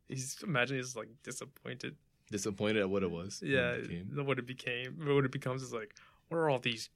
he's 0.07 0.37
imagine 0.43 0.77
he's 0.77 0.95
like 0.95 1.09
disappointed. 1.23 1.95
Disappointed 2.31 2.77
at 2.81 2.89
what 2.89 3.03
it 3.03 3.11
was. 3.11 3.41
Yeah, 3.45 3.71
it 3.71 3.87
became. 3.87 4.25
what 4.25 4.39
it 4.39 4.45
became, 4.47 4.95
what 5.05 5.25
it 5.25 5.31
becomes 5.31 5.61
is 5.61 5.73
like, 5.73 5.93
what 6.29 6.37
are 6.37 6.49
all 6.49 6.59
these 6.59 6.89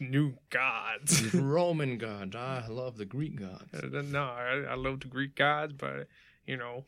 new 0.00 0.34
gods? 0.50 1.34
Roman 1.34 1.98
gods. 1.98 2.34
I 2.36 2.66
love 2.68 2.96
the 2.96 3.04
Greek 3.06 3.38
gods. 3.40 3.64
Uh, 3.74 4.02
no, 4.02 4.22
I, 4.24 4.64
I 4.70 4.74
love 4.74 5.00
the 5.00 5.08
Greek 5.08 5.34
gods, 5.34 5.72
but 5.72 6.06
you 6.46 6.56
know, 6.56 6.84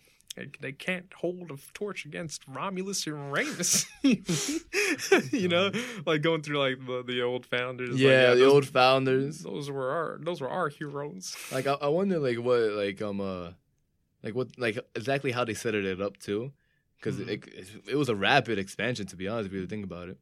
they, 0.60 0.72
can't 0.72 1.12
hold 1.16 1.50
a 1.50 1.56
torch 1.74 2.04
against 2.04 2.42
Romulus 2.46 3.06
and 3.06 3.32
Remus. 3.32 3.86
you 5.32 5.48
know, 5.48 5.70
like 6.06 6.22
going 6.22 6.42
through 6.42 6.58
like 6.58 6.78
the, 6.86 7.02
the 7.06 7.22
old 7.22 7.44
founders. 7.46 7.90
like, 7.90 7.98
Yeah, 7.98 8.34
the 8.34 8.40
those, 8.40 8.52
old 8.52 8.66
founders. 8.66 9.40
Those 9.40 9.70
were 9.70 9.90
our 9.90 10.18
those 10.20 10.40
were 10.40 10.48
our 10.48 10.68
heroes. 10.68 11.36
Like 11.50 11.66
I, 11.66 11.74
I 11.74 11.88
wonder, 11.88 12.18
like 12.18 12.38
what, 12.38 12.60
like 12.72 13.02
um, 13.02 13.20
uh, 13.20 13.50
like 14.22 14.34
what, 14.34 14.58
like 14.58 14.78
exactly 14.94 15.32
how 15.32 15.44
they 15.44 15.54
set 15.54 15.74
it 15.74 16.00
up 16.00 16.18
too, 16.18 16.52
because 16.98 17.16
Mhm. 17.16 17.28
it, 17.28 17.68
it 17.90 17.96
was 17.96 18.08
a 18.08 18.14
rapid 18.14 18.58
expansion 18.58 19.06
to 19.08 19.16
be 19.16 19.26
honest. 19.28 19.46
If 19.48 19.52
you 19.54 19.66
think 19.66 19.84
about 19.84 20.08
it. 20.08 20.18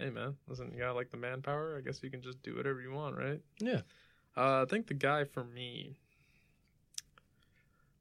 Hey 0.00 0.08
man, 0.10 0.34
listen, 0.48 0.72
you 0.72 0.78
got 0.80 0.94
like 0.96 1.10
the 1.10 1.16
manpower. 1.18 1.76
I 1.76 1.82
guess 1.82 2.02
you 2.02 2.10
can 2.10 2.22
just 2.22 2.42
do 2.42 2.56
whatever 2.56 2.80
you 2.80 2.90
want, 2.92 3.16
right? 3.18 3.40
Yeah. 3.58 3.80
Uh, 4.36 4.62
I 4.62 4.64
think 4.68 4.86
the 4.86 4.94
guy 4.94 5.24
for 5.24 5.44
me 5.44 5.96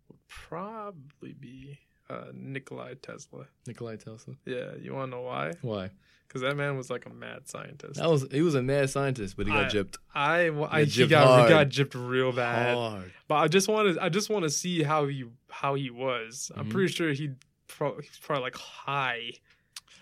would 0.08 0.20
probably 0.28 1.34
be 1.34 1.80
uh, 2.10 2.26
Nikolai 2.34 2.94
Tesla. 3.02 3.46
Nikolai 3.68 3.98
Tesla. 3.98 4.36
Yeah, 4.46 4.72
you 4.82 4.94
want 4.94 5.12
to 5.12 5.18
know 5.18 5.24
why? 5.24 5.54
Why? 5.62 5.90
Because 6.28 6.42
that 6.44 6.56
man 6.56 6.78
was 6.78 6.90
like 6.92 7.06
a 7.08 7.10
mad 7.10 7.48
scientist. 7.50 8.00
That 8.00 8.10
was 8.10 8.26
he 8.32 8.42
was 8.44 8.56
a 8.56 8.62
mad 8.62 8.90
scientist, 8.90 9.36
but 9.36 9.48
he 9.48 9.52
got 9.52 9.66
I- 9.66 9.70
gypped 9.70 9.96
I, 10.14 10.50
well, 10.52 10.70
I 10.72 10.84
he 10.84 11.04
gypped 11.04 11.10
got 11.10 11.26
hard. 11.28 11.44
he 11.44 11.50
got 11.50 11.70
gypped 11.70 12.10
real 12.10 12.32
bad. 12.32 12.76
hard. 12.76 13.12
But 13.28 13.36
I 13.36 13.48
just 13.48 13.68
want 13.68 13.96
to 13.96 14.04
I 14.04 14.10
just 14.10 14.30
want 14.30 14.44
to 14.44 14.50
see 14.50 14.84
how 14.84 15.08
he 15.08 15.26
how 15.50 15.74
he 15.76 15.90
was. 15.90 16.52
I'm 16.56 16.68
Mhm. 16.68 16.72
pretty 16.72 16.94
sure 16.94 17.12
he'd 17.12 17.36
pro- 17.68 18.00
he's 18.00 18.20
probably 18.20 18.44
like 18.44 18.56
high 18.58 19.32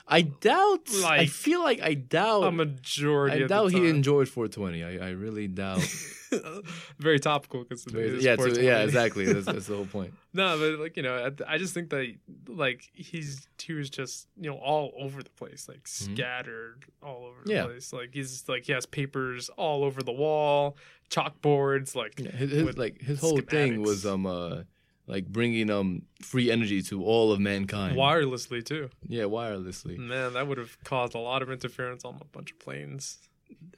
I 0.10 0.22
doubt. 0.22 0.88
I 1.04 1.26
feel 1.26 1.62
like 1.62 1.82
I 1.82 1.94
doubt. 1.94 2.44
a 2.44 2.52
majority. 2.52 3.44
I 3.44 3.48
doubt 3.48 3.72
he 3.74 3.90
enjoyed 3.90 4.30
420. 4.30 4.84
I, 4.84 5.08
I 5.08 5.10
really 5.12 5.48
doubt. 5.50 5.84
Very 7.00 7.20
topical 7.20 7.64
because 7.64 7.86
yeah, 7.94 8.36
to, 8.36 8.64
yeah, 8.64 8.80
exactly. 8.84 9.26
That's, 9.26 9.46
that's 9.54 9.68
the 9.68 9.76
whole 9.76 9.86
point. 9.86 10.14
No, 10.34 10.58
but 10.58 10.80
like 10.80 10.98
you 10.98 11.04
know, 11.04 11.32
I, 11.48 11.56
I 11.56 11.58
just 11.58 11.74
think 11.74 11.90
that 11.90 12.14
like 12.48 12.90
he's 12.94 13.48
he 13.62 13.74
was 13.74 13.90
just 13.90 14.28
you 14.40 14.50
know 14.50 14.58
all 14.58 14.94
over 14.98 15.22
the 15.24 15.30
place, 15.32 15.68
like 15.68 15.88
scattered 15.88 16.86
all 17.04 17.26
over 17.26 17.40
the 17.44 17.52
Mm-hmm. 17.52 17.52
Yeah. 17.52 17.66
place. 17.66 17.94
Like 17.94 18.10
he's 18.14 18.44
like 18.48 18.66
he 18.66 18.74
has 18.74 18.86
papers 18.86 19.50
all 19.58 19.84
over 19.84 20.02
the 20.04 20.12
wall, 20.12 20.78
chalkboards. 21.10 21.96
Like 21.96 22.20
Yeah, 22.20 22.32
his, 22.32 22.52
his 22.52 22.78
like 22.78 23.02
his 23.02 23.20
whole 23.20 23.40
thing 23.42 23.82
was 23.82 24.04
schematics. 24.06 24.14
um 24.14 24.26
uh 24.26 24.64
like 25.08 25.26
bringing 25.28 25.70
um 25.70 26.04
free 26.22 26.52
energy 26.52 26.82
to 26.84 27.04
all 27.04 27.32
of 27.32 27.40
mankind. 27.40 27.98
wirelessly 27.98 28.64
too. 28.64 28.90
Yeah, 29.08 29.24
wirelessly. 29.24 29.98
Man, 29.98 30.34
that 30.34 30.48
would 30.48 30.58
have 30.58 30.78
caused 30.84 31.16
a 31.16 31.20
lot 31.20 31.42
of 31.42 31.50
interference 31.52 32.04
on 32.06 32.18
a 32.22 32.26
bunch 32.26 32.52
of 32.52 32.60
planes 32.60 33.18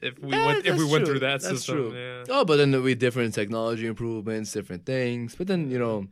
if 0.02 0.18
we 0.18 0.32
Eh, 0.34 0.46
went 0.46 0.66
if 0.66 0.76
we 0.76 0.84
went 0.84 1.04
true. 1.04 1.14
through 1.14 1.20
that 1.20 1.40
That's 1.42 1.58
system. 1.58 1.76
true. 1.76 1.94
Yeah. 1.94 2.24
Oh, 2.28 2.44
but 2.44 2.56
then 2.56 2.82
we 2.82 2.94
different 2.94 3.34
technology 3.34 3.86
improvements, 3.86 4.52
different 4.52 4.84
things. 4.84 5.36
But 5.36 5.46
then 5.46 5.70
you 5.70 5.78
know, 5.78 6.06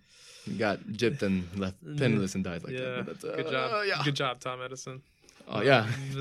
got 0.57 0.79
gypped 0.81 1.23
and 1.23 1.49
left 1.59 1.77
penniless 1.99 2.35
and 2.37 2.45
died 2.45 2.63
like 2.65 2.73
yeah, 2.75 2.81
that. 3.03 3.07
But 3.07 3.21
that's, 3.21 3.37
good 3.37 3.47
uh, 3.47 3.51
job. 3.51 3.85
Yeah. 3.87 4.03
Good 4.05 4.15
job, 4.17 4.41
Tom 4.41 4.61
Edison. 4.63 5.03
Oh 5.49 5.63
yeah. 5.63 5.87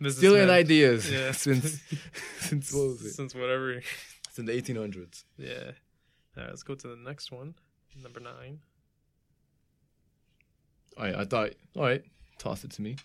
Bus- 0.00 0.16
Stealing 0.16 0.48
ideas 0.48 1.10
Yeah. 1.10 1.32
since 1.44 1.82
since 2.38 2.72
what? 2.72 2.98
Since 3.00 3.34
whatever. 3.34 3.82
Since 4.32 4.46
the 4.48 4.62
1800s. 4.62 5.24
Yeah. 5.36 5.72
All 6.36 6.44
right, 6.44 6.48
let's 6.50 6.62
go 6.62 6.74
to 6.74 6.88
the 6.88 6.96
next 6.96 7.30
one. 7.32 7.54
Number 8.02 8.20
nine. 8.20 8.60
All 10.96 11.04
right, 11.04 11.14
I 11.14 11.24
thought. 11.24 11.50
All 11.76 11.82
right, 11.82 12.02
toss 12.38 12.64
it 12.64 12.70
to 12.72 12.82
me. 12.82 12.96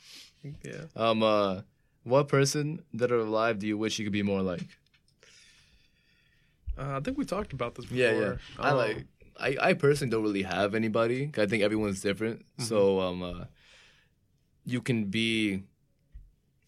Yeah. 0.63 0.81
Um, 0.95 1.23
uh, 1.23 1.61
what 2.03 2.27
person 2.27 2.81
that 2.93 3.11
are 3.11 3.19
alive 3.19 3.59
do 3.59 3.67
you 3.67 3.77
wish 3.77 3.97
you 3.99 4.05
could 4.05 4.13
be 4.13 4.23
more 4.23 4.41
like? 4.41 4.61
Uh, 6.77 6.97
I 6.97 6.99
think 6.99 7.17
we 7.17 7.25
talked 7.25 7.53
about 7.53 7.75
this 7.75 7.85
before. 7.85 7.97
Yeah, 7.97 8.11
yeah. 8.19 8.35
I 8.59 8.69
Um, 8.71 8.77
like. 8.77 9.05
I, 9.37 9.57
I 9.59 9.73
personally 9.73 10.11
don't 10.11 10.23
really 10.23 10.43
have 10.43 10.73
anybody. 10.75 11.27
'cause 11.27 11.43
I 11.43 11.47
think 11.47 11.61
everyone's 11.61 11.99
different. 11.99 12.45
So 12.57 13.01
um, 13.01 13.21
uh, 13.21 13.45
you 14.65 14.81
can 14.81 15.05
be. 15.05 15.63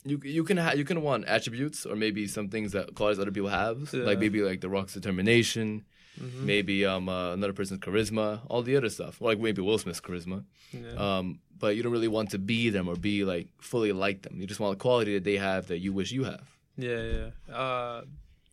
You 0.03 0.19
you 0.23 0.43
can 0.43 0.57
ha- 0.57 0.73
you 0.73 0.83
can 0.85 1.01
want 1.01 1.25
attributes 1.25 1.85
or 1.85 1.95
maybe 1.95 2.27
some 2.27 2.49
things 2.49 2.71
that 2.73 2.93
qualities 2.95 3.19
other 3.19 3.31
people 3.31 3.49
have, 3.49 3.89
Yeah. 3.93 4.03
like 4.03 4.19
maybe 4.19 4.41
like 4.41 4.61
the 4.61 4.69
Rock's 4.69 4.93
determination, 4.93 5.85
mhm, 6.19 6.41
maybe 6.43 6.85
um 6.85 7.07
uh, 7.09 7.33
another 7.33 7.53
person's 7.53 7.79
charisma, 7.79 8.39
all 8.49 8.61
the 8.63 8.75
other 8.77 8.89
stuff, 8.89 9.21
like 9.21 9.39
maybe 9.39 9.61
Will 9.61 9.77
Smith's 9.77 10.01
charisma. 10.01 10.43
yeah. 10.71 10.95
Um, 11.17 11.39
but 11.59 11.75
you 11.75 11.81
don't 11.83 11.91
really 11.91 12.07
want 12.07 12.29
to 12.31 12.37
be 12.39 12.69
them 12.69 12.87
or 12.87 12.95
be 12.95 13.23
like 13.25 13.47
fully 13.61 13.91
like 13.91 14.21
them. 14.21 14.39
You 14.39 14.45
just 14.47 14.59
want 14.59 14.77
the 14.77 14.81
quality 14.81 15.13
that 15.15 15.23
they 15.23 15.37
have 15.37 15.67
that 15.67 15.79
you 15.79 15.91
wish 15.93 16.11
you 16.11 16.23
have. 16.25 16.47
yeah, 16.77 17.01
yeah. 17.47 17.55
Uh, 17.55 18.01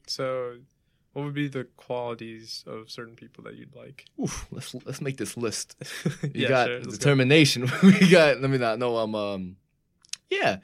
so, 0.07 0.57
what 1.13 1.25
would 1.25 1.35
be 1.35 1.49
the 1.49 1.65
qualities 1.77 2.65
of 2.67 2.91
certain 2.91 3.15
people 3.15 3.45
that 3.45 3.55
you'd 3.57 3.75
like? 3.77 4.07
Oof, 4.23 4.47
let's 4.51 4.75
let's 4.87 5.01
make 5.01 5.17
this 5.19 5.37
list. 5.37 5.77
You 6.23 6.31
yeah, 6.35 6.49
got 6.49 6.67
sure, 6.67 6.75
let's 6.77 6.87
go. 6.87 6.93
determination. 6.93 7.71
we 7.83 8.09
got 8.11 8.41
let 8.41 8.51
me 8.51 8.59
not 8.59 8.79
know 8.79 8.97
um 8.97 9.15
um 9.15 9.57
yeah. 10.31 10.59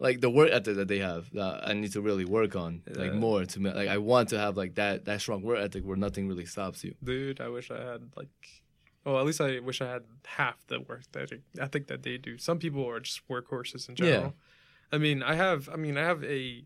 Like 0.00 0.20
the 0.20 0.28
work 0.30 0.50
ethic 0.50 0.76
that 0.76 0.88
they 0.88 0.98
have, 0.98 1.30
that 1.32 1.68
I 1.68 1.72
need 1.72 1.92
to 1.92 2.00
really 2.00 2.24
work 2.24 2.56
on, 2.56 2.82
like 2.88 3.12
Yeah. 3.12 3.18
more 3.18 3.44
to 3.44 3.60
like. 3.60 3.88
I 3.88 3.98
want 3.98 4.28
to 4.30 4.38
have 4.38 4.56
like 4.56 4.74
that 4.74 5.04
that 5.04 5.20
strong 5.20 5.42
work 5.42 5.58
ethic 5.60 5.84
where 5.84 5.96
nothing 5.96 6.26
really 6.28 6.46
stops 6.46 6.82
you. 6.84 6.94
Dude, 7.02 7.40
I 7.40 7.48
wish 7.48 7.70
I 7.70 7.80
had 7.92 8.10
like. 8.16 8.28
Well, 9.04 9.18
at 9.20 9.26
least 9.26 9.40
I 9.40 9.60
wish 9.60 9.80
I 9.82 9.90
had 9.92 10.02
half 10.24 10.56
the 10.66 10.80
work 10.80 11.02
that 11.12 11.30
I 11.60 11.66
think 11.66 11.86
that 11.88 12.02
they 12.02 12.16
do. 12.16 12.38
Some 12.38 12.58
people 12.58 12.88
are 12.88 13.00
just 13.00 13.20
workhorses 13.28 13.88
in 13.88 13.94
general. 13.96 14.34
I 14.90 14.98
mean, 14.98 15.22
I 15.22 15.34
have. 15.34 15.68
I 15.72 15.76
mean, 15.76 15.96
I 15.96 16.02
have 16.02 16.24
a. 16.24 16.64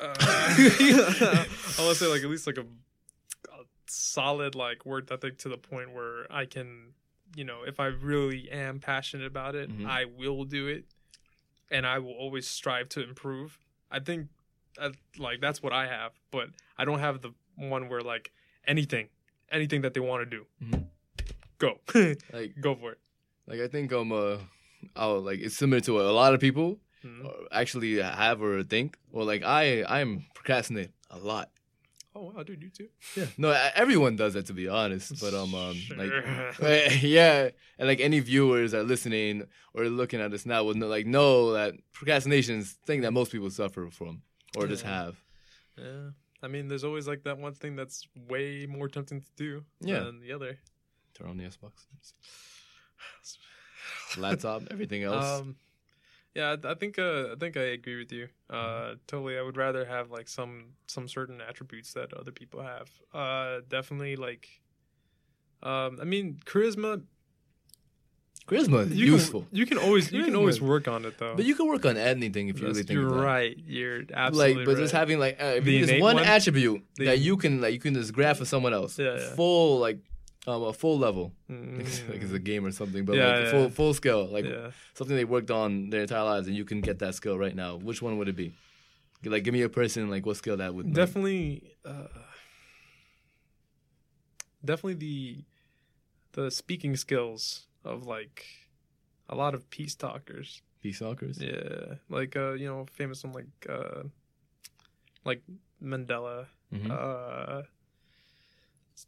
Uh, 0.00 0.14
I 0.20 1.46
want 1.78 1.90
to 1.90 1.94
say 1.94 2.06
like 2.06 2.22
at 2.22 2.28
least 2.30 2.46
like 2.46 2.58
a, 2.58 2.62
a 2.62 3.64
solid 3.86 4.54
like 4.54 4.84
work 4.86 5.10
ethic 5.10 5.38
to 5.38 5.48
the 5.48 5.56
point 5.56 5.92
where 5.92 6.30
I 6.30 6.44
can, 6.44 6.92
you 7.34 7.44
know, 7.44 7.62
if 7.66 7.80
I 7.80 7.86
really 7.86 8.50
am 8.50 8.80
passionate 8.80 9.26
about 9.26 9.54
it, 9.54 9.70
Mhm. 9.70 9.86
I 9.86 10.04
will 10.04 10.44
do 10.44 10.66
it, 10.68 10.84
and 11.70 11.86
I 11.86 11.98
will 11.98 12.12
always 12.14 12.46
strive 12.46 12.88
to 12.90 13.02
improve. 13.02 13.58
I 13.90 14.00
think, 14.00 14.28
uh, 14.78 14.90
like 15.18 15.40
that's 15.40 15.62
what 15.62 15.72
I 15.72 15.86
have, 15.86 16.12
but 16.30 16.48
I 16.76 16.84
don't 16.84 17.00
have 17.00 17.20
the 17.22 17.32
one 17.56 17.88
where 17.88 18.00
like 18.00 18.32
anything, 18.66 19.08
anything 19.50 19.82
that 19.82 19.94
they 19.94 20.00
want 20.00 20.28
to 20.28 20.36
do, 20.36 20.46
Mhm. 20.62 20.86
go, 21.58 21.80
Like 22.32 22.54
go 22.60 22.74
for 22.74 22.92
it. 22.92 22.98
like 23.46 23.60
I 23.60 23.68
think 23.68 23.92
um 23.92 24.12
uh 24.12 24.38
oh 24.96 25.18
like 25.18 25.40
it's 25.40 25.56
similar 25.56 25.80
to 25.80 25.94
what 25.94 26.04
a 26.04 26.12
lot 26.12 26.34
of 26.34 26.40
people 26.40 26.78
Mhm. 27.04 27.24
uh, 27.26 27.30
actually 27.52 27.96
have 28.00 28.42
or 28.42 28.62
think. 28.62 28.96
Or 29.12 29.24
like 29.24 29.42
I 29.42 29.84
I'm 29.88 30.26
procrastinate 30.34 30.90
a 31.10 31.18
lot. 31.18 31.50
Oh 32.18 32.32
wow, 32.34 32.42
dude, 32.42 32.62
you 32.62 32.70
too. 32.70 32.88
Yeah. 33.16 33.26
No, 33.36 33.50
everyone 33.76 34.16
does 34.16 34.34
that 34.34 34.46
to 34.46 34.52
be 34.52 34.66
honest. 34.68 35.20
But 35.20 35.34
um, 35.34 35.54
um 35.54 35.76
like 35.96 36.10
yeah, 37.02 37.50
and 37.78 37.86
like 37.88 38.00
any 38.00 38.18
viewers 38.20 38.72
that 38.72 38.80
are 38.80 38.84
listening 38.84 39.44
or 39.74 39.84
looking 39.84 40.20
at 40.20 40.32
us 40.32 40.44
now 40.44 40.64
would 40.64 40.76
know, 40.76 40.88
like 40.88 41.06
know 41.06 41.52
that 41.52 41.74
procrastination 41.92 42.58
is 42.58 42.72
thing 42.86 43.02
that 43.02 43.12
most 43.12 43.30
people 43.30 43.50
suffer 43.50 43.88
from 43.90 44.22
or 44.56 44.66
just 44.66 44.82
have. 44.82 45.16
Yeah. 45.76 46.10
I 46.42 46.48
mean, 46.48 46.66
there's 46.68 46.84
always 46.84 47.06
like 47.06 47.22
that 47.24 47.38
one 47.38 47.54
thing 47.54 47.76
that's 47.76 48.06
way 48.28 48.66
more 48.68 48.88
tempting 48.88 49.20
to 49.20 49.30
do 49.36 49.64
Yeah. 49.80 50.00
than 50.00 50.20
the 50.20 50.32
other. 50.32 50.58
Turn 51.14 51.28
on 51.28 51.36
the 51.36 51.44
Xbox, 51.44 51.72
laptop, 54.18 54.62
everything 54.70 55.02
else. 55.04 55.24
Um, 55.40 55.56
yeah, 56.34 56.56
I, 56.64 56.74
think 56.74 56.98
uh, 56.98 57.32
I 57.32 57.36
think 57.38 57.56
I 57.56 57.62
agree 57.78 57.96
with 57.98 58.12
you. 58.12 58.28
Uh, 58.50 58.54
Mm-hmm. 58.56 58.94
totally. 59.06 59.38
I 59.38 59.42
would 59.42 59.56
rather 59.56 59.84
have 59.84 60.10
like 60.10 60.28
some 60.28 60.74
some 60.86 61.08
certain 61.08 61.40
attributes 61.40 61.92
that 61.94 62.12
other 62.14 62.32
people 62.32 62.62
have. 62.62 62.88
Uh, 63.12 63.60
definitely 63.68 64.16
like. 64.16 64.48
Um, 65.62 65.98
I 66.00 66.04
mean, 66.04 66.38
charisma. 66.44 67.02
Charisma 68.46 68.86
is 68.86 68.96
You 68.96 69.12
useful, 69.12 69.40
Can, 69.42 69.56
you 69.58 69.66
can 69.66 69.76
always 69.78 70.10
you 70.10 70.24
can 70.24 70.34
always 70.34 70.58
work 70.58 70.88
on 70.88 71.04
it 71.04 71.18
though. 71.18 71.36
but 71.36 71.44
you 71.44 71.54
can 71.54 71.66
work 71.68 71.84
on 71.84 71.98
anything 71.98 72.48
if 72.48 72.58
you 72.60 72.66
really 72.68 72.82
think 72.82 72.92
you're 72.96 73.06
about 73.08 73.18
it. 73.20 73.22
right. 73.24 73.56
You're 73.66 74.02
absolutely 74.14 74.54
like, 74.54 74.64
but 74.64 74.74
right. 74.76 74.80
just 74.80 74.94
having 74.94 75.18
like 75.18 75.36
uh, 75.42 75.56
if 75.58 75.64
The 75.64 75.72
you 75.72 75.86
just 75.86 76.00
one 76.00 76.14
one? 76.16 76.24
attribute 76.24 76.82
The- 76.96 77.04
that 77.06 77.18
you 77.18 77.36
can 77.36 77.60
like 77.60 77.74
you 77.74 77.78
can 77.80 77.92
just 77.92 78.14
grab 78.14 78.36
for 78.38 78.46
someone 78.46 78.72
else, 78.72 78.98
Yeah, 78.98 79.16
yeah. 79.18 79.34
full 79.34 79.80
like 79.80 79.98
um 80.46 80.62
a 80.62 80.72
full 80.72 80.98
level, 80.98 81.32
Mm. 81.50 82.08
like 82.08 82.22
it's 82.22 82.32
a 82.32 82.38
game 82.38 82.64
or 82.64 82.70
something, 82.72 83.04
but 83.04 83.16
Yeah, 83.16 83.28
like 83.28 83.38
yeah. 83.44 83.50
full 83.50 83.70
full 83.70 83.94
scale, 83.94 84.26
like 84.26 84.44
yeah. 84.44 84.70
something 84.94 85.16
they 85.16 85.24
worked 85.24 85.50
on 85.50 85.90
their 85.90 86.02
entire 86.02 86.24
lives, 86.24 86.46
and 86.48 86.56
you 86.56 86.64
can 86.64 86.80
get 86.80 86.98
that 87.00 87.14
skill 87.14 87.36
right 87.38 87.54
now. 87.54 87.76
Which 87.76 88.00
one 88.02 88.18
would 88.18 88.28
it 88.28 88.36
be? 88.36 88.52
Like, 89.24 89.42
give 89.44 89.52
me 89.52 89.62
a 89.62 89.68
person 89.68 90.08
like 90.10 90.24
what 90.26 90.36
skill 90.36 90.56
that 90.58 90.74
would 90.74 90.92
definitely 90.92 91.72
uh, 91.84 92.06
definitely 94.64 94.94
the 94.94 95.44
the 96.32 96.50
speaking 96.50 96.96
skills 96.96 97.66
of 97.84 98.06
like 98.06 98.46
a 99.28 99.34
lot 99.34 99.54
of 99.54 99.68
peace 99.70 99.94
talkers 99.94 100.62
Peace 100.82 101.00
talkers. 101.00 101.38
yeah 101.40 101.94
like 102.08 102.36
uh 102.36 102.52
you 102.52 102.66
know 102.68 102.86
famous 102.92 103.24
one 103.24 103.32
like 103.32 103.66
uh 103.68 104.02
like 105.24 105.42
mandela 105.82 106.46
Mhm. 106.72 106.90
uh 106.90 107.62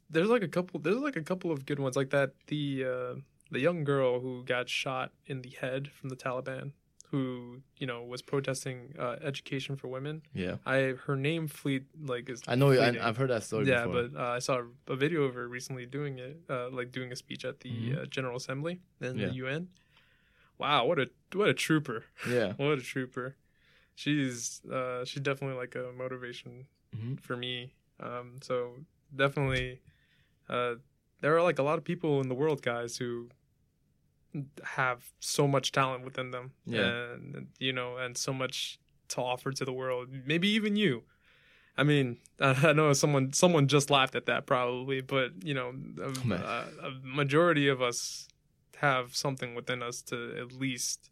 there's 0.09 0.29
like 0.29 0.43
a 0.43 0.49
couple 0.49 0.81
there's 0.81 0.97
like 0.97 1.17
a 1.17 1.23
couple 1.23 1.51
of 1.51 1.67
good 1.67 1.79
ones 1.79 1.97
like 1.97 2.11
that 2.11 2.33
the 2.49 2.85
uh 2.85 3.15
the 3.51 3.61
young 3.61 3.83
girl 3.85 4.21
who 4.21 4.45
got 4.45 4.69
shot 4.69 5.13
in 5.27 5.43
the 5.43 5.51
head 5.61 5.89
from 5.93 6.09
the 6.09 6.17
taliban 6.17 6.73
who 7.11 7.61
you 7.77 7.87
know 7.87 8.03
was 8.05 8.23
protesting 8.23 8.95
uh, 8.99 9.17
education 9.23 9.75
for 9.75 9.89
women. 9.89 10.23
Yeah, 10.33 10.57
I 10.65 10.95
her 11.07 11.17
name 11.17 11.49
fleet 11.49 11.85
like 12.01 12.29
is 12.31 12.43
I 12.47 12.55
know. 12.55 12.71
I, 12.71 12.87
i've 13.09 13.17
heard 13.17 13.31
that 13.31 13.43
story. 13.43 13.67
yeah, 13.67 13.87
before. 13.87 14.09
but 14.09 14.21
uh, 14.21 14.29
I 14.29 14.39
saw 14.39 14.63
a 14.87 14.95
video 14.95 15.23
of 15.25 15.35
her 15.35 15.49
recently 15.49 15.87
doing 15.87 16.19
it, 16.21 16.39
uh, 16.49 16.71
like 16.71 16.93
doing 16.93 17.11
a 17.11 17.17
speech 17.17 17.45
at 17.45 17.61
the 17.61 17.71
Mhm. 17.71 18.03
uh, 18.03 18.07
General 18.07 18.37
Assembly 18.37 18.81
in 19.01 19.19
Yeah. 19.19 19.27
the 19.27 19.33
UN. 19.43 19.69
Wow, 20.59 20.87
what 20.87 20.99
a 21.01 21.11
what 21.35 21.49
a 21.49 21.55
trooper! 21.55 22.05
yeah, 22.29 22.53
What 22.59 22.79
a 22.79 22.83
trooper! 22.83 23.35
She's 23.97 24.63
uh, 24.71 25.05
she's 25.05 25.23
definitely 25.23 25.57
like 25.57 25.75
a 25.75 25.91
motivation 25.93 26.67
hmm 26.95 27.17
for 27.17 27.37
me. 27.37 27.73
Um, 27.99 28.39
so 28.41 28.77
definitely, 29.15 29.81
uh, 30.49 30.75
there 31.21 31.37
are 31.37 31.43
like 31.43 31.59
a 31.59 31.63
lot 31.63 31.79
of 31.79 31.85
people 31.85 32.21
in 32.21 32.29
the 32.29 32.35
world, 32.35 32.63
guys, 32.63 32.97
who 32.97 33.29
have 34.63 35.13
so 35.19 35.49
much 35.49 35.73
talent 35.73 36.05
within 36.05 36.31
them, 36.31 36.53
Yeah. 36.65 37.13
and 37.15 37.49
you 37.59 37.73
know, 37.73 37.97
and 37.97 38.17
so 38.17 38.33
much 38.33 38.79
to 39.09 39.21
offer 39.21 39.51
to 39.53 39.65
the 39.65 39.73
world. 39.73 40.09
Maybe 40.25 40.49
even 40.49 40.77
you. 40.77 41.03
I 41.77 41.83
mean, 41.83 42.19
I 42.41 42.73
know 42.73 42.93
someone 42.93 43.33
someone 43.33 43.67
just 43.69 43.91
laughed 43.91 44.15
at 44.15 44.27
that 44.27 44.47
probably, 44.47 45.01
but 45.01 45.33
you 45.43 45.55
know, 45.55 45.71
a, 45.71 46.27
man. 46.27 46.41
a, 46.43 46.65
a 46.87 46.91
majority 47.03 47.69
of 47.69 47.83
us 47.83 48.29
have 48.77 49.15
something 49.17 49.55
within 49.55 49.83
us 49.83 50.01
to 50.03 50.35
at 50.41 50.53
least 50.53 51.11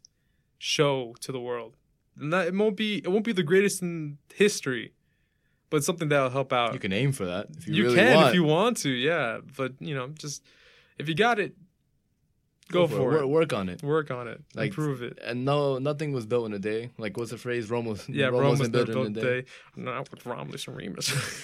show 0.57 1.15
to 1.21 1.31
the 1.31 1.39
world. 1.39 1.75
And 2.17 2.33
that, 2.33 2.47
it 2.47 2.53
won't 2.55 2.75
be 2.77 2.97
it 2.97 3.09
won't 3.09 3.25
be 3.25 3.33
the 3.33 3.43
greatest 3.43 3.81
in 3.81 4.17
history, 4.33 4.93
but 5.69 5.83
something 5.83 6.09
that'll 6.09 6.29
help 6.29 6.51
out. 6.53 6.73
you 6.73 6.79
can 6.79 6.93
aim 6.93 7.11
for 7.11 7.25
that 7.25 7.47
if 7.57 7.67
you, 7.67 7.73
You 7.75 7.83
really 7.85 7.95
can 7.97 8.15
want. 8.15 8.27
if 8.29 8.33
you 8.35 8.43
want 8.43 8.77
to, 8.77 8.89
yeah. 8.89 9.39
But 9.57 9.73
you 9.79 9.95
know, 9.95 10.07
just 10.09 10.43
if 10.97 11.07
you 11.09 11.15
got 11.15 11.39
it, 11.39 11.55
go, 12.71 12.85
for, 12.87 13.01
Work, 13.03 13.21
it. 13.21 13.27
work 13.27 13.53
on 13.53 13.69
it. 13.69 13.81
Work 13.81 14.11
on 14.11 14.27
it. 14.27 14.41
Like, 14.53 14.67
improve 14.69 15.01
it. 15.01 15.17
And 15.23 15.43
no, 15.45 15.79
nothing 15.79 16.11
was 16.11 16.25
built 16.27 16.45
in 16.45 16.53
a 16.53 16.59
day. 16.59 16.89
Like 16.97 17.17
what's 17.17 17.31
the 17.31 17.37
phrase? 17.37 17.69
Rome 17.69 17.85
was 17.85 18.07
Yeah, 18.09 18.27
Rome 18.27 18.41
Rome 18.41 18.49
wasn't 18.51 18.73
built 18.73 18.87
built 18.87 19.07
in 19.07 19.17
a 19.17 19.21
day. 19.21 19.41
day. 19.41 19.47
Not 19.75 20.11
with 20.11 20.25
Romulus 20.25 20.67
and 20.67 20.75
Remus. 20.77 21.09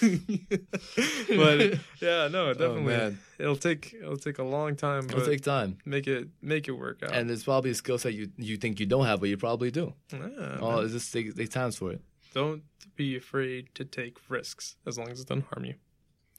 but 1.28 1.78
yeah, 2.00 2.28
no, 2.28 2.46
Oh, 2.48 2.52
definitely. 2.54 2.82
man. 2.84 3.18
it'll 3.38 3.56
take 3.56 3.94
it'll 4.00 4.16
take 4.16 4.38
a 4.38 4.42
long 4.44 4.76
time, 4.76 5.04
It'll 5.08 5.24
take 5.24 5.42
time, 5.42 5.78
make 5.84 6.06
it 6.06 6.28
make 6.42 6.68
it 6.68 6.72
work 6.72 7.02
out. 7.02 7.12
and 7.12 7.30
it's 7.30 7.44
probably 7.44 7.70
a 7.70 7.74
skill 7.74 7.98
set 7.98 8.14
you 8.14 8.30
you 8.36 8.56
think 8.56 8.78
you 8.80 8.86
don't 8.86 9.06
have, 9.06 9.20
but 9.20 9.28
you 9.28 9.36
probably 9.36 9.70
do. 9.70 9.94
Yeah, 10.12 10.58
Oh, 10.60 10.76
man. 10.76 10.84
it 10.84 10.88
just 10.90 11.12
takes, 11.12 11.34
takes 11.34 11.50
times 11.54 11.76
for 11.76 11.92
it. 11.92 12.00
Don't 12.34 12.62
be 12.96 13.16
afraid 13.16 13.68
to 13.74 13.84
take 13.84 14.18
risks 14.28 14.76
as 14.86 14.98
long 14.98 15.08
as 15.10 15.20
it 15.20 15.28
doesn't 15.28 15.46
harm 15.52 15.64
you. 15.64 15.74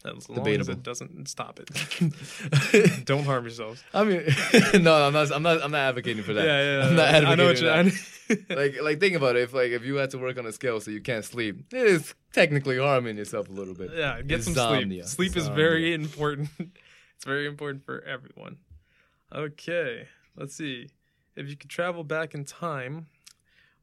As 0.06 0.30
long 0.30 0.38
as 0.40 0.44
Debatable. 0.44 0.72
it 0.74 0.84
doesn't 0.84 1.28
stop 1.28 1.60
it. 1.60 3.06
don't 3.06 3.26
harm 3.26 3.44
yourselves. 3.46 3.84
I 3.94 4.04
mean, 4.04 4.24
no, 4.84 5.08
I'm 5.08 5.12
not. 5.14 5.32
I'm 5.32 5.42
not. 5.44 5.64
I'm 5.64 5.72
not 5.72 5.80
advocating 5.80 6.24
for 6.24 6.34
that. 6.34 6.46
Yeah, 6.46 6.78
yeah. 6.80 6.88
I'm 6.88 6.96
not 6.96 7.08
I 7.08 7.36
know 7.36 7.46
what 7.48 7.58
advocating 7.62 7.94
you. 8.30 8.36
that. 8.48 8.50
like, 8.58 8.82
like 8.82 9.00
think 9.00 9.16
about 9.16 9.36
it. 9.36 9.42
If 9.42 9.54
like 9.54 9.72
if 9.72 9.84
you 9.84 9.96
had 9.96 10.12
to 10.12 10.18
work 10.20 10.38
on 10.38 10.46
a 10.46 10.52
scale 10.52 10.80
so 10.80 10.92
you 10.92 11.02
can't 11.02 11.26
sleep, 11.26 11.66
it 11.74 11.88
is 11.88 12.14
technically 12.32 12.78
harming 12.78 13.18
yourself 13.18 13.50
a 13.50 13.52
little 13.52 13.74
bit. 13.74 13.92
yeah, 13.96 14.22
get 14.22 14.44
some 14.44 14.52
Insomnia. 14.52 15.06
sleep. 15.06 15.32
Sleep 15.32 15.42
is 15.42 15.48
very 15.50 15.94
important. 15.94 16.50
it's 16.60 17.26
very 17.26 17.48
important 17.48 17.84
for 17.84 18.02
everyone. 18.04 18.58
Okay, 19.34 20.08
let's 20.36 20.56
see. 20.56 20.90
If 21.36 21.50
you 21.50 21.58
could 21.58 21.70
travel 21.70 22.04
back 22.04 22.34
in 22.34 22.46
time, 22.46 23.08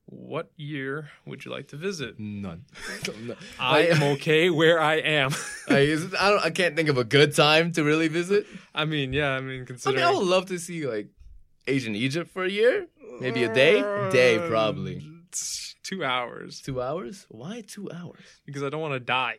what 0.06 0.50
year 0.56 1.10
would 1.26 1.44
you 1.44 1.50
like 1.50 1.68
to 1.68 1.76
visit? 1.76 2.18
None. 2.18 2.64
No. 3.26 3.34
I 3.58 3.86
am 3.86 4.02
okay 4.14 4.50
where 4.50 4.80
I 4.80 4.96
am. 4.96 5.30
I, 5.68 5.78
is- 5.80 6.14
I 6.14 6.30
don't. 6.30 6.44
I 6.44 6.50
can't 6.50 6.76
think 6.76 6.88
of 6.88 6.98
a 6.98 7.04
good 7.04 7.34
time 7.34 7.72
to 7.72 7.82
really 7.84 8.08
visit. 8.08 8.46
I 8.74 8.84
mean, 8.84 9.12
yeah, 9.12 9.30
I 9.30 9.40
mean, 9.40 9.48
I 9.48 9.56
mean, 9.58 9.66
considering 9.66 10.04
I 10.04 10.10
would 10.10 10.26
love 10.26 10.46
to 10.46 10.58
see 10.58 10.86
like 10.86 11.08
Asian 11.66 11.94
Egypt 11.94 12.30
for 12.30 12.44
a 12.44 12.50
year, 12.50 12.86
maybe 13.20 13.44
a 13.44 13.52
day. 13.54 13.80
Day 14.10 14.38
probably. 14.48 15.02
Two 15.82 16.02
hours 16.04 16.62
Two 16.62 16.80
hours? 16.80 17.26
Why 17.28 17.62
two 17.66 17.90
hours? 17.92 18.24
because 18.46 18.62
I 18.62 18.70
don't 18.70 18.80
want 18.80 18.94
to 18.94 19.00
die. 19.00 19.36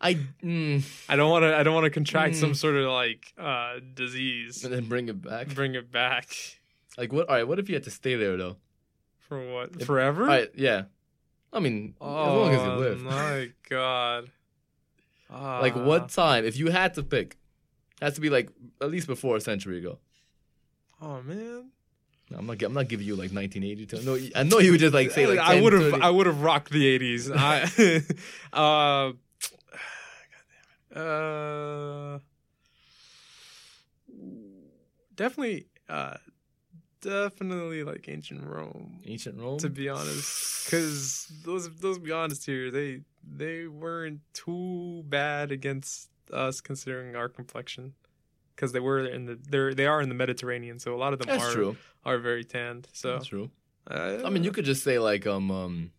I 0.00 0.14
mm, 0.42 0.82
I 1.08 1.16
don't 1.16 1.30
want 1.30 1.44
to. 1.44 1.56
I 1.56 1.62
don't 1.62 1.74
want 1.74 1.84
to 1.84 1.90
contract 1.90 2.34
Mm. 2.34 2.40
some 2.40 2.54
sort 2.54 2.76
of 2.76 2.90
like 2.90 3.32
uh 3.38 3.80
disease. 3.94 4.64
and 4.64 4.72
then 4.72 4.84
bring 4.86 5.08
it 5.08 5.20
back. 5.22 5.48
Bring 5.54 5.74
it 5.76 5.90
back 5.90 6.28
Like 6.98 7.12
what? 7.12 7.28
All 7.28 7.36
right. 7.36 7.48
What 7.48 7.58
if 7.58 7.68
you 7.68 7.74
had 7.74 7.84
to 7.84 7.90
stay 7.90 8.14
there 8.16 8.36
though? 8.36 8.56
For 9.28 9.52
what? 9.52 9.70
If- 9.78 9.86
Forever? 9.86 10.24
Right. 10.24 10.50
Yeah. 10.54 10.84
I 11.52 11.60
mean, 11.60 11.94
as 12.00 12.06
oh 12.06 12.40
long 12.40 12.54
as 12.54 12.62
you 12.62 12.72
live. 12.72 13.00
my 13.00 13.50
god! 13.70 14.30
Like 15.30 15.76
Ah. 15.76 15.84
what 15.84 16.08
time? 16.10 16.44
If 16.44 16.56
you 16.58 16.68
had 16.68 16.94
to 16.94 17.02
pick, 17.02 17.36
has 18.02 18.14
to 18.14 18.20
be 18.20 18.28
like 18.30 18.50
at 18.82 18.90
least 18.90 19.06
before 19.06 19.36
a 19.36 19.40
century 19.40 19.78
ago. 19.78 19.98
Oh 21.00 21.22
man! 21.22 21.70
I'm 22.36 22.46
not. 22.46 22.62
I'm 22.62 22.74
not 22.74 22.88
giving 22.88 23.06
you 23.06 23.14
like 23.14 23.30
1982. 23.32 24.02
No, 24.04 24.18
I 24.36 24.42
know 24.42 24.58
you 24.58 24.72
would 24.72 24.80
just 24.80 24.92
like 24.92 25.10
say 25.10 25.26
like. 25.26 25.38
I 25.38 25.60
would 25.60 25.72
have. 25.72 25.94
I 26.02 26.10
would 26.10 26.26
have 26.26 26.42
rocked 26.42 26.70
the 26.70 26.98
'80s. 26.98 27.30
I. 27.34 27.62
uh, 28.52 29.12
God 30.28 30.38
damn 30.50 30.96
it. 30.96 30.96
Uh, 30.96 32.18
definitely. 35.14 35.66
Uh, 35.88 36.16
definitely 37.00 37.84
like 37.84 38.08
ancient 38.08 38.44
Rome. 38.44 39.00
ancient 39.06 39.38
Rome. 39.38 39.58
To 39.58 39.68
be 39.70 39.88
honest, 39.88 40.64
because 40.64 41.26
those 41.44 41.70
those 41.76 41.98
be 41.98 42.12
honest 42.12 42.46
here, 42.46 42.70
they 42.70 43.02
they 43.22 43.66
weren't 43.66 44.20
too 44.32 45.02
bad 45.08 45.50
against 45.52 46.08
us 46.32 46.60
considering 46.60 47.16
our 47.16 47.28
complexion. 47.28 47.94
Because 48.54 48.72
they 48.72 48.80
were 48.80 49.04
in 49.06 49.26
the 49.26 49.38
they're 49.48 49.72
they 49.74 49.86
are 49.86 50.00
in 50.02 50.08
the 50.08 50.14
Mediterranean, 50.16 50.78
so 50.80 50.94
a 50.94 50.98
lot 50.98 51.12
of 51.12 51.18
them 51.20 51.28
That's 51.28 51.44
are 51.44 51.52
true. 51.52 51.76
are 52.04 52.18
very 52.18 52.44
tanned. 52.44 52.88
So 52.92 53.12
That's 53.12 53.26
true. 53.26 53.50
uh, 53.88 54.18
I 54.24 54.30
mean, 54.30 54.42
you 54.42 54.50
could 54.50 54.64
just 54.64 54.82
say 54.82 54.98
like 54.98 55.26
um 55.28 55.50
um 55.50 55.92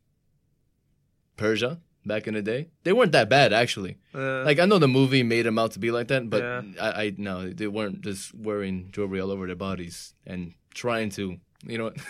Persia 1.38 1.80
back 2.06 2.28
in 2.28 2.34
the 2.34 2.42
day. 2.42 2.68
They 2.84 2.92
weren't 2.94 3.12
that 3.14 3.30
bad 3.30 3.54
actually. 3.54 3.98
uh, 4.14 4.44
Like 4.44 4.60
I 4.60 4.66
know 4.66 4.78
the 4.80 4.88
movie 4.88 5.24
made 5.24 5.46
them 5.46 5.58
out 5.58 5.72
to 5.74 5.80
be 5.80 5.92
like 5.92 6.08
that, 6.10 6.30
but 6.30 6.42
Yeah. 6.42 6.62
I, 6.82 7.04
I 7.04 7.14
no, 7.18 7.50
they 7.50 7.68
weren't 7.68 8.02
just 8.02 8.34
wearing 8.36 8.90
jewelry 8.92 9.20
all 9.22 9.32
over 9.32 9.48
their 9.48 9.56
bodies 9.56 10.14
and 10.26 10.54
trying 10.74 11.10
to, 11.12 11.38
you 11.66 11.78
know. 11.78 11.92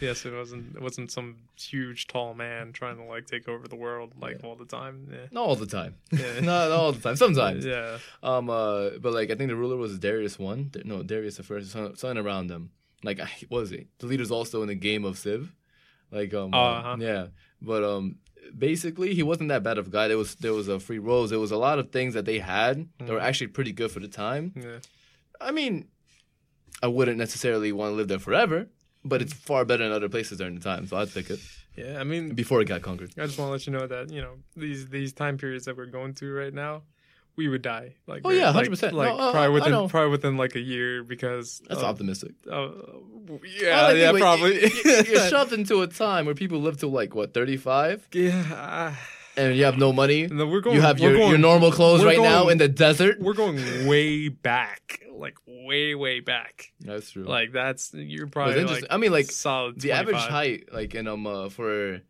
Yes, 0.00 0.26
it 0.26 0.34
wasn't. 0.34 0.74
It 0.74 0.82
wasn't 0.82 1.12
some 1.12 1.36
huge, 1.56 2.08
tall 2.08 2.34
man 2.34 2.72
trying 2.72 2.96
to 2.96 3.04
like 3.04 3.26
take 3.26 3.46
over 3.48 3.68
the 3.68 3.76
world 3.76 4.14
like 4.20 4.38
Yeah. 4.40 4.48
all 4.48 4.56
the 4.56 4.64
time. 4.64 5.06
Yeah. 5.12 5.26
not 5.30 5.42
all 5.46 5.54
the 5.54 5.66
time, 5.66 5.94
Yeah. 6.10 6.40
not 6.52 6.72
all 6.72 6.90
the 6.90 7.00
time, 7.00 7.14
sometimes. 7.14 7.64
Yeah. 7.64 7.98
Um, 8.20 8.50
uh, 8.50 8.90
but 9.00 9.12
like 9.12 9.30
I 9.30 9.36
think 9.36 9.48
the 9.50 9.54
ruler 9.54 9.76
was 9.76 9.96
Darius 10.00 10.40
one, 10.40 10.72
no 10.84 11.04
Darius 11.04 11.36
the 11.36 11.44
first, 11.44 11.70
son, 11.70 11.94
son 11.94 12.18
around 12.18 12.48
them. 12.48 12.72
Like 13.04 13.20
what 13.48 13.60
was 13.60 13.70
it? 13.70 13.86
The 13.98 14.06
leader's 14.06 14.32
also 14.32 14.62
in 14.62 14.68
the 14.68 14.74
game 14.74 15.04
of 15.04 15.18
Civ, 15.18 15.54
like 16.10 16.34
um, 16.34 16.52
uh, 16.52 16.56
Uh-huh. 16.56 16.96
yeah. 16.98 17.26
But 17.60 17.84
um, 17.84 18.16
basically 18.58 19.14
he 19.14 19.22
wasn't 19.22 19.50
that 19.50 19.62
bad 19.62 19.78
of 19.78 19.86
a 19.86 19.90
guy. 19.90 20.08
There 20.08 20.18
was 20.18 20.34
there 20.36 20.54
was 20.54 20.66
a 20.66 20.80
free 20.80 20.98
rolls. 20.98 21.30
There 21.30 21.38
was 21.38 21.52
a 21.52 21.56
lot 21.58 21.78
of 21.78 21.92
things 21.92 22.14
that 22.14 22.24
they 22.24 22.40
had 22.40 22.88
that 22.98 23.08
were 23.08 23.20
Mhm. 23.20 23.28
actually 23.28 23.48
pretty 23.48 23.72
good 23.72 23.92
for 23.92 24.00
the 24.00 24.08
time. 24.08 24.52
Yeah. 24.56 24.78
I 25.40 25.52
mean, 25.52 25.86
I 26.82 26.88
wouldn't 26.88 27.18
necessarily 27.18 27.70
want 27.72 27.92
to 27.92 27.96
live 27.96 28.08
there 28.08 28.18
forever, 28.18 28.66
but 29.04 29.22
it's 29.22 29.32
far 29.32 29.64
better 29.64 29.84
than 29.84 29.92
other 29.92 30.08
places 30.08 30.38
during 30.38 30.54
the 30.56 30.60
time. 30.60 30.86
So 30.86 30.96
I'd 30.96 31.12
pick 31.12 31.30
it 31.30 31.40
Yeah. 31.76 32.00
I 32.00 32.04
mean, 32.04 32.34
before 32.34 32.60
it 32.60 32.66
got 32.66 32.82
conquered. 32.82 33.10
I 33.18 33.26
just 33.26 33.38
want 33.38 33.48
to 33.48 33.52
let 33.52 33.66
you 33.66 33.72
know 33.72 33.86
that 33.86 34.10
you 34.12 34.20
know 34.20 34.34
these 34.56 34.88
these 34.88 35.12
time 35.12 35.38
periods 35.38 35.64
that 35.66 35.76
we're 35.76 35.86
going 35.86 36.12
through 36.14 36.34
right 36.38 36.52
now, 36.52 36.82
we 37.36 37.48
would 37.48 37.62
die. 37.62 37.94
Like 38.06 38.22
Oh, 38.24 38.30
yeah, 38.30 38.50
like- 38.50 38.68
100%. 38.68 38.92
Like, 38.92 39.08
No, 39.08 39.18
uh, 39.18 39.32
probably 39.32 39.54
within 39.60 39.88
probably 39.88 40.10
within 40.10 40.36
like 40.36 40.54
a 40.54 40.60
year 40.60 41.02
because 41.02 41.62
That's 41.68 41.82
optimistic. 41.82 42.32
uh, 42.50 42.68
yeah, 43.60 43.92
yeah, 43.92 44.12
probably. 44.12 44.60
you- 44.66 45.02
You're 45.06 45.28
shoved 45.34 45.52
into 45.52 45.80
a 45.82 45.86
time 45.86 46.26
where 46.26 46.34
people 46.34 46.58
live 46.60 46.78
till 46.78 46.90
like 46.90 47.14
what 47.14 47.32
35, 47.32 48.08
yeah. 48.12 48.94
And 49.36 49.56
you 49.56 49.64
have 49.64 49.78
no 49.78 49.92
money. 49.92 50.26
No, 50.26 50.46
we're 50.46 50.60
going. 50.60 50.76
you 50.76 50.82
have 50.82 50.98
your, 51.00 51.14
going, 51.16 51.28
your 51.30 51.38
normal 51.38 51.72
clothes 51.72 52.04
right 52.04 52.18
now 52.20 52.48
in 52.48 52.58
the 52.58 52.68
desert. 52.68 53.20
We're 53.20 53.34
going 53.34 53.86
way 53.86 54.28
back, 54.28 55.00
like 55.14 55.36
way 55.46 55.94
way 55.94 56.20
back. 56.20 56.72
That's 56.80 57.10
true. 57.10 57.24
Like 57.24 57.52
that's 57.52 57.92
you're 57.94 58.26
probably 58.26 58.64
like. 58.64 58.84
I 58.90 58.96
mean, 58.96 59.12
like 59.12 59.30
solid. 59.30 59.80
the 59.80 59.92
average 59.92 60.16
height, 60.16 60.68
like 60.72 60.94
in 60.94 61.06
um 61.08 61.26
uh, 61.26 61.48
for 61.48 62.00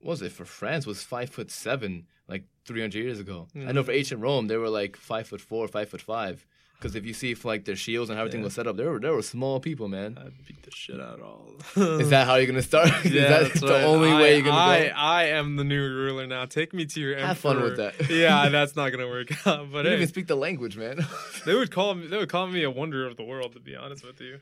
what 0.00 0.10
was 0.12 0.22
it 0.22 0.32
for 0.32 0.44
France 0.44 0.86
was 0.86 1.02
five 1.02 1.30
foot 1.30 1.50
seven, 1.50 2.06
like 2.28 2.44
three 2.64 2.80
hundred 2.80 3.02
years 3.02 3.20
ago. 3.20 3.48
I 3.56 3.72
know 3.72 3.82
for 3.82 3.92
Mm. 3.92 3.96
ancient 3.98 4.20
Rome 4.22 4.46
they 4.46 4.56
were 4.56 4.68
like 4.70 4.96
five 4.96 5.26
foot 5.26 5.40
four, 5.40 5.66
five 5.68 5.88
foot 5.88 6.02
five. 6.02 6.46
Because 6.78 6.94
if 6.94 7.04
you 7.04 7.12
see 7.12 7.32
if 7.32 7.44
like 7.44 7.64
their 7.64 7.74
shields 7.74 8.08
and 8.08 8.16
how 8.16 8.22
everything 8.22 8.40
Yeah. 8.40 8.44
was 8.44 8.54
set 8.54 8.68
up, 8.68 8.76
there 8.76 8.88
were 8.90 9.00
they 9.00 9.10
were 9.10 9.20
small 9.22 9.58
people, 9.58 9.88
man. 9.88 10.16
I'd 10.16 10.46
beat 10.46 10.62
the 10.62 10.70
shit 10.70 11.00
out 11.00 11.18
of 11.18 11.22
all. 11.22 11.48
Is 12.00 12.10
that 12.10 12.26
how 12.28 12.36
you're 12.36 12.46
gonna 12.46 12.62
start? 12.62 12.88
Is 13.04 13.10
yeah, 13.12 13.28
that 13.28 13.42
that's 13.48 13.60
the 13.60 13.66
right. 13.66 13.82
only 13.82 14.10
I, 14.12 14.20
way 14.20 14.34
you're 14.36 14.44
gonna 14.44 14.56
I, 14.56 14.86
go? 14.88 14.94
I 14.94 15.22
am 15.24 15.56
the 15.56 15.64
new 15.64 15.82
ruler 15.82 16.28
now. 16.28 16.44
Take 16.44 16.72
me 16.72 16.86
to 16.86 17.00
your 17.00 17.14
Emperor. 17.14 17.26
Have 17.26 17.38
fun 17.38 17.62
with 17.62 17.76
that. 17.78 18.08
yeah, 18.10 18.48
that's 18.48 18.76
not 18.76 18.90
gonna 18.90 19.08
work 19.08 19.28
out. 19.44 19.72
But 19.72 19.86
you 19.86 19.90
hey, 19.90 19.96
even 19.96 20.06
speak 20.08 20.28
the 20.28 20.36
language, 20.36 20.76
man. 20.76 21.04
they 21.44 21.54
would 21.54 21.72
call 21.72 21.96
me. 21.96 22.06
They 22.06 22.16
would 22.16 22.28
call 22.28 22.46
me 22.46 22.62
a 22.62 22.70
wonder 22.70 23.06
of 23.06 23.16
the 23.16 23.24
world. 23.24 23.54
To 23.54 23.60
be 23.60 23.74
honest 23.74 24.06
with 24.06 24.20
you, 24.20 24.38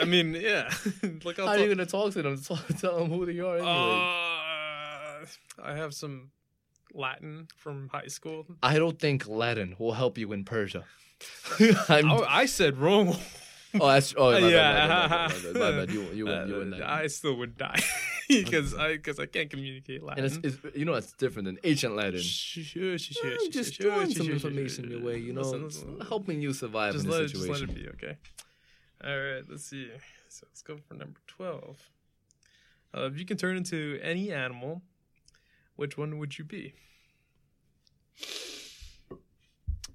I 0.00 0.06
mean, 0.06 0.34
yeah. 0.34 0.70
Look 1.24 1.36
how. 1.36 1.44
How 1.46 1.52
are 1.52 1.58
you 1.58 1.68
gonna 1.68 1.84
talk 1.84 2.14
to 2.14 2.22
them? 2.22 2.40
Tell 2.78 2.98
them 3.00 3.10
who 3.10 3.26
they 3.26 3.38
are. 3.40 3.56
Anyway? 3.56 3.68
uh, 3.68 5.26
I 5.62 5.76
have 5.76 5.92
some 5.92 6.30
Latin 6.94 7.48
from 7.58 7.90
high 7.92 8.06
school. 8.06 8.46
I 8.62 8.78
don't 8.78 8.98
think 8.98 9.28
Latin 9.28 9.74
will 9.78 9.92
help 9.92 10.16
you 10.16 10.32
in 10.32 10.44
Persia. 10.44 10.84
Oh, 11.88 12.24
I 12.28 12.46
said 12.46 12.78
wrong. 12.78 13.16
Oh, 13.80 13.88
that's 13.88 14.14
oh 14.16 14.30
my 14.32 14.40
bad, 14.40 14.50
yeah, 14.50 14.72
my 14.72 14.86
bad, 14.86 15.10
my 15.10 15.52
bad, 15.52 15.54
my 15.54 15.70
bad. 15.72 15.90
You 15.90 16.02
you 16.12 16.26
win, 16.26 16.48
you 16.48 16.56
win 16.56 16.74
Uh. 16.74 16.86
I 16.86 17.08
still 17.08 17.34
would 17.36 17.56
die 17.58 17.82
because 18.28 18.72
I 18.74 18.92
because 18.92 19.18
I 19.18 19.26
can't 19.26 19.50
communicate 19.50 20.02
Latin. 20.02 20.24
and 20.24 20.44
it's, 20.44 20.62
it's 20.62 20.76
you 20.76 20.84
know 20.84 20.94
it's 20.94 21.12
different 21.12 21.46
than 21.46 21.58
ancient 21.64 21.96
Latin. 21.96 22.20
Shh, 22.20 22.58
shush, 22.60 23.08
shush, 23.08 23.38
I'm 23.44 23.50
just 23.50 23.82
throwing 23.82 24.10
some 24.10 24.30
information 24.30 24.90
your 24.90 25.02
way, 25.02 25.18
you 25.18 25.32
know, 25.32 25.40
listen, 25.40 25.64
listen. 25.64 26.00
helping 26.08 26.40
you 26.40 26.52
survive 26.52 26.92
Just 26.92 27.06
in 27.06 27.10
this 27.10 27.32
it, 27.32 27.34
just 27.34 27.48
let 27.48 27.62
it 27.62 27.74
be, 27.74 27.88
okay? 27.88 28.16
All 29.04 29.18
right, 29.18 29.42
let's 29.48 29.64
see. 29.64 29.90
So 30.28 30.46
let's 30.48 30.62
go 30.62 30.76
for 30.76 30.94
number 30.94 31.20
twelve. 31.26 31.90
Uh, 32.96 33.06
if 33.06 33.18
you 33.18 33.24
can 33.24 33.36
turn 33.36 33.56
into 33.56 33.98
any 34.02 34.32
animal, 34.32 34.82
which 35.74 35.98
one 35.98 36.18
would 36.18 36.38
you 36.38 36.44
be? 36.44 36.74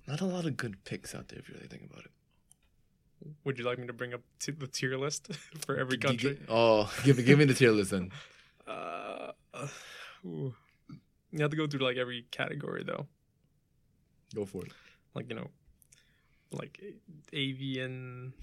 Not 0.09 0.21
a 0.21 0.25
lot 0.25 0.45
of 0.45 0.57
good 0.57 0.83
picks 0.85 1.13
out 1.13 1.27
there 1.27 1.37
if 1.37 1.47
you 1.47 1.53
really 1.53 1.67
think 1.67 1.83
about 1.83 2.03
it. 2.03 2.11
Would 3.43 3.59
you 3.59 3.63
like 3.65 3.77
me 3.77 3.85
to 3.85 3.93
bring 3.93 4.13
up 4.15 4.21
t- 4.39 4.51
the 4.53 4.65
tier 4.65 4.97
list 4.97 5.31
for 5.65 5.77
every 5.77 5.99
country? 5.99 6.35
g- 6.35 6.41
Oh, 6.49 6.91
give 7.03 7.17
me 7.17 7.23
give 7.23 7.37
me 7.37 7.45
the 7.45 7.53
tier 7.53 7.71
list 7.71 7.91
then. 7.91 8.11
Uh, 8.65 9.33
ooh. 10.25 10.55
You 11.31 11.41
have 11.41 11.51
to 11.51 11.57
go 11.57 11.67
through 11.67 11.81
like 11.81 11.97
every 11.97 12.25
category 12.31 12.83
though. 12.83 13.05
Go 14.33 14.45
for 14.45 14.65
it. 14.65 14.71
Like 15.13 15.29
you 15.29 15.35
know, 15.35 15.49
like 16.51 16.81
avian, 17.31 18.33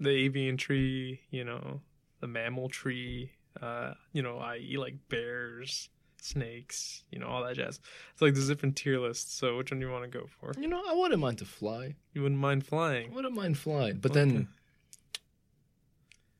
the 0.00 0.08
avian 0.10 0.56
tree. 0.56 1.20
You 1.30 1.44
know, 1.44 1.80
the 2.20 2.26
mammal 2.26 2.70
tree. 2.70 3.32
Uh, 3.60 3.92
you 4.14 4.22
know, 4.22 4.38
i.e. 4.38 4.78
like 4.78 4.94
bears, 5.10 5.90
snakes. 6.24 7.04
You 7.10 7.18
know, 7.18 7.26
all 7.26 7.42
that 7.44 7.56
jazz. 7.56 7.80
It's 8.12 8.22
like 8.22 8.34
there's 8.34 8.48
different 8.48 8.76
tier 8.76 8.98
lists. 8.98 9.34
So 9.34 9.56
which 9.56 9.70
one 9.70 9.80
do 9.80 9.86
you 9.86 9.92
want 9.92 10.04
to 10.10 10.18
go 10.18 10.26
for? 10.40 10.52
You 10.58 10.68
know, 10.68 10.82
I 10.88 10.94
wouldn't 10.94 11.20
mind 11.20 11.38
to 11.38 11.44
fly. 11.44 11.94
You 12.14 12.22
wouldn't 12.22 12.40
mind 12.40 12.66
flying. 12.66 13.10
I 13.10 13.14
wouldn't 13.14 13.34
mind 13.34 13.58
flying, 13.58 13.98
but 13.98 14.12
Okay. 14.12 14.20
then 14.20 14.48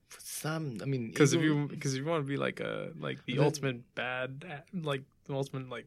for 0.09 0.21
some, 0.21 0.79
I 0.83 0.85
mean, 0.85 1.09
because 1.09 1.33
if 1.33 1.41
you 1.43 1.67
because 1.69 1.95
if 1.95 2.01
you 2.01 2.07
want 2.07 2.25
to 2.25 2.29
be 2.29 2.37
like 2.37 2.61
a 2.61 2.93
like 2.99 3.25
the 3.25 3.35
Then- 3.37 3.45
ultimate 3.45 3.95
bad 3.95 4.63
like 4.75 5.03
the 5.25 5.35
ultimate 5.35 5.69
like 5.69 5.87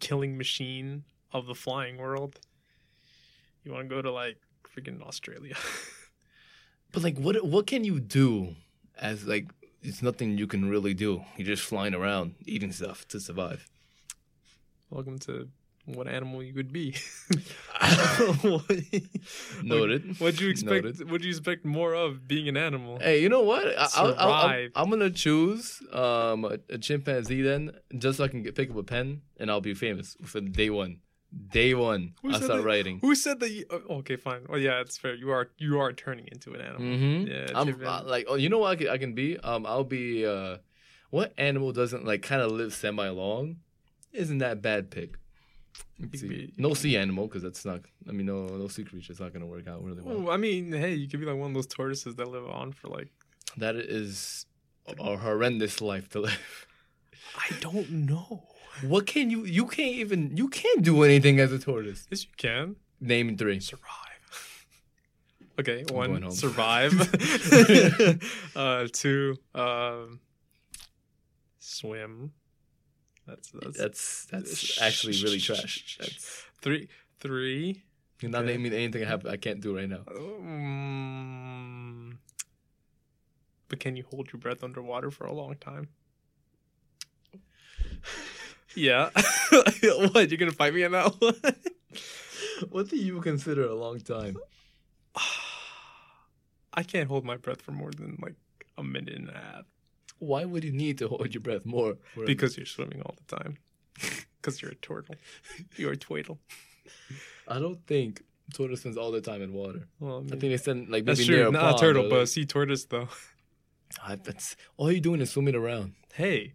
killing 0.00 0.36
machine 0.36 1.04
of 1.32 1.46
the 1.46 1.54
flying 1.54 1.96
world, 1.96 2.38
you 3.64 3.72
want 3.72 3.88
to 3.88 3.94
go 3.94 4.02
to 4.02 4.10
like 4.12 4.38
freaking 4.74 5.00
Australia. 5.02 5.56
but 6.92 7.02
like, 7.02 7.18
what 7.18 7.42
what 7.44 7.66
can 7.66 7.84
you 7.84 7.98
do 8.00 8.56
as 9.00 9.24
like? 9.26 9.46
It's 9.86 10.02
nothing 10.02 10.36
you 10.36 10.48
can 10.48 10.68
really 10.68 10.94
do. 10.94 11.22
You're 11.36 11.46
just 11.46 11.62
flying 11.62 11.94
around 11.94 12.34
eating 12.44 12.72
stuff 12.72 13.06
to 13.08 13.20
survive. 13.20 13.68
Welcome 14.90 15.20
to 15.20 15.48
what 15.84 16.08
animal 16.08 16.42
you 16.42 16.54
would 16.54 16.72
be. 16.72 16.96
Noted. 19.62 20.18
What'd 20.18 20.40
you 20.40 20.48
expect? 20.48 20.84
Noted. 20.84 21.08
What'd 21.08 21.24
you 21.24 21.30
expect 21.30 21.64
more 21.64 21.94
of 21.94 22.26
being 22.26 22.48
an 22.48 22.56
animal? 22.56 22.98
Hey, 22.98 23.22
you 23.22 23.28
know 23.28 23.42
what? 23.42 23.64
I. 23.78 24.68
I'm 24.74 24.90
gonna 24.90 25.08
choose 25.08 25.80
um, 25.92 26.44
a, 26.44 26.58
a 26.68 26.78
chimpanzee 26.78 27.42
then, 27.42 27.70
just 27.96 28.18
so 28.18 28.24
I 28.24 28.28
can 28.28 28.42
get 28.42 28.56
pick 28.56 28.70
up 28.70 28.76
a 28.76 28.82
pen 28.82 29.22
and 29.38 29.52
I'll 29.52 29.60
be 29.60 29.74
famous 29.74 30.16
for 30.24 30.40
day 30.40 30.68
one. 30.68 30.98
Day 31.52 31.74
one, 31.74 32.14
Who 32.22 32.32
I'll 32.32 32.40
start 32.40 32.60
that- 32.60 32.66
writing. 32.66 32.98
Who 33.00 33.14
said 33.14 33.40
that? 33.40 33.50
You, 33.50 33.64
oh, 33.70 33.96
okay, 33.98 34.16
fine. 34.16 34.46
Well, 34.48 34.58
yeah, 34.58 34.80
it's 34.80 34.96
fair. 34.96 35.14
You 35.14 35.30
are 35.30 35.50
you 35.58 35.80
are 35.80 35.92
turning 35.92 36.28
into 36.32 36.54
an 36.54 36.60
animal. 36.60 36.80
Mm-hmm. 36.82 37.26
Yeah, 37.26 37.46
I'm 37.58 38.06
like, 38.06 38.26
oh, 38.28 38.36
you 38.36 38.48
know 38.48 38.58
what 38.58 38.70
I 38.70 38.76
can, 38.76 38.88
I 38.88 38.96
can 38.98 39.14
be? 39.14 39.38
Um, 39.38 39.66
I'll 39.66 39.84
be. 39.84 40.24
Uh, 40.24 40.58
what 41.10 41.32
animal 41.38 41.72
doesn't 41.72 42.04
like 42.04 42.22
kind 42.22 42.40
of 42.42 42.52
live 42.52 42.72
semi 42.74 43.08
long? 43.08 43.56
Isn't 44.12 44.38
that 44.38 44.62
bad 44.62 44.90
pick? 44.90 45.16
Be- 46.10 46.52
no 46.56 46.74
sea 46.74 46.96
animal 46.96 47.26
because 47.26 47.42
that's 47.42 47.64
not. 47.64 47.80
I 48.08 48.12
mean, 48.12 48.26
no 48.26 48.46
no 48.46 48.68
sea 48.68 48.84
creature. 48.84 49.12
It's 49.12 49.20
not 49.20 49.32
gonna 49.32 49.46
work 49.46 49.66
out 49.68 49.82
really 49.82 50.02
well. 50.02 50.20
Well, 50.22 50.30
I 50.32 50.36
mean, 50.36 50.72
hey, 50.72 50.94
you 50.94 51.08
could 51.08 51.20
be 51.20 51.26
like 51.26 51.36
one 51.36 51.50
of 51.50 51.54
those 51.54 51.66
tortoises 51.66 52.14
that 52.16 52.28
live 52.28 52.46
on 52.48 52.72
for 52.72 52.88
like 52.88 53.08
That 53.56 53.76
is 53.76 54.46
a, 54.86 54.92
a 55.02 55.16
horrendous 55.16 55.80
life 55.80 56.08
to 56.10 56.20
live. 56.20 56.66
I 57.36 57.54
don't 57.60 57.90
know. 57.90 58.48
What 58.82 59.06
can 59.06 59.30
you? 59.30 59.44
You 59.44 59.66
can't 59.66 59.94
even. 59.96 60.36
You 60.36 60.48
can't 60.48 60.82
do 60.82 61.02
anything 61.02 61.40
as 61.40 61.52
a 61.52 61.58
tortoise. 61.58 62.06
Yes, 62.10 62.24
you 62.24 62.30
can 62.36 62.76
Name 63.00 63.36
three. 63.36 63.60
survive. 63.60 64.66
okay, 65.60 65.82
going 65.84 66.12
one 66.12 66.30
survive. 66.30 66.92
uh, 68.56 68.86
two 68.92 69.36
um, 69.54 70.20
swim. 71.58 72.32
That's 73.26 73.50
that's, 73.50 73.76
That's 73.78 74.24
that's 74.26 74.80
actually 74.80 75.20
really 75.22 75.40
trash. 75.40 75.96
That's 75.98 76.44
three. 76.62 76.88
Three. 77.18 77.82
you're 78.20 78.30
not 78.30 78.44
Okay. 78.44 78.52
naming 78.52 78.72
anything 78.72 79.02
I 79.02 79.08
have. 79.08 79.26
I 79.26 79.36
can't 79.36 79.60
do 79.60 79.76
right 79.76 79.88
now. 79.88 80.02
Um, 80.16 82.18
but 83.68 83.80
can 83.80 83.96
you 83.96 84.04
hold 84.10 84.32
your 84.32 84.38
breath 84.40 84.62
underwater 84.62 85.10
for 85.10 85.24
a 85.26 85.32
long 85.32 85.56
time? 85.56 85.88
Yeah. 88.76 89.10
what? 90.12 90.30
You're 90.30 90.38
gonna 90.38 90.52
fight 90.52 90.74
me 90.74 90.84
on 90.84 90.92
that 90.92 91.14
one? 91.20 91.34
What 92.70 92.88
do 92.88 92.96
you 92.96 93.20
consider 93.20 93.66
a 93.66 93.74
long 93.74 94.00
time? 94.00 94.36
I 96.72 96.82
can't 96.82 97.08
hold 97.08 97.24
my 97.24 97.36
breath 97.36 97.60
for 97.62 97.72
more 97.72 97.90
than 97.90 98.18
like 98.22 98.34
a 98.78 98.82
minute 98.82 99.14
and 99.14 99.28
a 99.28 99.32
half 99.34 99.64
Why 100.18 100.44
would 100.44 100.64
you 100.64 100.72
need 100.72 100.98
to 100.98 101.08
hold 101.08 101.34
your 101.34 101.42
breath 101.42 101.66
more? 101.66 101.96
a- 102.16 102.24
because 102.24 102.56
you're 102.56 102.66
swimming 102.66 103.02
all 103.02 103.14
the 103.26 103.36
time. 103.36 103.56
Because 104.40 104.62
you're 104.62 104.70
a 104.70 104.76
turtle. 104.76 105.16
You're 105.76 105.92
a 105.92 105.96
twaddle. 105.96 106.38
I 107.48 107.58
don't 107.58 107.84
think 107.88 108.22
tortoise 108.54 108.78
spends 108.80 108.96
all 108.96 109.10
the 109.10 109.20
time 109.20 109.42
in 109.42 109.52
water. 109.52 109.88
Well, 109.98 110.18
I, 110.18 110.20
mean, 110.20 110.26
I 110.34 110.36
think 110.38 110.52
they 110.52 110.56
spend 110.56 110.88
like 110.88 111.04
that's 111.04 111.18
maybe 111.18 111.32
near 111.32 111.40
true. 111.40 111.48
a 111.48 111.52
Not 111.52 111.62
pond 111.62 111.76
a 111.76 111.80
turtle, 111.80 112.08
but 112.08 112.20
a 112.20 112.26
sea 112.28 112.44
tortoise, 112.44 112.84
though. 112.84 113.08
Ah, 114.00 114.14
that's 114.22 114.54
all 114.76 114.92
you're 114.92 115.00
doing 115.00 115.20
is 115.20 115.30
swimming 115.30 115.56
around. 115.56 115.94
Hey, 116.14 116.52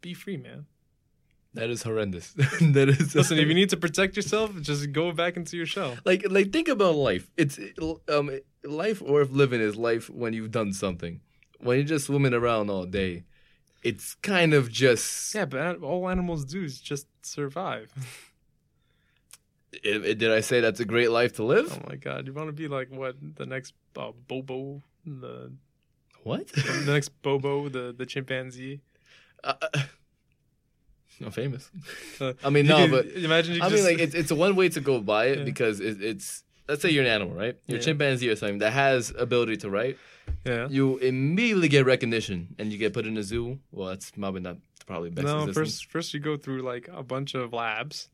be 0.00 0.14
free, 0.14 0.38
man. 0.38 0.64
That 1.54 1.70
is 1.70 1.82
horrendous. 1.84 2.32
that 2.76 2.88
is 2.88 3.14
Listen, 3.14 3.38
if 3.38 3.46
you 3.46 3.54
need 3.54 3.70
to 3.70 3.76
protect 3.76 4.16
yourself, 4.16 4.60
just 4.60 4.90
go 4.92 5.12
back 5.12 5.36
into 5.36 5.56
your 5.56 5.66
shell. 5.66 5.96
like 6.04 6.26
like 6.28 6.52
think 6.52 6.68
about 6.68 6.96
life. 6.96 7.30
It's 7.36 7.58
um 8.08 8.30
life 8.64 9.00
worth 9.00 9.30
living 9.30 9.60
is 9.60 9.76
life 9.76 10.10
when 10.10 10.32
you've 10.32 10.50
done 10.50 10.72
something. 10.72 11.20
When 11.60 11.78
you're 11.78 11.86
just 11.86 12.06
swimming 12.06 12.34
around 12.34 12.70
all 12.70 12.84
day, 12.86 13.24
it's 13.84 14.14
kind 14.16 14.52
of 14.52 14.70
just. 14.70 15.34
Yeah, 15.34 15.44
but 15.46 15.80
all 15.82 16.08
animals 16.10 16.44
do 16.44 16.62
is 16.64 16.80
just 16.80 17.06
survive. 17.22 17.92
I- 19.84 19.88
I- 20.10 20.14
did 20.14 20.30
I 20.30 20.40
say 20.40 20.60
that's 20.60 20.80
a 20.80 20.84
great 20.84 21.10
life 21.10 21.34
to 21.34 21.44
live? 21.44 21.72
Oh 21.72 21.82
my 21.88 21.96
god, 21.96 22.26
you 22.26 22.32
want 22.32 22.48
to 22.48 22.52
be 22.52 22.68
like 22.68 22.90
what 22.90 23.16
the 23.20 23.46
next 23.46 23.74
uh, 23.96 24.12
Bobo, 24.28 24.82
the 25.04 25.52
What? 26.22 26.48
the 26.86 26.92
next 26.92 27.10
Bobo, 27.22 27.68
the 27.68 27.94
the 27.96 28.06
chimpanzee. 28.06 28.80
uh, 29.42 29.54
I'm 31.22 31.30
famous. 31.30 31.70
Uh, 32.20 32.32
I 32.42 32.50
mean, 32.50 32.66
no, 32.66 32.88
but 32.88 33.06
imagine. 33.06 33.54
You 33.54 33.62
I 33.62 33.68
could 33.68 33.74
mean, 33.74 33.84
like 33.84 33.98
it's 33.98 34.14
it's 34.14 34.32
one 34.32 34.56
way 34.56 34.68
to 34.70 34.80
go 34.80 35.00
by 35.00 35.26
it 35.26 35.38
Yeah. 35.38 35.44
because 35.44 35.80
it, 35.80 36.02
it's 36.02 36.42
let's 36.68 36.82
say 36.82 36.90
you're 36.90 37.04
an 37.04 37.10
animal, 37.10 37.34
right? 37.34 37.56
You're 37.66 37.78
a 37.78 37.82
chimpanzee 37.82 38.28
or 38.28 38.36
something 38.36 38.58
that 38.58 38.72
has 38.72 39.12
ability 39.18 39.58
to 39.58 39.70
write. 39.70 39.96
yeah. 40.44 40.66
You 40.68 40.98
immediately 40.98 41.68
get 41.68 41.84
recognition 41.86 42.54
and 42.58 42.72
you 42.72 42.78
get 42.78 42.92
put 42.94 43.06
in 43.06 43.16
a 43.16 43.22
zoo. 43.22 43.58
Well, 43.72 43.88
that's 43.88 44.10
probably 44.10 44.40
not 44.40 44.56
probably 44.86 45.10
best. 45.10 45.26
No, 45.26 45.40
existence. 45.44 45.56
first 45.56 45.90
first 45.90 46.14
you 46.14 46.20
go 46.20 46.36
through 46.36 46.62
like 46.62 46.88
a 46.92 47.02
bunch 47.02 47.34
of 47.34 47.52
labs, 47.52 48.08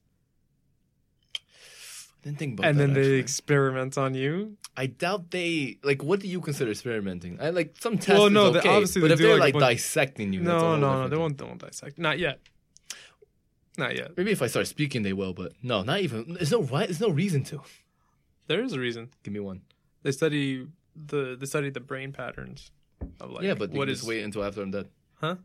I 1.35 2.25
didn't 2.25 2.39
think 2.39 2.59
about 2.59 2.69
and 2.69 2.79
that. 2.79 2.93
then 2.93 2.95
they 2.95 3.13
experiment 3.15 3.97
on 3.97 4.15
you. 4.15 4.57
I 4.77 4.87
doubt 4.87 5.31
they 5.31 5.79
like. 5.83 6.03
What 6.03 6.21
do 6.21 6.29
you 6.29 6.41
consider 6.41 6.71
experimenting? 6.71 7.39
I 7.41 7.51
like 7.51 7.75
some 7.81 7.97
tests. 7.97 8.19
Well, 8.21 8.31
no, 8.31 8.47
okay, 8.47 8.69
obviously 8.69 9.01
but 9.01 9.09
they 9.09 9.15
if 9.15 9.19
do, 9.21 9.27
they're 9.29 9.39
like, 9.39 9.55
like, 9.55 9.77
dissecting 9.77 10.33
you, 10.33 10.41
No, 10.41 10.77
no, 10.77 11.03
no, 11.03 11.09
they 11.09 11.17
won't. 11.17 11.39
They 11.39 11.45
won't 11.45 11.61
dissect. 11.61 11.99
Not 11.99 12.19
yet. 12.19 12.41
Not 13.79 13.97
yet. 13.97 14.17
Maybe 14.17 14.33
if 14.33 14.43
I 14.43 14.47
start 14.47 14.67
speaking, 14.67 15.03
they 15.03 15.13
will, 15.13 15.33
but 15.33 15.53
no, 15.63 15.83
not 15.83 16.01
even. 16.01 16.35
There's 16.35 16.51
no 16.51 16.63
right. 16.63 16.89
There's 16.89 17.01
no 17.01 17.11
reason 17.11 17.45
to. 17.45 17.63
There 18.47 18.63
is 18.63 18.73
a 18.73 18.81
reason. 18.81 19.11
Give 19.23 19.33
me 19.33 19.41
one. 19.41 19.63
They 20.03 20.13
study 20.13 20.67
the 20.97 21.37
they 21.39 21.47
study 21.47 21.71
the 21.71 21.81
brain 21.81 22.13
patterns 22.13 22.71
of 23.21 23.31
like 23.31 23.45
yeah, 23.45 23.55
but 23.55 23.71
what 23.71 23.89
is 23.89 24.03
wait 24.03 24.23
until 24.25 24.43
after 24.45 24.63
I'm 24.63 24.71
dead. 24.71 24.89
Huh? 25.21 25.37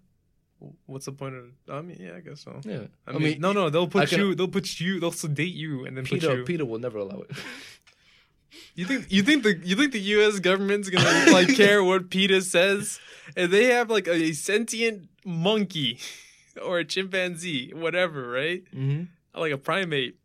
What's 0.85 1.05
the 1.05 1.11
point 1.11 1.35
of 1.35 1.43
I 1.69 1.81
mean 1.81 1.97
yeah 1.99 2.13
I 2.15 2.21
guess 2.21 2.41
so. 2.41 2.59
Yeah, 2.63 2.85
I, 3.05 3.11
mean, 3.17 3.39
no 3.39 3.51
no 3.53 3.69
they'll 3.69 3.87
put 3.87 4.09
can- 4.09 4.19
you 4.19 4.35
they'll 4.35 4.47
put 4.47 4.79
you 4.79 4.99
they'll 4.99 5.11
sedate 5.11 5.53
you 5.53 5.85
and 5.85 5.95
then 5.95 6.05
put 6.05 6.21
Peter. 6.21 6.37
you. 6.37 6.43
PETA 6.45 6.65
will 6.65 6.79
never 6.79 6.97
allow 6.97 7.21
it. 7.21 7.31
You 8.75 8.85
think 8.85 9.05
you 9.09 9.21
think 9.21 9.43
the 9.43 9.57
you 9.63 9.75
think 9.75 9.91
the 9.91 9.99
U.S. 9.99 10.39
government's 10.39 10.89
gonna 10.89 11.31
like 11.31 11.55
care 11.55 11.83
what 11.83 12.09
PETA 12.09 12.41
says? 12.41 12.99
and 13.35 13.51
they 13.51 13.65
have 13.65 13.89
like 13.89 14.07
a 14.07 14.33
sentient 14.33 15.09
monkey 15.25 15.99
or 16.63 16.79
a 16.79 16.85
chimpanzee, 16.85 17.71
whatever, 17.73 18.29
right? 18.29 18.63
mm-hmm. 18.73 19.03
Like 19.39 19.51
a 19.51 19.57
primate, 19.57 20.17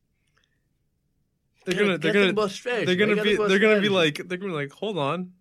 they're 1.65 1.75
gonna 1.75 1.99
they're 1.99 2.13
gonna 2.13 2.33
they're 2.33 2.97
gonna 2.97 3.23
be 3.23 3.37
they're 3.37 3.59
gonna 3.59 3.81
be 3.81 3.89
like 3.89 4.17
they're 4.29 4.39
gonna 4.39 4.53
be 4.53 4.57
like, 4.57 4.73
hold 4.73 4.97
on, 4.99 5.33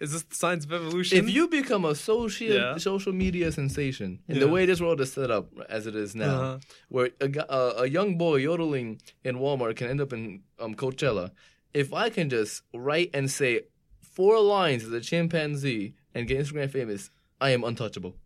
is 0.00 0.12
this 0.12 0.22
the 0.22 0.34
signs 0.34 0.64
of 0.64 0.72
evolution? 0.72 1.18
if 1.18 1.28
you 1.30 1.48
become 1.48 1.84
a 1.84 1.94
social 1.94 2.46
Yeah. 2.48 2.76
social 2.76 3.12
media 3.12 3.50
sensation 3.52 4.20
in 4.28 4.36
Yeah. 4.36 4.40
the 4.40 4.48
way 4.48 4.66
this 4.66 4.80
world 4.80 5.00
is 5.00 5.12
set 5.12 5.30
up 5.30 5.48
as 5.68 5.86
it 5.86 5.96
is 5.96 6.14
now, 6.14 6.34
Uh-huh. 6.40 6.58
where 6.88 7.10
a, 7.20 7.28
a, 7.48 7.82
a 7.82 7.86
young 7.88 8.16
boy 8.18 8.36
yodeling 8.36 9.00
in 9.24 9.36
Walmart 9.36 9.76
can 9.76 9.88
end 9.88 10.00
up 10.00 10.12
in 10.12 10.42
um, 10.58 10.74
Coachella. 10.74 11.30
If 11.74 11.92
I 11.94 12.10
can 12.10 12.28
just 12.30 12.62
write 12.74 13.10
and 13.14 13.30
say 13.30 13.62
four 14.00 14.40
lines 14.40 14.84
as 14.84 14.92
a 14.92 15.00
chimpanzee 15.00 15.94
and 16.14 16.26
get 16.28 16.38
Instagram 16.40 16.70
famous, 16.70 17.10
I 17.40 17.50
am 17.50 17.62
untouchable. 17.64 18.16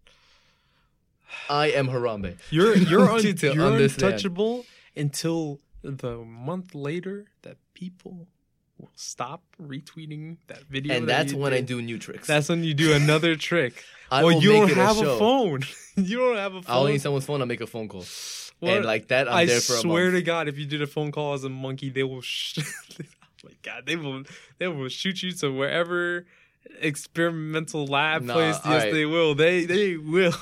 I 1.49 1.69
am 1.69 1.89
Harambe. 1.89 2.37
You're 2.51 2.77
you're, 2.91 3.09
un- 3.09 3.17
You 3.19 3.23
need 3.25 3.39
to 3.39 3.55
you're 3.55 3.77
untouchable 3.77 4.65
until 4.97 5.61
the 5.83 6.19
month 6.19 6.75
later 6.75 7.27
that 7.43 7.57
people 7.75 8.27
will 8.79 8.91
stop 8.95 9.43
retweeting 9.61 10.39
that 10.49 10.63
video. 10.65 10.95
And 10.95 11.09
that 11.09 11.29
that's 11.29 11.35
when 11.35 11.53
I 11.53 11.61
do 11.61 11.81
new 11.81 11.99
tricks. 11.99 12.27
That's 12.27 12.49
when 12.49 12.65
you 12.65 12.75
do 12.75 12.93
another 13.03 13.37
trick. 13.37 13.85
I 14.11 14.25
well, 14.25 14.33
you 14.43 14.53
don't 14.53 14.73
have 14.73 14.99
a, 14.99 15.11
a, 15.11 15.19
phone. 15.19 15.63
you 15.97 16.19
don't 16.19 16.37
have 16.37 16.55
a 16.55 16.63
phone. 16.63 16.75
I'll 16.75 16.85
need 16.85 17.01
someone's 17.01 17.27
phone. 17.27 17.41
I'll 17.41 17.47
make 17.47 17.61
a 17.61 17.67
phone 17.67 17.89
call. 17.89 18.05
What? 18.61 18.77
And 18.77 18.85
like 18.85 19.09
that, 19.09 19.29
I'm 19.29 19.35
I 19.35 19.45
there 19.47 19.61
for 19.61 19.75
a 19.75 19.79
swear 19.79 20.11
to 20.11 20.23
God, 20.23 20.49
if 20.49 20.59
you 20.59 20.67
did 20.67 20.81
a 20.81 20.87
phone 20.87 21.13
call 21.13 21.35
as 21.35 21.45
a 21.45 21.49
monkey, 21.49 21.91
they 21.91 22.03
will. 22.03 22.23
Sh- 22.23 22.59
oh 22.61 23.05
my 23.45 23.51
God, 23.63 23.85
they 23.87 23.97
will. 23.97 24.23
They 24.59 24.69
will 24.69 24.89
shoot 24.89 25.23
you 25.23 25.33
to 25.33 25.51
wherever 25.51 26.25
experimental 26.81 27.87
lab 27.87 28.23
Nah, 28.23 28.33
place. 28.33 28.57
Yes, 28.57 28.67
alright. 28.67 28.93
they 28.93 29.05
will. 29.05 29.35
They 29.35 29.67
they 29.67 29.97
will. 29.97 30.33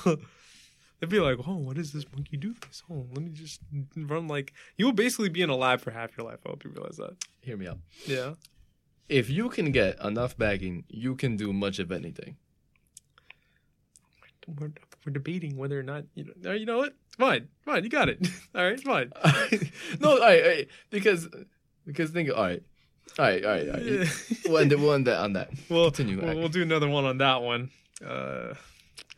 They'd 1.03 1.09
be 1.09 1.19
like, 1.19 1.37
"Oh, 1.45 1.57
what 1.57 1.75
does 1.75 1.91
this 1.91 2.05
monkey 2.15 2.37
do? 2.37 2.53
This? 2.65 2.81
Oh, 2.89 3.05
let 3.11 3.21
me 3.25 3.31
just 3.33 3.59
run 3.93 4.29
like 4.29 4.53
you 4.77 4.85
will 4.85 4.93
basically 4.93 5.27
be 5.27 5.41
in 5.41 5.49
a 5.49 5.55
lab 5.57 5.81
for 5.81 5.91
half 5.91 6.17
your 6.17 6.25
life. 6.25 6.39
I 6.45 6.49
hope 6.51 6.63
you 6.63 6.69
realize 6.69 6.95
that. 6.95 7.17
Hear 7.41 7.57
me 7.57 7.67
out. 7.67 7.79
Yeah, 8.05 8.35
If 9.09 9.29
you 9.29 9.49
can 9.49 9.73
get 9.73 9.99
enough 10.01 10.37
backing, 10.37 10.85
you 10.87 11.15
can 11.17 11.35
do 11.35 11.51
much 11.51 11.79
of 11.79 11.91
anything. 11.91 12.37
we're, 14.47 14.71
we're 15.05 15.11
debating 15.11 15.57
whether 15.57 15.77
or 15.77 15.83
not 15.83 16.05
you 16.15 16.33
know. 16.37 16.53
You 16.53 16.65
know 16.65 16.77
what? 16.77 16.93
Fine, 17.17 17.49
fine. 17.65 17.83
You 17.83 17.89
got 17.89 18.07
it. 18.07 18.25
All 18.55 18.63
right, 18.63 18.79
fine. 18.79 19.11
no, 19.99 20.11
all 20.11 20.19
right, 20.19 20.41
all 20.41 20.49
right, 20.49 20.67
because 20.89 21.27
because 21.85 22.11
think, 22.11 22.29
all 22.29 22.43
right, 22.43 22.63
all 23.19 23.25
right, 23.25 23.43
all 23.43 23.51
right, 23.51 23.67
all 23.67 23.73
right. 23.75 24.09
We'll 24.47 24.57
end, 24.59 24.71
it- 24.71 24.79
we'll 24.79 24.93
end 24.93 25.07
that 25.07 25.19
on 25.19 25.33
that. 25.33 25.49
We'll, 25.69 25.91
Continue. 25.91 26.21
We'll, 26.21 26.35
we'll 26.37 26.47
do 26.47 26.61
another 26.61 26.87
one 26.87 27.03
on 27.03 27.17
that 27.17 27.41
one. 27.41 27.71
Uh, 28.05 28.53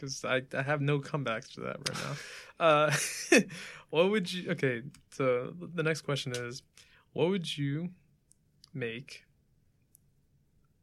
Because 0.05 0.23
I, 0.25 0.41
I 0.57 0.61
have 0.61 0.81
no 0.81 0.99
comebacks 0.99 1.53
to 1.55 1.61
that 1.61 1.77
right 1.77 1.97
now. 2.03 2.65
Uh, 2.65 2.95
what 3.89 4.11
would 4.11 4.31
you. 4.31 4.51
Okay, 4.51 4.83
so 5.11 5.53
the 5.59 5.83
next 5.83 6.01
question 6.01 6.33
is 6.35 6.61
what 7.13 7.29
would 7.29 7.57
you 7.57 7.89
make 8.73 9.25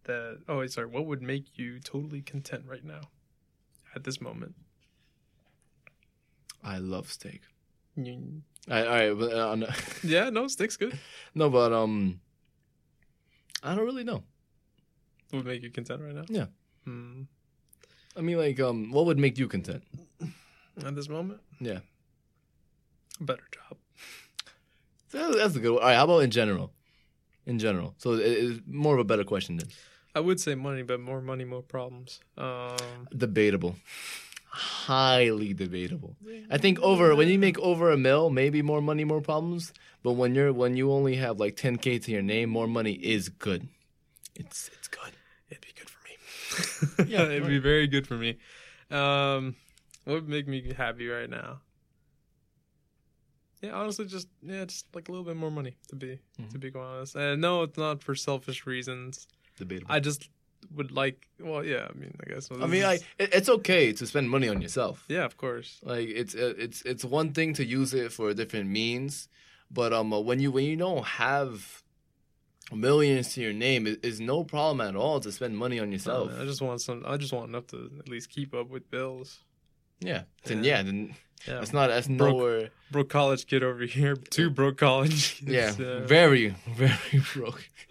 that. 0.05 0.39
Oh, 0.49 0.67
sorry. 0.67 0.89
What 0.89 1.07
would 1.07 1.23
make 1.23 1.59
you 1.59 1.79
totally 1.79 2.23
content 2.23 2.65
right 2.67 2.85
now 2.85 3.03
at 3.95 4.05
this 4.05 4.21
moment? 4.21 4.55
I 6.65 6.79
love 6.79 7.11
steak. 7.11 7.43
You, 7.97 8.43
All 8.71 8.75
right, 8.77 9.11
all 9.11 9.15
right 9.15 9.33
uh, 9.33 9.55
no, 9.55 9.69
yeah, 10.03 10.31
no, 10.31 10.47
steak's 10.49 10.77
good. 10.77 10.99
no, 11.35 11.51
but 11.51 11.73
um, 11.73 12.21
I 13.63 13.75
don't 13.75 13.85
really 13.85 14.05
know. 14.05 14.23
Would 15.33 15.45
make 15.45 15.63
you 15.63 15.71
content 15.71 16.01
right 16.03 16.15
now? 16.15 16.25
Yeah. 16.29 16.47
Hmm. 16.85 17.23
I 18.17 18.21
mean, 18.21 18.37
like, 18.39 18.61
um, 18.61 18.91
what 18.91 19.07
would 19.07 19.19
make 19.19 19.39
you 19.39 19.49
content? 19.49 19.83
At 20.85 20.95
this 20.95 21.09
moment? 21.09 21.41
Yeah. 21.61 21.81
A 23.21 23.25
better 23.25 23.47
job. 23.53 23.79
That- 25.13 25.37
That's 25.37 25.57
a 25.57 25.61
good 25.61 25.73
one. 25.73 25.83
All 25.83 25.89
right, 25.89 25.97
how 25.97 26.05
about 26.05 26.19
in 26.21 26.31
general? 26.31 26.73
In 27.47 27.59
general. 27.59 27.95
So 27.99 28.15
it- 28.15 28.21
it's 28.45 28.61
more 28.67 28.95
of 28.95 29.01
a 29.01 29.05
better 29.05 29.25
question 29.25 29.57
then. 29.57 29.69
I 30.15 30.21
would 30.21 30.41
say 30.41 30.55
money, 30.55 30.83
but 30.83 31.01
more 31.01 31.21
money, 31.23 31.45
more 31.45 31.63
problems. 31.63 32.21
Um, 32.37 33.09
Debatable. 33.17 33.77
Highly 34.55 35.55
debatable. 35.55 36.17
I 36.51 36.59
think 36.59 36.79
over 36.81 37.15
when 37.17 37.29
you 37.29 37.39
make 37.39 37.59
over 37.61 37.91
a 37.91 37.97
mil, 37.97 38.29
maybe 38.29 38.61
more 38.61 38.83
money, 38.83 39.05
more 39.05 39.23
problems. 39.23 39.73
But 40.03 40.13
when 40.13 40.35
you're 40.35 40.53
when 40.53 40.77
you 40.77 40.93
only 40.93 41.17
have 41.17 41.41
like 41.41 41.57
10k 41.57 41.99
to 42.05 42.11
your 42.11 42.21
name, 42.21 42.51
more 42.51 42.67
money 42.67 42.93
is 42.93 43.31
good. 43.31 43.69
It's 44.35 44.69
it's 44.77 44.89
good. 44.89 45.01
It'd 45.09 45.13
be 45.13 45.13
good 45.13 45.13
for 45.13 45.17
me. 45.17 45.22
Yeah, 47.07 47.23
it'd 47.25 47.47
be 47.47 47.59
very 47.59 47.87
good 47.89 48.07
for 48.07 48.15
me. 48.17 48.39
Um, 48.91 49.57
what 50.05 50.15
would 50.15 50.29
make 50.29 50.47
me 50.49 50.73
happy 50.77 51.09
right 51.09 51.29
now? 51.31 51.61
Yeah, 53.61 53.73
honestly, 53.73 54.07
just 54.07 54.29
yeah, 54.43 54.65
just 54.65 54.87
like 54.95 55.09
a 55.09 55.13
little 55.13 55.25
bit 55.25 55.37
more 55.37 55.51
money 55.51 55.77
to 55.89 55.97
be 55.97 56.19
to 56.37 56.43
Mhm. 56.59 56.61
be 56.61 56.71
quite 56.71 56.83
honest. 56.85 57.15
And 57.17 57.41
no, 57.41 57.63
it's 57.63 57.79
not 57.79 58.03
for 58.03 58.15
selfish 58.15 58.67
reasons. 58.67 59.29
Debatable. 59.57 59.93
I 59.95 60.01
just 60.01 60.29
would 60.75 60.91
like. 60.91 61.29
Well, 61.39 61.65
yeah, 61.65 61.87
I 61.89 61.97
mean, 61.97 62.15
I 62.27 62.29
guess. 62.33 62.49
I 62.51 62.67
mean, 62.67 62.85
I 62.85 62.95
it, 63.19 63.33
it's 63.35 63.49
okay 63.49 63.93
to 63.93 64.07
spend 64.07 64.31
money 64.31 64.49
on 64.49 64.61
yourself. 64.61 65.05
yeah, 65.09 65.25
of 65.25 65.37
course. 65.37 65.79
Like 65.83 66.09
it's 66.09 66.35
uh, 66.35 66.55
it's 66.59 66.83
it's 66.83 67.05
one 67.05 67.33
thing 67.33 67.55
to 67.55 67.65
use 67.65 67.95
it 67.95 68.11
for 68.13 68.35
different 68.35 68.69
means, 68.71 69.29
but 69.71 69.93
um 69.93 70.13
uh, 70.13 70.19
when 70.21 70.41
you 70.41 70.51
when 70.51 70.65
you 70.65 70.77
don't 70.77 71.05
have 71.05 71.82
millions 72.71 73.35
to 73.35 73.41
your 73.41 73.53
name, 73.53 73.87
is 74.03 74.21
no 74.21 74.45
problem 74.45 74.81
at 74.87 74.95
all 74.97 75.21
to 75.21 75.33
spend 75.33 75.57
money 75.57 75.81
on 75.81 75.91
yourself. 75.93 76.31
man, 76.31 76.41
I 76.43 76.45
just 76.45 76.63
want 76.63 76.81
some. 76.81 77.03
I 77.07 77.17
just 77.17 77.33
want 77.33 77.49
enough 77.49 77.67
to 77.69 77.91
at 77.99 78.09
least 78.09 78.31
keep 78.31 78.55
up 78.55 78.69
with 78.71 78.91
bills. 78.91 79.41
yeah. 80.01 80.23
Then 80.45 80.63
Yeah. 80.65 80.77
yeah, 80.79 80.83
then 80.83 81.15
Yeah, 81.49 81.59
that's 81.59 81.73
not 81.73 81.89
that's 81.89 82.07
Broke. 82.07 82.37
nowhere. 82.37 82.71
broke 82.93 83.09
college 83.09 83.47
kid 83.47 83.63
over 83.65 83.85
here. 83.85 84.15
Two 84.17 84.49
broke 84.51 84.77
college. 84.79 85.39
Kids, 85.41 85.51
Yeah, 85.81 85.87
uh, 85.87 86.01
very 86.07 86.55
very 86.77 87.19
broke. 87.35 87.69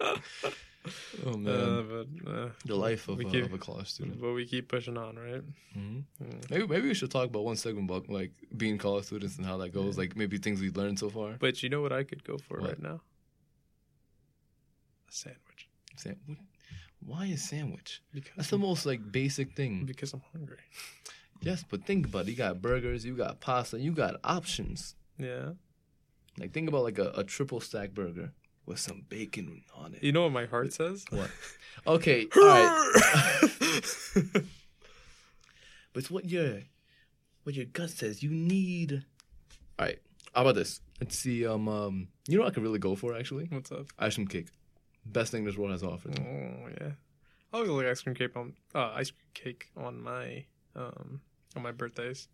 oh 1.26 1.36
man, 1.36 1.54
uh, 1.54 1.82
but 1.92 2.30
uh, 2.32 2.48
the 2.64 2.74
life 2.74 3.08
of, 3.08 3.18
keep- 3.30 3.44
of 3.44 3.52
a 3.52 3.58
college 3.58 3.88
student. 3.88 4.20
but 4.20 4.32
we 4.32 4.46
keep 4.46 4.68
pushing 4.68 4.96
on, 4.96 5.16
right? 5.16 5.42
hmm 5.74 6.00
Mm. 6.22 6.50
Maybe 6.50 6.66
maybe 6.66 6.88
we 6.88 6.94
should 6.94 7.10
talk 7.10 7.26
about 7.28 7.44
one 7.44 7.56
segment 7.56 7.90
about 7.90 8.08
like 8.08 8.32
being 8.56 8.78
college 8.78 9.04
students 9.06 9.36
and 9.38 9.46
how 9.46 9.56
that 9.58 9.70
goes. 9.72 9.96
Like 9.98 10.16
maybe 10.16 10.38
things 10.38 10.60
we've 10.60 10.76
learned 10.76 10.98
so 10.98 11.08
far. 11.10 11.36
But 11.38 11.62
you 11.62 11.68
know 11.68 11.82
what 11.82 11.92
I 11.92 12.04
could 12.04 12.22
go 12.24 12.38
for 12.38 12.58
What? 12.60 12.68
right 12.70 12.82
now? 12.82 13.00
A 15.12 15.98
sandwich. 15.98 16.38
Why 17.04 17.26
a 17.26 17.36
sandwich? 17.36 18.00
Because 18.14 18.32
That's 18.36 18.50
the 18.50 18.58
most 18.58 18.86
like 18.86 19.10
basic 19.12 19.54
thing. 19.54 19.84
because 19.84 20.12
I'm 20.12 20.22
hungry. 20.32 20.58
Yes, 21.44 21.64
but 21.68 21.84
think 21.84 22.06
about 22.06 22.26
it. 22.26 22.30
You 22.30 22.36
got 22.36 22.62
burgers, 22.62 23.04
you 23.04 23.16
got 23.16 23.40
pasta, 23.40 23.76
you 23.76 23.90
got 23.90 24.14
options. 24.22 24.94
Yeah. 25.18 25.54
Like 26.38 26.52
think 26.52 26.68
about 26.68 26.84
like 26.84 26.98
a, 27.00 27.10
a 27.16 27.24
triple 27.24 27.58
stack 27.58 27.90
burger 27.90 28.30
with 28.64 28.78
some 28.78 29.02
bacon 29.08 29.64
on 29.74 29.92
it. 29.94 30.04
You 30.04 30.12
know 30.12 30.22
what 30.22 30.30
my 30.32 30.46
heart 30.46 30.72
says? 30.72 31.04
What? 31.10 31.30
Okay, 31.86 32.28
all 32.36 32.42
right. 32.44 34.12
But 35.92 35.98
it's 36.00 36.10
what 36.12 36.28
your 36.30 36.60
what 37.42 37.54
your 37.56 37.64
gut 37.66 37.90
says. 37.90 38.22
You 38.22 38.30
need. 38.30 39.04
All 39.80 39.86
right. 39.86 39.98
How 40.34 40.42
about 40.42 40.54
this? 40.54 40.80
Let's 41.00 41.18
see. 41.18 41.44
Um, 41.44 41.66
um, 41.68 42.08
you 42.28 42.38
know 42.38 42.44
what 42.44 42.52
I 42.52 42.54
could 42.54 42.62
really 42.62 42.78
go 42.78 42.94
for 42.94 43.16
actually 43.16 43.46
What's 43.50 43.72
up? 43.72 43.86
ice 43.98 44.14
cream 44.14 44.28
cake. 44.28 44.46
Best 45.04 45.32
thing 45.32 45.44
this 45.44 45.56
world 45.56 45.72
has 45.72 45.82
offered. 45.82 46.18
Oh 46.20 46.68
yeah. 46.80 46.92
I'll 47.52 47.66
go 47.66 47.74
like 47.74 47.86
ice 47.86 48.02
cream 48.02 48.14
cake 48.14 48.36
on 48.36 48.54
uh, 48.74 48.92
ice 48.94 49.10
cream 49.10 49.28
cake 49.34 49.70
on 49.76 50.02
my 50.02 50.44
um 50.74 51.20
on 51.56 51.62
my 51.62 51.72
birthdays. 51.72 52.28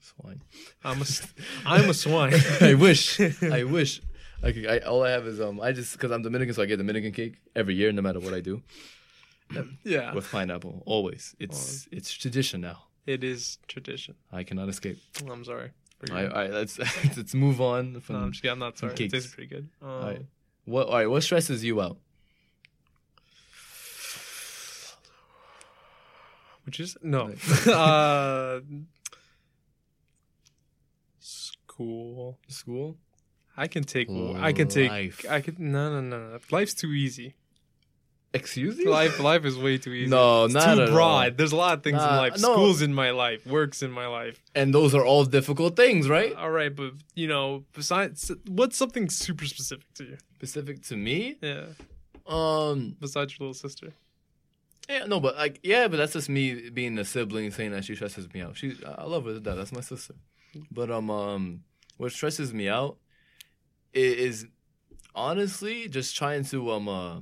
Swine. 0.00 0.42
I'm 0.84 1.02
a 1.02 1.06
I'm 1.66 1.90
a 1.90 1.94
swine. 1.94 2.34
I 2.60 2.74
wish. 2.74 3.20
I 3.42 3.64
wish. 3.64 4.00
I 4.42 4.52
could, 4.52 4.66
I, 4.66 4.78
all 4.78 5.02
I 5.02 5.10
have 5.10 5.26
is 5.26 5.40
um. 5.40 5.60
I 5.60 5.72
just 5.72 5.92
because 5.92 6.10
I'm 6.10 6.22
Dominican, 6.22 6.54
so 6.54 6.62
I 6.62 6.66
get 6.66 6.76
Dominican 6.76 7.12
cake 7.12 7.36
every 7.54 7.74
year, 7.74 7.90
no 7.92 8.02
matter 8.02 8.20
what 8.20 8.34
I 8.34 8.40
do. 8.40 8.62
yeah. 9.84 10.14
with 10.14 10.30
pineapple. 10.30 10.82
Always. 10.86 11.34
It's 11.38 11.88
it's 11.90 12.12
tradition 12.12 12.60
now. 12.60 12.84
It 13.06 13.22
is 13.22 13.58
tradition. 13.68 14.16
I 14.32 14.42
cannot 14.42 14.68
escape. 14.68 14.98
I'm 15.30 15.44
sorry. 15.44 15.70
All 16.10 16.16
right, 16.16 16.30
all 16.30 16.36
right 16.36 16.50
let's 16.52 16.78
let's 17.16 17.34
move 17.34 17.60
on 17.60 18.02
no, 18.08 18.16
I'm 18.16 18.30
just 18.30 18.42
kidding. 18.42 18.52
I'm 18.52 18.58
not 18.58 18.76
sorry. 18.76 18.92
It 18.92 19.10
tastes 19.10 19.34
pretty 19.34 19.48
good. 19.48 19.68
Um, 19.80 19.88
all 19.88 20.00
right. 20.02 20.26
What 20.66 20.88
all 20.88 20.94
right, 20.94 21.06
what 21.08 21.22
stresses 21.22 21.64
you 21.64 21.80
out? 21.80 21.96
Which 26.64 26.80
is 26.80 26.96
no. 27.02 27.32
Uh, 27.66 28.60
school. 31.20 32.38
School? 32.48 32.96
I 33.56 33.68
can 33.68 33.84
take. 33.84 34.08
I 34.10 34.52
can 34.52 34.68
take. 34.68 35.28
I 35.30 35.40
can. 35.40 35.54
No, 35.58 35.90
no, 35.90 36.00
no, 36.00 36.30
no. 36.30 36.38
Life's 36.50 36.74
too 36.74 36.92
easy. 36.92 37.34
Excuse 38.40 38.78
you? 38.78 38.90
Life, 38.90 39.18
life 39.20 39.44
is 39.44 39.56
way 39.58 39.78
too 39.78 39.92
easy. 39.92 40.10
No, 40.10 40.44
it's 40.46 40.54
not 40.54 40.74
too 40.76 40.82
at 40.82 40.90
broad. 40.90 41.24
all. 41.24 41.36
There's 41.36 41.52
a 41.52 41.56
lot 41.56 41.76
of 41.78 41.82
things 41.84 42.00
in 42.02 42.08
life. 42.08 42.34
no. 42.40 42.52
School's 42.54 42.82
in 42.82 42.94
my 42.94 43.10
life. 43.10 43.46
Work's 43.46 43.82
in 43.82 43.90
my 43.90 44.06
life. 44.06 44.42
And 44.54 44.72
those 44.74 44.94
are 44.94 45.04
all 45.04 45.24
difficult 45.24 45.76
things, 45.76 46.08
right? 46.08 46.34
All 46.34 46.50
right, 46.50 46.74
but 46.74 46.92
you 47.14 47.26
know, 47.28 47.64
besides, 47.72 48.30
what's 48.48 48.76
something 48.76 49.08
super 49.10 49.44
specific 49.46 49.92
to 49.94 50.04
you? 50.04 50.16
Specific 50.36 50.82
to 50.84 50.96
me? 50.96 51.36
Yeah, 51.40 51.64
Um 52.26 52.96
besides 53.00 53.32
your 53.38 53.48
little 53.48 53.54
sister. 53.54 53.92
yeah, 54.88 55.04
no, 55.06 55.18
but 55.20 55.36
like 55.36 55.60
yeah, 55.62 55.88
but 55.88 55.96
that's 55.96 56.12
just 56.12 56.28
me 56.28 56.70
being 56.70 56.98
a 56.98 57.04
sibling 57.04 57.50
saying 57.50 57.72
that 57.72 57.84
she 57.84 57.94
stresses 57.94 58.32
me 58.34 58.40
out. 58.40 58.56
She 58.56 58.76
I 58.84 59.04
love 59.04 59.24
her 59.26 59.34
to 59.34 59.40
death. 59.40 59.56
That's 59.56 59.72
my 59.72 59.80
sister. 59.80 60.14
But 60.70 60.90
um 60.90 61.10
um 61.10 61.60
what 61.98 62.12
stresses 62.12 62.52
me 62.52 62.68
out 62.68 62.96
is 63.94 64.46
honestly 65.14 65.88
just 65.88 66.14
trying 66.16 66.44
to 66.44 66.70
um 66.72 66.88
uh 66.88 67.20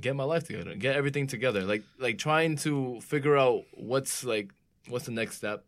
get 0.00 0.16
my 0.16 0.24
life 0.24 0.44
together, 0.44 0.74
get 0.74 0.96
everything 0.96 1.26
together. 1.26 1.62
Like 1.62 1.82
like 1.98 2.18
trying 2.18 2.56
to 2.58 3.00
figure 3.00 3.36
out 3.36 3.64
what's 3.72 4.24
like 4.24 4.52
what's 4.88 5.06
the 5.06 5.12
next 5.12 5.36
step. 5.36 5.64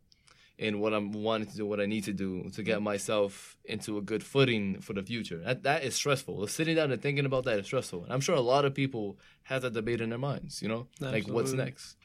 in 0.59 0.81
what 0.81 0.95
I'm 0.95 1.13
wanting 1.13 1.49
to 1.49 1.57
do, 1.57 1.67
what 1.67 1.81
I 1.81 1.87
need 1.87 2.05
to 2.05 2.13
do 2.13 2.49
to 2.51 2.63
get 2.63 2.81
myself 2.81 3.57
into 3.65 3.99
a 3.99 4.03
good 4.03 4.25
footing 4.25 4.81
for 4.81 4.95
the 4.95 5.03
future. 5.03 5.39
That 5.39 5.63
that 5.65 5.85
is 5.85 5.95
stressful. 5.95 6.47
Sitting 6.47 6.77
down 6.77 6.93
and 6.93 7.01
thinking 7.01 7.27
about 7.27 7.45
that 7.45 7.59
is 7.59 7.67
stressful. 7.67 8.05
And 8.05 8.13
I'm 8.13 8.21
sure 8.21 8.35
a 8.35 8.41
lot 8.41 8.65
of 8.65 8.75
people 8.75 9.19
have 9.45 9.63
that 9.63 9.75
debate 9.75 10.01
in 10.01 10.09
their 10.11 10.19
minds. 10.19 10.63
You 10.63 10.69
know, 10.69 10.87
like 11.01 11.29
what's 11.29 11.53
next? 11.53 11.97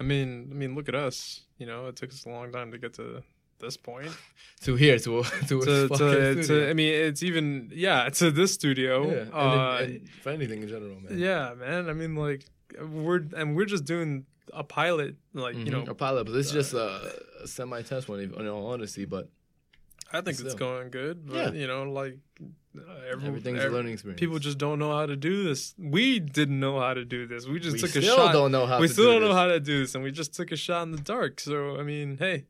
I 0.00 0.04
mean, 0.04 0.48
I 0.50 0.54
mean, 0.54 0.74
look 0.74 0.88
at 0.88 0.94
us. 0.94 1.42
You 1.58 1.66
know, 1.66 1.86
it 1.86 1.96
took 1.96 2.10
us 2.10 2.24
a 2.24 2.28
long 2.28 2.52
time 2.52 2.70
to 2.72 2.78
get 2.78 2.94
to 2.94 3.22
this 3.62 3.76
point. 3.78 4.10
To 4.66 4.76
here, 4.76 4.96
to 4.96 5.24
to 5.48 5.60
to, 5.66 5.88
to, 5.88 6.42
to, 6.44 6.70
I 6.70 6.72
mean, 6.72 6.94
it's 6.94 7.20
even 7.24 7.68
yeah 7.74 8.08
to 8.10 8.30
this 8.30 8.54
studio. 8.54 9.10
yeah, 9.10 9.36
uh, 9.36 9.78
and 9.82 10.08
for 10.22 10.30
anything 10.30 10.62
in 10.62 10.68
general, 10.68 11.00
man. 11.00 11.18
yeah, 11.18 11.52
man. 11.58 11.88
I 11.90 11.94
mean, 11.94 12.14
like 12.14 12.44
we're 12.80 13.22
and 13.36 13.56
we're 13.56 13.64
just 13.64 13.84
doing 13.84 14.24
a 14.52 14.62
pilot. 14.62 15.16
Like 15.34 15.56
you 15.56 15.64
Mhm. 15.64 15.72
know, 15.86 15.90
a 15.90 15.94
pilot, 15.96 16.26
but 16.26 16.32
this 16.34 16.46
is 16.46 16.52
just 16.52 16.74
a, 16.74 16.88
a 17.42 17.48
semi-test 17.48 18.08
one, 18.08 18.20
in 18.20 18.46
all 18.46 18.66
honesty. 18.72 19.04
But 19.04 19.30
I 20.12 20.20
think 20.20 20.38
it's 20.38 20.54
going 20.54 20.90
good. 20.92 21.26
But 21.26 21.54
Yeah. 21.54 21.60
you 21.60 21.66
know, 21.66 21.82
like 21.90 22.18
uh, 22.78 22.82
every, 23.10 23.26
everything's 23.26 23.58
every- 23.58 23.70
a 23.70 23.76
learning 23.76 23.94
experience. 23.94 24.20
People 24.20 24.38
just 24.38 24.58
don't 24.58 24.78
know 24.78 24.92
how 24.96 25.06
to 25.06 25.16
do 25.16 25.42
this. 25.42 25.74
We 25.76 26.20
didn't 26.20 26.60
know 26.60 26.78
how 26.78 26.94
to 26.94 27.04
do 27.04 27.26
this. 27.26 27.48
We 27.48 27.58
just 27.58 27.74
we 27.74 27.80
took 27.82 27.96
a 27.96 28.02
shot. 28.02 28.32
don't 28.32 28.52
know 28.52 28.64
how. 28.66 28.78
we 28.78 28.86
to 28.86 28.92
still 28.92 29.06
do 29.06 29.12
don't 29.18 29.22
know 29.28 29.34
how 29.34 29.48
to 29.48 29.58
do 29.58 29.80
this, 29.80 29.96
and 29.96 30.04
we 30.04 30.12
just 30.12 30.34
took 30.34 30.52
a 30.52 30.56
shot 30.56 30.82
in 30.84 30.92
the 30.92 31.02
dark. 31.02 31.40
So 31.40 31.80
I 31.80 31.82
mean, 31.82 32.18
hey, 32.18 32.44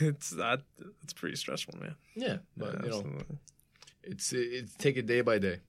it's 0.00 0.30
that 0.30 0.62
it's 1.02 1.12
pretty 1.12 1.36
stressful, 1.36 1.76
man. 1.78 1.94
Yeah, 2.14 2.38
but 2.56 2.74
Yeah, 2.74 2.84
you 2.84 2.90
know, 2.90 3.04
it's 4.02 4.32
it's 4.32 4.74
take 4.74 4.96
it 4.96 5.06
day 5.06 5.20
by 5.20 5.38
day, 5.38 5.60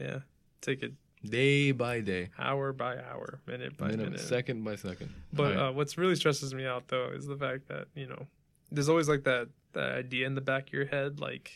yeah, 0.00 0.20
take 0.60 0.82
it 0.82 0.92
day 1.24 1.72
by 1.72 2.00
day, 2.00 2.30
hour 2.38 2.72
by 2.72 2.96
hour, 2.98 3.40
minute 3.46 3.76
by 3.76 3.88
minute, 3.88 4.04
minute. 4.04 4.20
second 4.20 4.64
by 4.64 4.76
second. 4.76 5.12
But 5.32 5.52
Alright. 5.52 5.58
uh, 5.58 5.72
what's 5.72 5.96
really 5.98 6.16
stresses 6.16 6.54
me 6.54 6.66
out 6.66 6.88
though 6.88 7.10
is 7.14 7.26
the 7.26 7.36
fact 7.36 7.68
that 7.68 7.88
you 7.94 8.06
know 8.06 8.26
there's 8.70 8.88
always 8.88 9.08
like 9.08 9.24
that 9.24 9.48
that 9.72 9.92
idea 9.92 10.26
in 10.26 10.34
the 10.34 10.40
back 10.40 10.68
of 10.68 10.72
your 10.72 10.86
head, 10.86 11.18
like, 11.20 11.50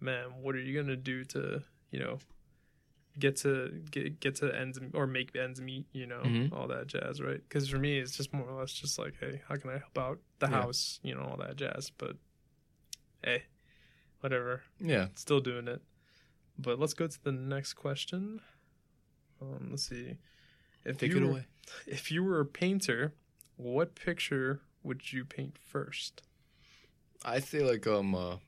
man, 0.00 0.26
what 0.42 0.54
are 0.54 0.60
you 0.60 0.78
gonna 0.80 0.96
do 0.96 1.24
to 1.24 1.62
you 1.90 2.00
know 2.00 2.18
get 3.20 3.36
to 3.36 3.82
get 3.90 4.18
get 4.20 4.34
to 4.36 4.52
ends 4.54 4.78
or 4.94 5.06
make 5.06 5.36
ends 5.36 5.60
meet, 5.60 5.86
you 5.92 6.06
know, 6.06 6.22
Mhm. 6.22 6.52
all 6.52 6.66
that 6.68 6.86
jazz, 6.88 7.20
right? 7.20 7.40
Because 7.48 7.68
for 7.68 7.78
me, 7.78 7.98
it's 7.98 8.16
just 8.16 8.32
more 8.32 8.48
or 8.48 8.58
less 8.60 8.72
just 8.72 8.98
like, 8.98 9.14
hey, 9.20 9.42
how 9.48 9.56
can 9.56 9.70
I 9.70 9.78
help 9.78 9.96
out 9.98 10.20
the 10.40 10.46
Yeah. 10.48 10.62
house, 10.62 10.98
you 11.02 11.14
know, 11.14 11.22
all 11.22 11.36
that 11.36 11.56
jazz. 11.56 11.90
But 11.90 12.16
hey, 13.22 13.44
whatever, 14.20 14.62
yeah, 14.80 15.08
still 15.14 15.40
doing 15.40 15.68
it. 15.68 15.82
But 16.58 16.78
let's 16.78 16.94
go 16.94 17.06
to 17.06 17.24
the 17.24 17.32
next 17.32 17.74
question. 17.74 18.40
Um, 19.40 19.68
let's 19.70 19.84
see. 19.88 20.18
If 20.84 20.98
take 20.98 21.10
you 21.12 21.18
it 21.18 21.20
were- 21.24 21.30
away. 21.30 21.46
if 21.86 22.10
you 22.10 22.24
were 22.24 22.40
a 22.40 22.46
painter, 22.46 23.14
what 23.56 23.94
picture 23.94 24.62
would 24.82 25.12
you 25.12 25.24
paint 25.24 25.56
first? 25.58 26.22
I 27.24 27.40
say 27.40 27.62
like 27.62 27.86
um, 27.86 28.14
uh, 28.14 28.38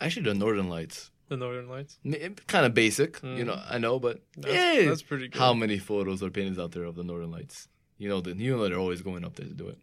actually 0.00 0.24
the 0.24 0.34
Northern 0.34 0.68
Lights. 0.68 1.10
The 1.28 1.36
Northern 1.36 1.68
Lights. 1.68 1.98
Kind 2.46 2.64
of 2.66 2.72
basic, 2.74 3.22
you 3.22 3.28
Mm. 3.44 3.46
know. 3.46 3.62
I 3.68 3.78
know, 3.78 3.98
but 3.98 4.22
That's, 4.36 4.54
yeah, 4.54 4.88
that's 4.88 5.02
pretty 5.02 5.28
good. 5.28 5.38
how 5.38 5.52
many 5.54 5.78
photos 5.78 6.22
or 6.22 6.30
paintings 6.30 6.58
out 6.58 6.72
there 6.72 6.84
of 6.84 6.94
the 6.96 7.04
Northern 7.04 7.30
Lights? 7.30 7.68
You 7.98 8.08
know, 8.08 8.20
the 8.20 8.34
you 8.34 8.56
know 8.56 8.66
they're 8.68 8.78
always 8.78 9.02
going 9.02 9.24
up 9.24 9.34
there 9.36 9.46
to 9.46 9.52
do 9.54 9.68
it. 9.68 9.78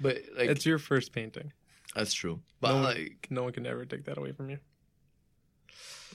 But 0.00 0.18
like 0.36 0.48
it's 0.50 0.64
your 0.64 0.78
first 0.78 1.12
painting. 1.12 1.52
that's 1.94 2.12
true. 2.14 2.40
But 2.60 2.68
No 2.68 2.74
one- 2.76 2.84
like, 2.84 3.26
No 3.30 3.42
one 3.44 3.52
can 3.52 3.66
ever 3.66 3.84
take 3.84 4.04
that 4.04 4.16
away 4.18 4.32
from 4.32 4.50
you. 4.50 4.58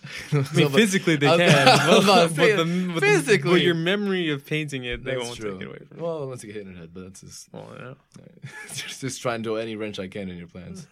I 0.34 0.36
mean, 0.55 0.69
physically 0.69 1.15
they 1.15 1.28
I 1.28 1.38
can, 1.38 1.67
I 1.67 1.95
was 1.95 2.05
but, 2.05 2.28
but, 2.36 2.57
the, 2.57 2.97
physically. 2.99 3.51
but 3.51 3.61
your 3.61 3.76
memory 3.76 4.32
of 4.32 4.45
painting 4.45 4.84
it, 4.84 5.03
they 5.03 5.13
That's 5.15 5.26
won't 5.26 5.38
true. 5.39 5.53
take 5.53 5.61
it 5.61 5.67
away 5.67 5.78
from 5.88 5.97
you. 5.97 6.03
Well, 6.03 6.24
unless 6.24 6.43
you 6.43 6.47
get 6.51 6.57
hit 6.57 6.67
in 6.67 6.74
the 6.74 6.80
head, 6.80 6.89
but 6.93 7.03
that's 7.03 7.21
just 7.21 7.47
Well, 7.53 7.69
yeah. 7.80 8.49
just, 8.74 8.99
just 9.01 9.21
try 9.21 9.36
and 9.36 9.43
throw 9.45 9.55
any 9.55 9.76
wrench 9.78 9.99
I 9.99 10.07
can 10.09 10.30
in 10.30 10.38
your 10.38 10.47
plans. 10.47 10.88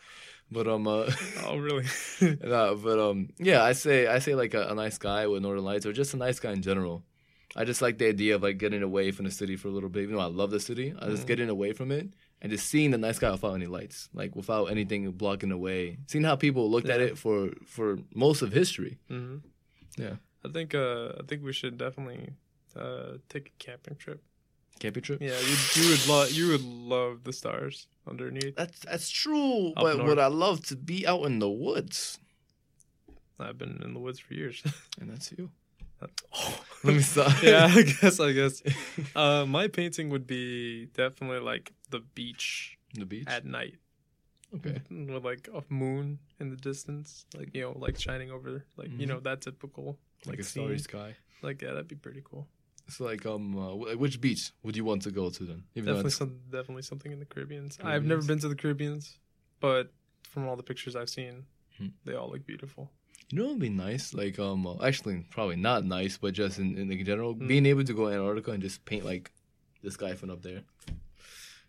But 0.51 0.67
um, 0.67 0.87
uh, 0.87 1.09
Oh, 1.45 1.57
really? 1.57 1.85
no, 2.43 2.75
but 2.75 2.99
um, 2.99 3.29
yeah, 3.37 3.63
I 3.63 3.71
say 3.73 4.07
I 4.07 4.19
say 4.19 4.35
like 4.35 4.53
a, 4.53 4.67
a 4.67 4.75
nice 4.75 4.97
guy 4.97 5.25
with 5.27 5.41
Northern 5.41 5.63
Lights, 5.63 5.85
or 5.85 5.93
just 5.93 6.13
a 6.13 6.17
nice 6.17 6.39
guy 6.39 6.51
in 6.51 6.61
general. 6.61 7.03
I 7.55 7.65
just 7.65 7.81
like 7.81 7.97
the 7.97 8.07
idea 8.07 8.35
of 8.35 8.43
like 8.43 8.57
getting 8.57 8.81
away 8.83 9.11
from 9.11 9.25
the 9.25 9.31
city 9.31 9.55
for 9.57 9.67
a 9.67 9.71
little 9.71 9.89
bit. 9.89 10.03
Even 10.03 10.15
though 10.15 10.21
I 10.21 10.25
love 10.27 10.51
the 10.51 10.59
city, 10.59 10.93
I 10.97 11.07
just 11.07 11.23
Mhm. 11.23 11.27
getting 11.27 11.49
away 11.49 11.73
from 11.73 11.91
it 11.91 12.07
and 12.41 12.51
just 12.51 12.67
seeing 12.67 12.91
the 12.91 12.97
nice 12.97 13.19
guy 13.19 13.29
without 13.31 13.53
any 13.55 13.65
lights, 13.67 14.09
like 14.13 14.35
without 14.35 14.65
anything 14.65 15.09
blocking 15.11 15.49
the 15.49 15.57
way. 15.57 15.97
Seeing 16.07 16.23
how 16.23 16.35
people 16.37 16.69
looked 16.71 16.89
at 16.89 17.01
it 17.01 17.17
for 17.17 17.51
for 17.65 17.99
most 18.13 18.41
of 18.41 18.51
history. 18.53 18.99
hmm 19.09 19.37
Yeah. 19.97 20.15
I 20.45 20.49
think 20.51 20.73
uh, 20.75 21.13
I 21.19 21.23
think 21.27 21.43
we 21.43 21.53
should 21.53 21.77
definitely 21.77 22.33
uh, 22.75 23.17
take 23.29 23.47
a 23.49 23.55
camping 23.65 23.95
trip. 23.95 24.21
Camping 24.79 25.03
trip. 25.03 25.21
Yeah, 25.21 25.39
you 25.39 25.55
you 25.75 25.89
would 25.91 26.07
love 26.07 26.31
you 26.31 26.47
would 26.49 26.63
love 26.63 27.23
the 27.23 27.33
stars 27.33 27.87
underneath. 28.07 28.55
That's 28.55 28.79
that's 28.79 29.09
true, 29.09 29.69
Up 29.77 29.83
but 29.83 29.97
north. 29.97 30.07
would 30.09 30.19
I 30.19 30.27
love 30.27 30.65
to 30.67 30.75
be 30.75 31.05
out 31.05 31.23
in 31.25 31.39
the 31.39 31.49
woods? 31.49 32.17
I've 33.39 33.57
been 33.57 33.81
in 33.83 33.93
the 33.93 33.99
woods 33.99 34.19
for 34.19 34.33
years. 34.33 34.61
And 34.99 35.09
that's 35.09 35.31
you. 35.31 35.49
oh. 36.01 36.63
Let 36.83 36.95
me 36.95 37.01
stop. 37.01 37.41
yeah, 37.43 37.67
I 37.69 37.81
guess 37.83 38.19
I 38.19 38.31
guess. 38.33 38.61
Uh, 39.15 39.45
my 39.45 39.67
painting 39.67 40.09
would 40.09 40.25
be 40.25 40.87
definitely 40.87 41.39
like 41.39 41.73
the 41.89 41.99
beach 42.15 42.77
the 42.95 43.05
beach. 43.05 43.27
at 43.27 43.45
night 43.45 43.75
okay. 44.55 44.81
with 44.89 45.23
like 45.23 45.47
a 45.53 45.61
moon 45.69 46.17
in 46.39 46.49
the 46.49 46.55
distance, 46.55 47.25
like 47.37 47.53
you 47.53 47.61
know, 47.61 47.73
like 47.77 47.99
shining 47.99 48.31
over, 48.31 48.65
like 48.77 48.89
you 48.97 49.05
Mhm. 49.05 49.09
know, 49.09 49.19
that 49.21 49.41
typical 49.41 49.99
Like, 50.25 50.33
like, 50.37 50.39
a 50.39 50.43
scene. 50.43 50.63
starry 50.63 50.79
sky. 50.79 51.15
Like 51.43 51.61
yeah, 51.61 51.69
that'd 51.73 51.87
be 51.87 51.95
pretty 51.95 52.21
cool. 52.23 52.47
So 52.91 53.05
like 53.05 53.25
um, 53.25 53.57
uh, 53.57 53.75
which 53.95 54.19
beach 54.21 54.51
would 54.63 54.75
you 54.75 54.83
want 54.85 55.01
to 55.03 55.11
go 55.11 55.29
to 55.29 55.43
then? 55.43 55.63
Even 55.75 55.87
Definitely 55.87 55.99
it's- 56.09 56.15
some, 56.17 56.39
definitely 56.51 56.83
something 56.83 57.11
in 57.11 57.19
the 57.19 57.25
Caribbeans. 57.25 57.77
I've 57.83 58.03
never 58.05 58.21
been 58.21 58.39
to 58.39 58.49
the 58.49 58.55
Caribbeans, 58.55 59.17
but 59.59 59.91
from 60.23 60.47
all 60.47 60.55
the 60.55 60.63
pictures 60.63 60.95
I've 60.95 61.09
seen, 61.09 61.45
Hmm. 61.77 61.87
they 62.05 62.13
all 62.15 62.29
look 62.29 62.45
beautiful. 62.45 62.91
You 63.29 63.39
know, 63.39 63.47
would 63.49 63.59
be 63.59 63.69
nice. 63.69 64.13
Like, 64.13 64.37
um, 64.39 64.67
uh, 64.67 64.75
actually, 64.85 65.25
probably 65.29 65.55
not 65.55 65.85
nice, 65.85 66.17
but 66.17 66.33
just 66.33 66.59
in, 66.59 66.77
in 66.77 67.05
general, 67.05 67.33
Mm. 67.35 67.47
being 67.47 67.65
able 67.65 67.83
to 67.85 67.93
go 67.93 68.09
to 68.09 68.13
Antarctica 68.15 68.51
and 68.51 68.61
just 68.61 68.83
paint 68.83 69.05
like 69.05 69.31
this 69.81 69.95
guy 69.95 70.13
from 70.15 70.29
up 70.31 70.41
there. 70.41 70.61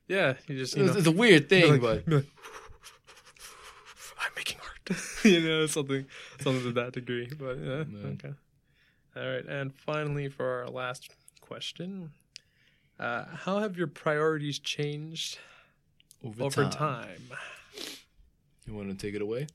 Yeah, 0.08 0.34
you 0.48 0.58
just 0.58 0.76
you 0.76 0.82
It's, 0.84 0.92
know, 0.92 0.98
it's 0.98 1.06
a 1.06 1.12
weird 1.12 1.48
thing, 1.48 1.80
like- 1.80 2.04
but 2.04 2.24
I'm 4.18 4.32
making 4.36 4.58
art. 4.60 4.98
you 5.24 5.40
know, 5.40 5.66
something 5.66 6.04
something 6.40 6.62
to 6.64 6.72
that 6.72 6.92
degree. 6.94 7.28
But 7.38 7.58
yeah, 7.58 7.84
Man. 7.84 8.18
okay. 8.22 8.34
All 9.14 9.22
right, 9.26 9.44
and 9.44 9.74
finally 9.74 10.28
for 10.28 10.62
our 10.62 10.68
last 10.68 11.10
question, 11.40 12.12
uh, 12.98 13.24
how 13.26 13.58
have 13.58 13.76
your 13.76 13.86
priorities 13.88 14.58
changed 14.58 15.38
over, 16.24 16.44
over 16.44 16.62
time. 16.64 16.70
time? 16.70 17.22
you 18.66 18.74
want 18.74 18.88
to 18.88 18.94
take 18.94 19.14
it 19.14 19.20
away? 19.22 19.48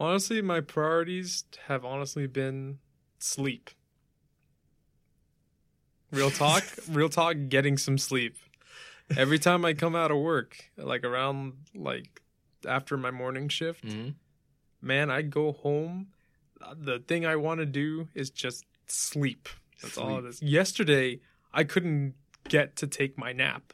Honestly, 0.00 0.42
my 0.42 0.60
priorities 0.60 1.44
have 1.68 1.84
honestly 1.84 2.26
been 2.26 2.78
sleep. 3.18 3.70
Real 6.10 6.30
talk, 6.30 6.64
real 6.88 7.08
talk, 7.08 7.36
getting 7.48 7.78
some 7.78 7.98
sleep. 7.98 8.36
Every 9.16 9.38
time 9.38 9.64
I 9.64 9.74
come 9.74 9.94
out 9.94 10.10
of 10.10 10.18
work, 10.18 10.56
like 10.76 11.04
around 11.04 11.54
like 11.74 12.22
after 12.66 12.96
my 12.96 13.10
morning 13.12 13.48
shift, 13.48 13.84
Mm-hmm. 13.84 14.10
man, 14.80 15.10
I 15.10 15.22
go 15.22 15.52
home. 15.52 16.08
The 16.76 16.98
thing 17.00 17.26
I 17.26 17.36
want 17.36 17.60
to 17.60 17.66
do 17.66 18.08
is 18.14 18.30
just 18.30 18.64
sleep. 18.86 19.48
That's 19.82 19.98
all 19.98 20.18
it 20.18 20.24
is. 20.24 20.42
Yesterday, 20.42 21.20
I 21.52 21.64
couldn't 21.64 22.14
get 22.48 22.76
to 22.76 22.86
take 22.86 23.18
my 23.18 23.32
nap. 23.32 23.72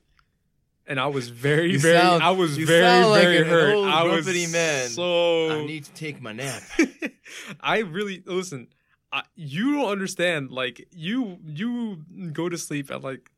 And 0.86 0.98
I 0.98 1.06
was 1.06 1.28
very, 1.28 1.72
You 1.72 1.78
very, 1.78 1.98
sound- 2.00 2.22
I 2.22 2.30
was 2.30 2.56
very, 2.58 3.04
like 3.04 3.22
very 3.22 3.44
hurt. 3.44 3.76
I 3.88 4.02
was 4.04 4.26
man. 4.52 4.88
so. 4.88 5.50
I 5.50 5.64
need 5.66 5.84
to 5.84 5.92
take 5.92 6.20
my 6.20 6.32
nap. 6.32 6.62
I 7.60 7.78
really 7.80 8.22
listen. 8.26 8.68
I, 9.12 9.22
you 9.36 9.74
don't 9.74 9.90
understand. 9.90 10.50
Like 10.50 10.88
you, 10.90 11.38
you 11.44 12.04
go 12.32 12.48
to 12.48 12.58
sleep 12.58 12.90
at 12.90 13.02
like, 13.02 13.30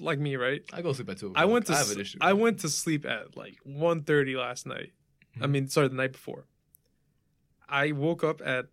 like 0.00 0.18
me, 0.18 0.34
right? 0.36 0.62
I 0.72 0.82
go 0.82 0.92
sleep 0.92 1.08
at 1.10 1.18
two. 1.18 1.32
I 1.36 1.44
went 1.44 1.66
to 1.66 1.72
I 1.74 1.78
have 1.78 1.90
an 1.92 2.00
issue. 2.00 2.18
I 2.20 2.32
went 2.32 2.60
to 2.60 2.68
sleep 2.68 3.04
at 3.06 3.36
like 3.36 3.58
1.30 3.66 4.36
last 4.36 4.66
night. 4.66 4.90
I 5.40 5.44
Mhm. 5.46 5.50
mean, 5.50 5.68
sorry, 5.68 5.86
the 5.88 5.94
night 5.94 6.12
before. 6.12 6.46
I 7.72 7.92
woke 7.92 8.22
up 8.22 8.40
at 8.44 8.66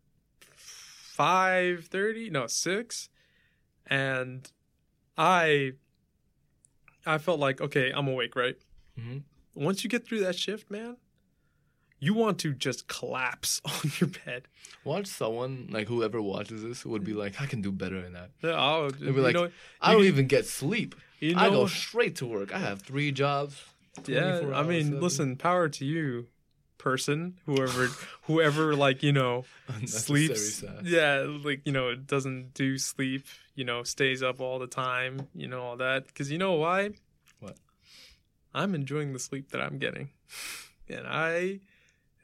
five 0.56 1.86
thirty, 1.86 2.30
no 2.30 2.48
six, 2.48 3.10
and 3.88 4.50
I 5.18 5.74
I 7.06 7.18
felt 7.18 7.40
like 7.40 7.62
okay, 7.62 7.92
I'm 7.96 8.08
awake, 8.08 8.36
right? 8.36 8.56
Mhm. 9.00 9.24
Once 9.56 9.84
you 9.84 9.90
get 9.90 10.06
through 10.06 10.20
that 10.22 10.36
shift, 10.38 10.70
man, 10.70 10.98
you 12.00 12.14
want 12.14 12.40
to 12.40 12.54
just 12.54 12.88
collapse 12.88 13.62
on 13.66 13.92
your 14.00 14.10
bed. 14.26 14.44
Watch 14.84 15.08
someone 15.08 15.68
like 15.72 15.88
whoever 15.88 16.22
watches 16.22 16.64
this 16.64 16.86
would 16.86 17.04
be 17.04 17.14
like, 17.14 17.42
I 17.42 17.46
can 17.46 17.62
do 17.62 17.72
better 17.72 18.02
than 18.02 18.14
that. 18.14 18.32
Yeah, 18.42 18.52
I'll, 18.52 18.92
be 18.92 19.12
like, 19.12 19.34
know, 19.36 19.50
I 19.82 19.92
don't 19.92 20.02
can- 20.02 20.08
even 20.08 20.28
get 20.28 20.46
sleep. 20.46 20.96
you 21.20 21.36
I 21.38 21.50
go 21.50 21.68
straight 21.68 22.16
to 22.18 22.26
work. 22.26 22.54
I 22.54 22.60
have 22.60 22.82
three 22.82 23.12
jobs. 23.12 23.62
Yeah, 24.06 24.42
I 24.54 24.64
mean, 24.64 24.86
seven. 24.86 25.02
listen, 25.02 25.36
power 25.36 25.68
to 25.68 25.84
you, 25.86 26.28
person, 26.80 27.38
whoever, 27.46 27.90
whoever, 28.24 28.76
like 28.76 29.04
you 29.04 29.14
know, 29.14 29.46
sleeps. 29.86 30.64
Yeah, 30.84 31.28
like 31.28 31.62
you 31.66 31.72
know, 31.72 31.94
doesn't 31.94 32.56
do 32.56 32.80
sleep. 32.80 33.28
You 33.54 33.66
know, 33.66 33.84
stays 33.84 34.24
up 34.24 34.42
all 34.42 34.58
the 34.58 34.68
time. 34.68 35.28
You 35.36 35.48
know 35.48 35.62
all 35.62 35.78
that 35.78 36.08
because 36.08 36.32
you 36.32 36.40
know 36.40 36.54
why? 36.54 36.92
What? 37.40 37.58
I'm 38.56 38.74
enjoying 38.74 39.14
the 39.14 39.20
sleep 39.20 39.52
that 39.52 39.62
I'm 39.62 39.78
getting, 39.78 40.10
and 40.90 41.06
I, 41.06 41.60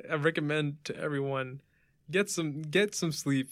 I 0.10 0.16
recommend 0.16 0.84
to 0.86 0.98
everyone 0.98 1.62
get 2.10 2.30
some 2.30 2.64
get 2.64 2.96
some 2.96 3.12
sleep. 3.12 3.52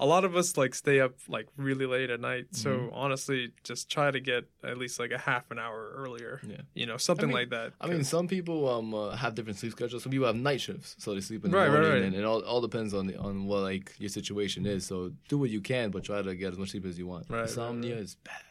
A 0.00 0.06
lot 0.06 0.24
of 0.24 0.34
us 0.34 0.56
like 0.56 0.74
stay 0.74 0.98
up 1.00 1.12
like 1.28 1.46
really 1.56 1.86
late 1.86 2.10
at 2.10 2.20
night, 2.20 2.46
so 2.50 2.70
Mhm. 2.70 2.90
honestly, 2.92 3.52
just 3.62 3.88
try 3.88 4.10
to 4.10 4.18
get 4.18 4.44
at 4.64 4.76
least 4.76 4.98
like 4.98 5.12
a 5.12 5.18
half 5.18 5.50
an 5.52 5.58
hour 5.60 5.92
earlier. 5.94 6.40
Yeah. 6.48 6.62
You 6.74 6.86
know, 6.86 6.96
something 6.96 7.28
mean- 7.28 7.36
like 7.36 7.50
that. 7.50 7.74
I 7.80 7.86
mean 7.86 8.02
some 8.02 8.26
people 8.26 8.68
um 8.68 8.92
uh, 8.92 9.14
have 9.14 9.36
different 9.36 9.58
sleep 9.60 9.72
schedules. 9.72 10.02
Some 10.02 10.10
people 10.10 10.26
have 10.26 10.34
night 10.36 10.60
shifts, 10.60 10.96
so 10.98 11.14
they 11.14 11.20
sleep 11.20 11.44
in 11.44 11.52
the 11.52 11.56
Right, 11.56 11.68
right, 11.68 11.72
morning, 11.74 11.92
right. 11.92 12.02
and 12.02 12.14
it 12.16 12.24
all, 12.24 12.40
all 12.40 12.60
depends 12.60 12.92
on 12.92 13.06
the, 13.06 13.16
on 13.18 13.46
what 13.46 13.62
like 13.62 13.94
your 13.98 14.08
situation 14.10 14.66
is. 14.66 14.84
So 14.84 15.12
do 15.28 15.38
what 15.38 15.50
you 15.50 15.60
can, 15.60 15.90
but 15.90 16.02
try 16.02 16.20
to 16.22 16.34
get 16.34 16.52
as 16.52 16.58
much 16.58 16.70
sleep 16.70 16.86
as 16.86 16.98
you 16.98 17.06
want. 17.06 17.26
Right, 17.30 17.38
right, 17.38 17.48
Insomnia 17.48 17.94
right. 17.94 18.02
is 18.02 18.16
bad. 18.16 18.42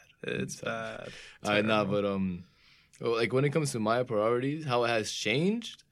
it's 0.41 0.60
so- 0.60 0.66
bad. 0.68 1.10
All 1.44 1.52
right, 1.52 1.66
nah, 1.66 1.84
but 1.84 2.06
um, 2.06 2.46
like 3.02 3.34
when 3.34 3.44
it 3.44 3.50
comes 3.50 3.74
to 3.74 3.80
my 3.82 4.02
priorities, 4.04 4.64
how 4.64 4.86
it 4.86 4.88
has 4.88 5.12
changed, 5.12 5.84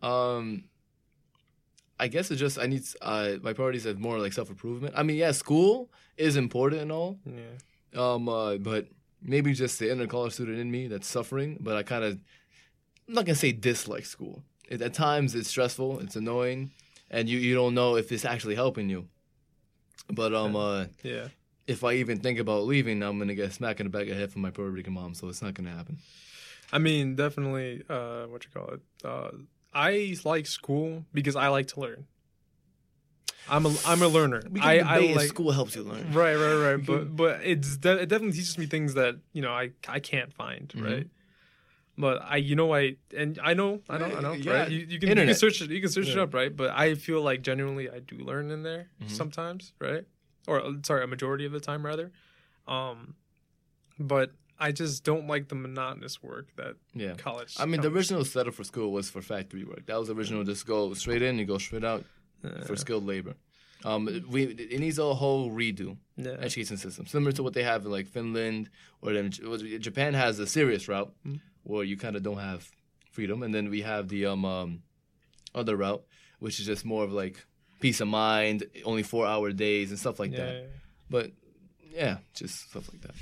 um, 0.00 0.64
I 1.98 2.08
guess 2.08 2.30
it's 2.30 2.40
just 2.40 2.58
I 2.58 2.66
need 2.66 2.82
uh 3.00 3.36
my 3.42 3.52
priorities 3.52 3.86
are 3.86 3.94
more 3.94 4.18
like 4.18 4.32
self 4.32 4.50
improvement. 4.50 4.94
I 4.96 5.02
mean, 5.02 5.16
yeah, 5.16 5.32
school 5.32 5.90
is 6.16 6.36
important 6.36 6.82
and 6.82 6.92
all, 6.92 7.18
Yeah. 7.24 7.56
um, 8.02 8.28
uh, 8.28 8.56
but 8.58 8.88
maybe 9.22 9.52
just 9.54 9.78
the 9.78 9.90
inner 9.90 10.06
college 10.06 10.34
student 10.34 10.58
in 10.58 10.70
me 10.70 10.88
that's 10.88 11.06
suffering. 11.06 11.58
But 11.60 11.76
I 11.76 11.82
kind 11.82 12.04
of, 12.04 12.12
I'm 13.08 13.14
not 13.14 13.24
gonna 13.24 13.34
say 13.36 13.52
dislike 13.52 14.04
school. 14.04 14.42
It, 14.68 14.82
at 14.82 14.94
times, 14.94 15.34
it's 15.34 15.48
stressful, 15.48 16.00
it's 16.00 16.16
annoying, 16.16 16.70
and 17.10 17.28
you 17.28 17.38
you 17.38 17.54
don't 17.54 17.74
know 17.74 17.96
if 17.96 18.12
it's 18.12 18.24
actually 18.24 18.56
helping 18.56 18.90
you. 18.90 19.08
But 20.12 20.34
um, 20.34 20.54
uh, 20.56 20.86
Yeah. 21.02 21.28
if 21.66 21.82
I 21.82 21.94
even 21.94 22.18
think 22.20 22.38
about 22.38 22.64
leaving, 22.64 23.02
I'm 23.02 23.18
gonna 23.18 23.34
get 23.34 23.52
smacked 23.52 23.80
in 23.80 23.86
the 23.86 23.90
back 23.90 24.02
of 24.02 24.08
the 24.08 24.14
head 24.14 24.32
from 24.32 24.42
my 24.42 24.50
Puerto 24.50 24.70
Rican 24.70 24.92
mom, 24.92 25.14
so 25.14 25.28
it's 25.28 25.42
not 25.42 25.54
gonna 25.54 25.70
happen. 25.70 25.98
I 26.72 26.78
mean, 26.78 27.14
definitely. 27.16 27.82
Uh, 27.88 28.26
what 28.26 28.44
you 28.44 28.50
call 28.52 28.68
it? 28.74 28.80
Uh, 29.04 29.30
I 29.76 30.16
like 30.24 30.46
school 30.46 31.04
because 31.12 31.36
I 31.36 31.48
like 31.48 31.68
to 31.68 31.80
learn. 31.80 32.06
I'm 33.48 33.64
a 33.66 33.74
I'm 33.86 34.02
a 34.02 34.08
learner. 34.08 34.42
We 34.50 34.60
I 34.60 34.78
can 34.78 34.86
I 34.88 34.94
debate 34.96 35.10
if 35.10 35.16
like 35.16 35.28
school 35.28 35.52
helps 35.52 35.76
you 35.76 35.82
learn. 35.84 36.12
right 36.12 36.34
right 36.34 36.54
right. 36.54 36.86
But 36.90 37.14
but 37.14 37.40
it's 37.44 37.76
de- 37.76 38.00
it 38.02 38.08
definitely 38.08 38.36
teaches 38.36 38.58
me 38.58 38.66
things 38.66 38.94
that 38.94 39.16
you 39.32 39.42
know 39.42 39.52
I 39.52 39.70
I 39.86 40.00
can't 40.00 40.32
find 40.32 40.68
Mhm. 40.74 40.84
right. 40.84 41.06
But 41.98 42.22
I 42.22 42.36
you 42.36 42.56
know 42.56 42.74
I 42.74 42.96
and 43.16 43.38
I 43.42 43.54
know 43.54 43.80
I 43.88 43.98
know 43.98 44.10
I 44.16 44.20
know 44.20 44.32
Yeah, 44.32 44.52
right. 44.52 44.70
You, 44.70 44.78
you 44.80 44.98
can 44.98 45.08
you 45.10 45.26
can 45.26 45.34
search 45.34 45.62
it 45.62 45.70
you 45.70 45.80
can 45.80 45.90
search 45.90 46.08
it 46.08 46.18
up 46.18 46.34
right. 46.34 46.54
But 46.54 46.70
I 46.70 46.94
feel 46.94 47.20
like 47.22 47.42
genuinely 47.42 47.88
I 47.88 48.00
do 48.00 48.16
learn 48.18 48.50
in 48.50 48.62
there 48.64 48.88
Mhm. 49.02 49.10
sometimes 49.10 49.72
right 49.80 50.04
or 50.48 50.56
uh, 50.64 50.72
sorry 50.84 51.04
a 51.04 51.06
majority 51.06 51.44
of 51.46 51.52
the 51.52 51.60
time 51.60 51.84
rather. 51.86 52.10
Um, 52.66 53.14
but 53.98 54.32
I 54.58 54.72
just 54.72 55.04
don't 55.04 55.26
like 55.26 55.48
the 55.48 55.54
monotonous 55.54 56.22
work 56.22 56.46
that 56.56 56.76
Yeah. 56.94 57.14
college. 57.14 57.54
I 57.58 57.66
mean, 57.66 57.80
the 57.82 57.88
original 57.88 58.24
setup 58.24 58.54
for 58.54 58.64
school 58.64 58.90
was 58.92 59.10
for 59.10 59.20
factory 59.22 59.64
work. 59.64 59.86
That 59.86 59.98
was 59.98 60.08
original. 60.10 60.44
Just 60.44 60.66
go 60.66 60.94
straight 60.94 61.22
in, 61.22 61.38
you 61.38 61.44
go 61.44 61.58
straight 61.58 61.84
out 61.84 62.04
for 62.66 62.76
skilled 62.76 63.04
labor. 63.06 63.34
Um, 63.84 64.08
we 64.30 64.44
it 64.44 64.80
needs 64.80 64.98
a 64.98 65.14
whole 65.14 65.50
redo 65.50 65.96
yeah. 66.16 66.32
education 66.40 66.76
system, 66.78 67.06
similar 67.06 67.32
to 67.32 67.42
what 67.42 67.52
they 67.52 67.62
have 67.62 67.84
in 67.84 67.90
like 67.92 68.06
Finland 68.06 68.70
or 69.02 69.12
then 69.12 69.30
Japan 69.30 70.14
has 70.14 70.38
a 70.38 70.46
serious 70.46 70.88
route 70.88 71.12
Mhm. 71.26 71.40
where 71.62 71.84
you 71.84 71.96
kind 71.96 72.16
of 72.16 72.22
don't 72.22 72.38
have 72.38 72.70
freedom, 73.12 73.42
and 73.42 73.54
then 73.54 73.68
we 73.70 73.82
have 73.82 74.08
the 74.08 74.24
um, 74.26 74.44
um 74.44 74.82
other 75.54 75.76
route, 75.76 76.02
which 76.40 76.58
is 76.58 76.66
just 76.66 76.84
more 76.84 77.04
of 77.04 77.12
like 77.12 77.44
peace 77.80 78.00
of 78.00 78.08
mind, 78.08 78.64
only 78.84 79.02
four 79.02 79.26
hour 79.26 79.52
days 79.52 79.90
and 79.90 79.98
stuff 79.98 80.18
like 80.18 80.32
yeah, 80.32 80.38
that. 80.46 80.70
But 81.10 81.32
yeah, 81.92 82.18
just 82.34 82.70
stuff 82.70 82.88
like 82.92 83.02
that. 83.02 83.14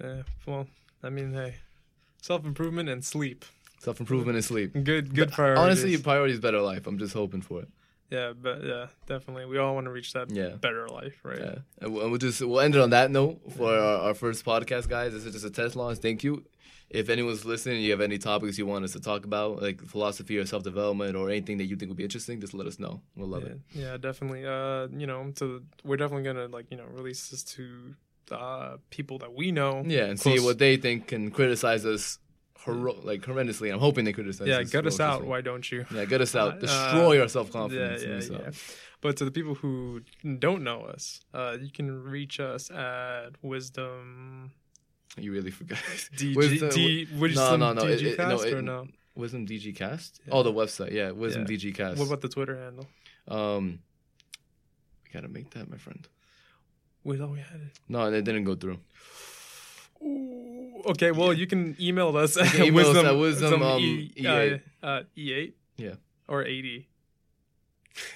Yeah. 0.00 0.22
Well, 0.46 0.66
I 1.02 1.10
mean, 1.10 1.32
hey, 1.32 1.56
self 2.22 2.44
improvement 2.44 2.88
and 2.88 3.04
sleep. 3.04 3.44
Self 3.78 3.98
improvement 4.00 4.36
and 4.36 4.44
sleep. 4.44 4.72
Good, 4.72 5.14
good 5.14 5.28
But 5.28 5.32
priorities. 5.32 5.62
Honestly, 5.62 5.96
priority 5.98 6.34
is 6.34 6.40
better 6.40 6.60
life. 6.60 6.86
I'm 6.86 6.98
just 6.98 7.14
hoping 7.14 7.40
for 7.40 7.60
it. 7.62 7.68
yeah, 8.10 8.32
but 8.40 8.62
yeah, 8.64 8.86
definitely. 9.06 9.46
We 9.46 9.56
all 9.58 9.74
want 9.74 9.86
to 9.86 9.90
reach 9.90 10.12
that 10.12 10.30
Yeah. 10.30 10.50
better 10.60 10.86
life, 10.88 11.18
right? 11.24 11.38
Yeah, 11.40 11.54
and 11.80 11.92
we'll, 11.94 12.02
and 12.02 12.10
we'll 12.10 12.18
just 12.18 12.40
we'll 12.42 12.60
end 12.60 12.74
it 12.74 12.80
on 12.80 12.90
that 12.90 13.10
note 13.10 13.40
for 13.56 13.72
our, 13.72 14.08
our 14.08 14.14
first 14.14 14.44
podcast, 14.44 14.88
guys. 14.88 15.12
This 15.12 15.24
is 15.24 15.32
just 15.32 15.46
a 15.46 15.50
test 15.50 15.76
launch. 15.76 15.98
Thank 15.98 16.22
you. 16.24 16.44
If 16.90 17.08
anyone's 17.08 17.44
listening, 17.44 17.82
you 17.82 17.92
have 17.92 18.00
any 18.00 18.18
topics 18.18 18.58
you 18.58 18.66
want 18.66 18.84
us 18.84 18.92
to 18.94 19.00
talk 19.00 19.24
about, 19.24 19.62
like 19.62 19.80
philosophy 19.80 20.36
or 20.38 20.44
self 20.44 20.64
development 20.64 21.14
or 21.16 21.30
anything 21.30 21.56
that 21.58 21.66
you 21.66 21.76
think 21.76 21.88
would 21.88 21.96
be 21.96 22.02
interesting, 22.02 22.40
just 22.40 22.52
let 22.52 22.66
us 22.66 22.80
know. 22.80 23.00
We'll 23.14 23.28
love 23.28 23.44
yeah, 23.44 23.48
it. 23.50 23.60
yeah, 23.74 23.96
definitely. 23.96 24.44
Uh, 24.44 24.88
you 24.88 25.06
know, 25.06 25.32
so 25.36 25.60
we're 25.84 25.96
definitely 25.96 26.24
gonna 26.24 26.48
like 26.48 26.66
you 26.70 26.76
know 26.76 26.86
release 26.92 27.28
this 27.28 27.44
to 27.54 27.94
uh 28.32 28.76
people 28.90 29.18
that 29.18 29.32
we 29.34 29.52
know. 29.52 29.82
Yeah, 29.86 30.04
and 30.06 30.18
see 30.20 30.38
what 30.40 30.58
they 30.58 30.76
think 30.76 31.12
and 31.12 31.32
criticize 31.32 31.84
us, 31.86 32.18
hor- 32.58 32.74
like 33.02 33.22
horrendously. 33.22 33.72
I'm 33.72 33.80
hoping 33.80 34.04
they 34.04 34.12
criticize. 34.12 34.42
Us. 34.42 34.48
Yeah, 34.48 34.58
us 34.60 34.70
gut 34.70 34.86
us 34.86 35.00
out. 35.00 35.24
Why 35.24 35.40
don't 35.40 35.70
you? 35.70 35.84
Yeah, 35.94 36.04
gut 36.04 36.20
us 36.20 36.34
out. 36.34 36.54
Uh, 36.62 36.66
Destroy 36.66 37.20
our 37.20 37.28
self 37.28 37.50
confidence. 37.52 38.02
yeah, 38.02 38.36
yeah. 38.36 38.42
yeah. 38.44 38.50
But 39.02 39.16
to 39.16 39.24
the 39.24 39.30
people 39.30 39.54
who 39.54 40.02
don't 40.38 40.62
know 40.62 40.82
us, 40.82 41.20
uh, 41.32 41.56
you 41.60 41.70
can 41.70 42.02
reach 42.02 42.38
us 42.38 42.70
at 42.70 43.30
wisdom. 43.42 44.52
You 45.16 45.32
really 45.32 45.50
forgot. 45.50 45.78
D, 46.16 46.34
Wisdom- 46.36 46.68
D, 46.70 47.08
Wisdom 47.18 47.60
no, 47.60 47.72
no, 47.72 47.82
no, 47.82 47.82
DG 47.84 47.92
it- 48.02 48.02
it- 48.02 48.18
no, 48.18 48.40
it- 48.40 48.62
no? 48.62 48.86
Wisdom 49.16 49.44
DG 49.46 49.74
Cast. 49.74 50.20
Yeah. 50.26 50.34
Oh, 50.34 50.42
the 50.42 50.52
website. 50.52 50.92
Yeah, 50.92 51.10
Wisdom 51.10 51.46
Yeah. 51.48 51.56
DG 51.56 51.74
Cast. 51.74 51.98
What 51.98 52.06
about 52.06 52.20
the 52.20 52.28
Twitter 52.28 52.56
handle? 52.56 52.86
Um, 53.26 53.80
I 55.06 55.12
gotta 55.12 55.28
make 55.28 55.50
that, 55.50 55.68
my 55.68 55.76
friend. 55.78 56.06
We 57.04 57.16
thought 57.16 57.30
we 57.30 57.38
had 57.40 57.60
it. 57.60 57.78
No, 57.88 58.06
it 58.12 58.22
didn't 58.24 58.44
go 58.44 58.54
through. 58.54 58.78
Ooh, 60.02 60.82
okay, 60.86 61.10
well, 61.10 61.32
you 61.32 61.46
can 61.46 61.76
email 61.80 62.16
us 62.16 62.36
at 62.36 62.54
email 62.58 62.86
us 62.88 62.94
wisdom, 62.94 63.06
at 63.06 63.16
wisdom, 63.18 63.62
um, 63.62 63.80
e, 63.80 64.12
E8. 64.16 64.60
Uh, 64.82 64.86
uh, 64.86 65.02
E8? 65.16 65.52
Yeah. 65.76 65.94
Or 66.28 66.44
80. 66.44 66.88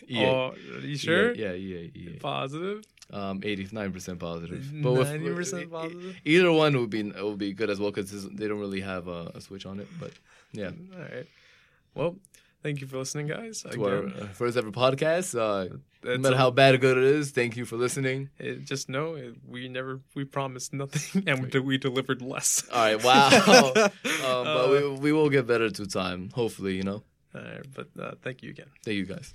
EA. 0.08 0.26
Oh, 0.26 0.54
you 0.82 0.96
sure? 0.96 1.34
Yeah, 1.34 1.52
yeah, 1.52 1.76
EA. 1.78 1.92
EA. 1.94 2.18
Positive? 2.20 2.84
Um, 3.12 3.40
eighty-nine 3.44 3.92
percent 3.92 4.18
positive. 4.18 4.64
But 4.82 4.92
with- 4.92 5.08
90% 5.08 5.70
positive? 5.70 6.16
Either 6.24 6.50
one 6.50 6.74
would 6.78 6.88
be 6.88 7.02
would 7.02 7.36
be 7.38 7.52
good 7.52 7.68
as 7.68 7.78
well 7.78 7.90
because 7.90 8.26
they 8.30 8.48
don't 8.48 8.60
really 8.60 8.80
have 8.80 9.08
a, 9.08 9.30
a 9.34 9.40
switch 9.42 9.66
on 9.66 9.78
it. 9.78 9.88
But 10.00 10.12
yeah, 10.52 10.70
All 10.96 11.00
right. 11.02 11.26
Well, 11.94 12.16
thank 12.62 12.80
you 12.80 12.86
for 12.86 12.96
listening, 12.98 13.26
guys. 13.26 13.62
to 13.70 13.84
our 13.84 13.98
Again, 14.04 14.22
uh, 14.22 14.26
first 14.28 14.56
ever 14.56 14.70
podcast. 14.70 15.38
Uh, 15.38 15.76
no 16.04 16.18
matter 16.18 16.36
how 16.36 16.50
bad 16.50 16.74
or 16.74 16.78
good 16.78 16.96
it 16.98 17.04
is, 17.04 17.30
thank 17.32 17.56
you 17.56 17.64
for 17.64 17.76
listening. 17.76 18.30
it- 18.38 18.64
just 18.64 18.88
know 18.88 19.14
it, 19.14 19.34
we 19.46 19.68
never, 19.68 20.00
we 20.14 20.24
promised 20.24 20.72
nothing 20.72 21.24
and 21.26 21.52
we, 21.52 21.60
we 21.60 21.78
delivered 21.78 22.22
less. 22.22 22.62
All 22.72 22.78
right, 22.84 23.02
wow. 23.02 23.28
um, 23.74 23.90
but 24.22 24.66
Uh, 24.66 24.70
we 24.70 24.88
we 25.00 25.12
will 25.12 25.30
get 25.30 25.46
better 25.46 25.68
to 25.70 25.86
time. 25.86 26.30
Hopefully, 26.34 26.76
you 26.76 26.82
know. 26.82 27.02
All 27.34 27.42
right, 27.42 27.66
but 27.74 27.88
uh, 27.98 28.12
thank 28.22 28.42
you 28.42 28.50
again. 28.50 28.68
Thank 28.84 28.96
you 28.96 29.06
guys. 29.06 29.34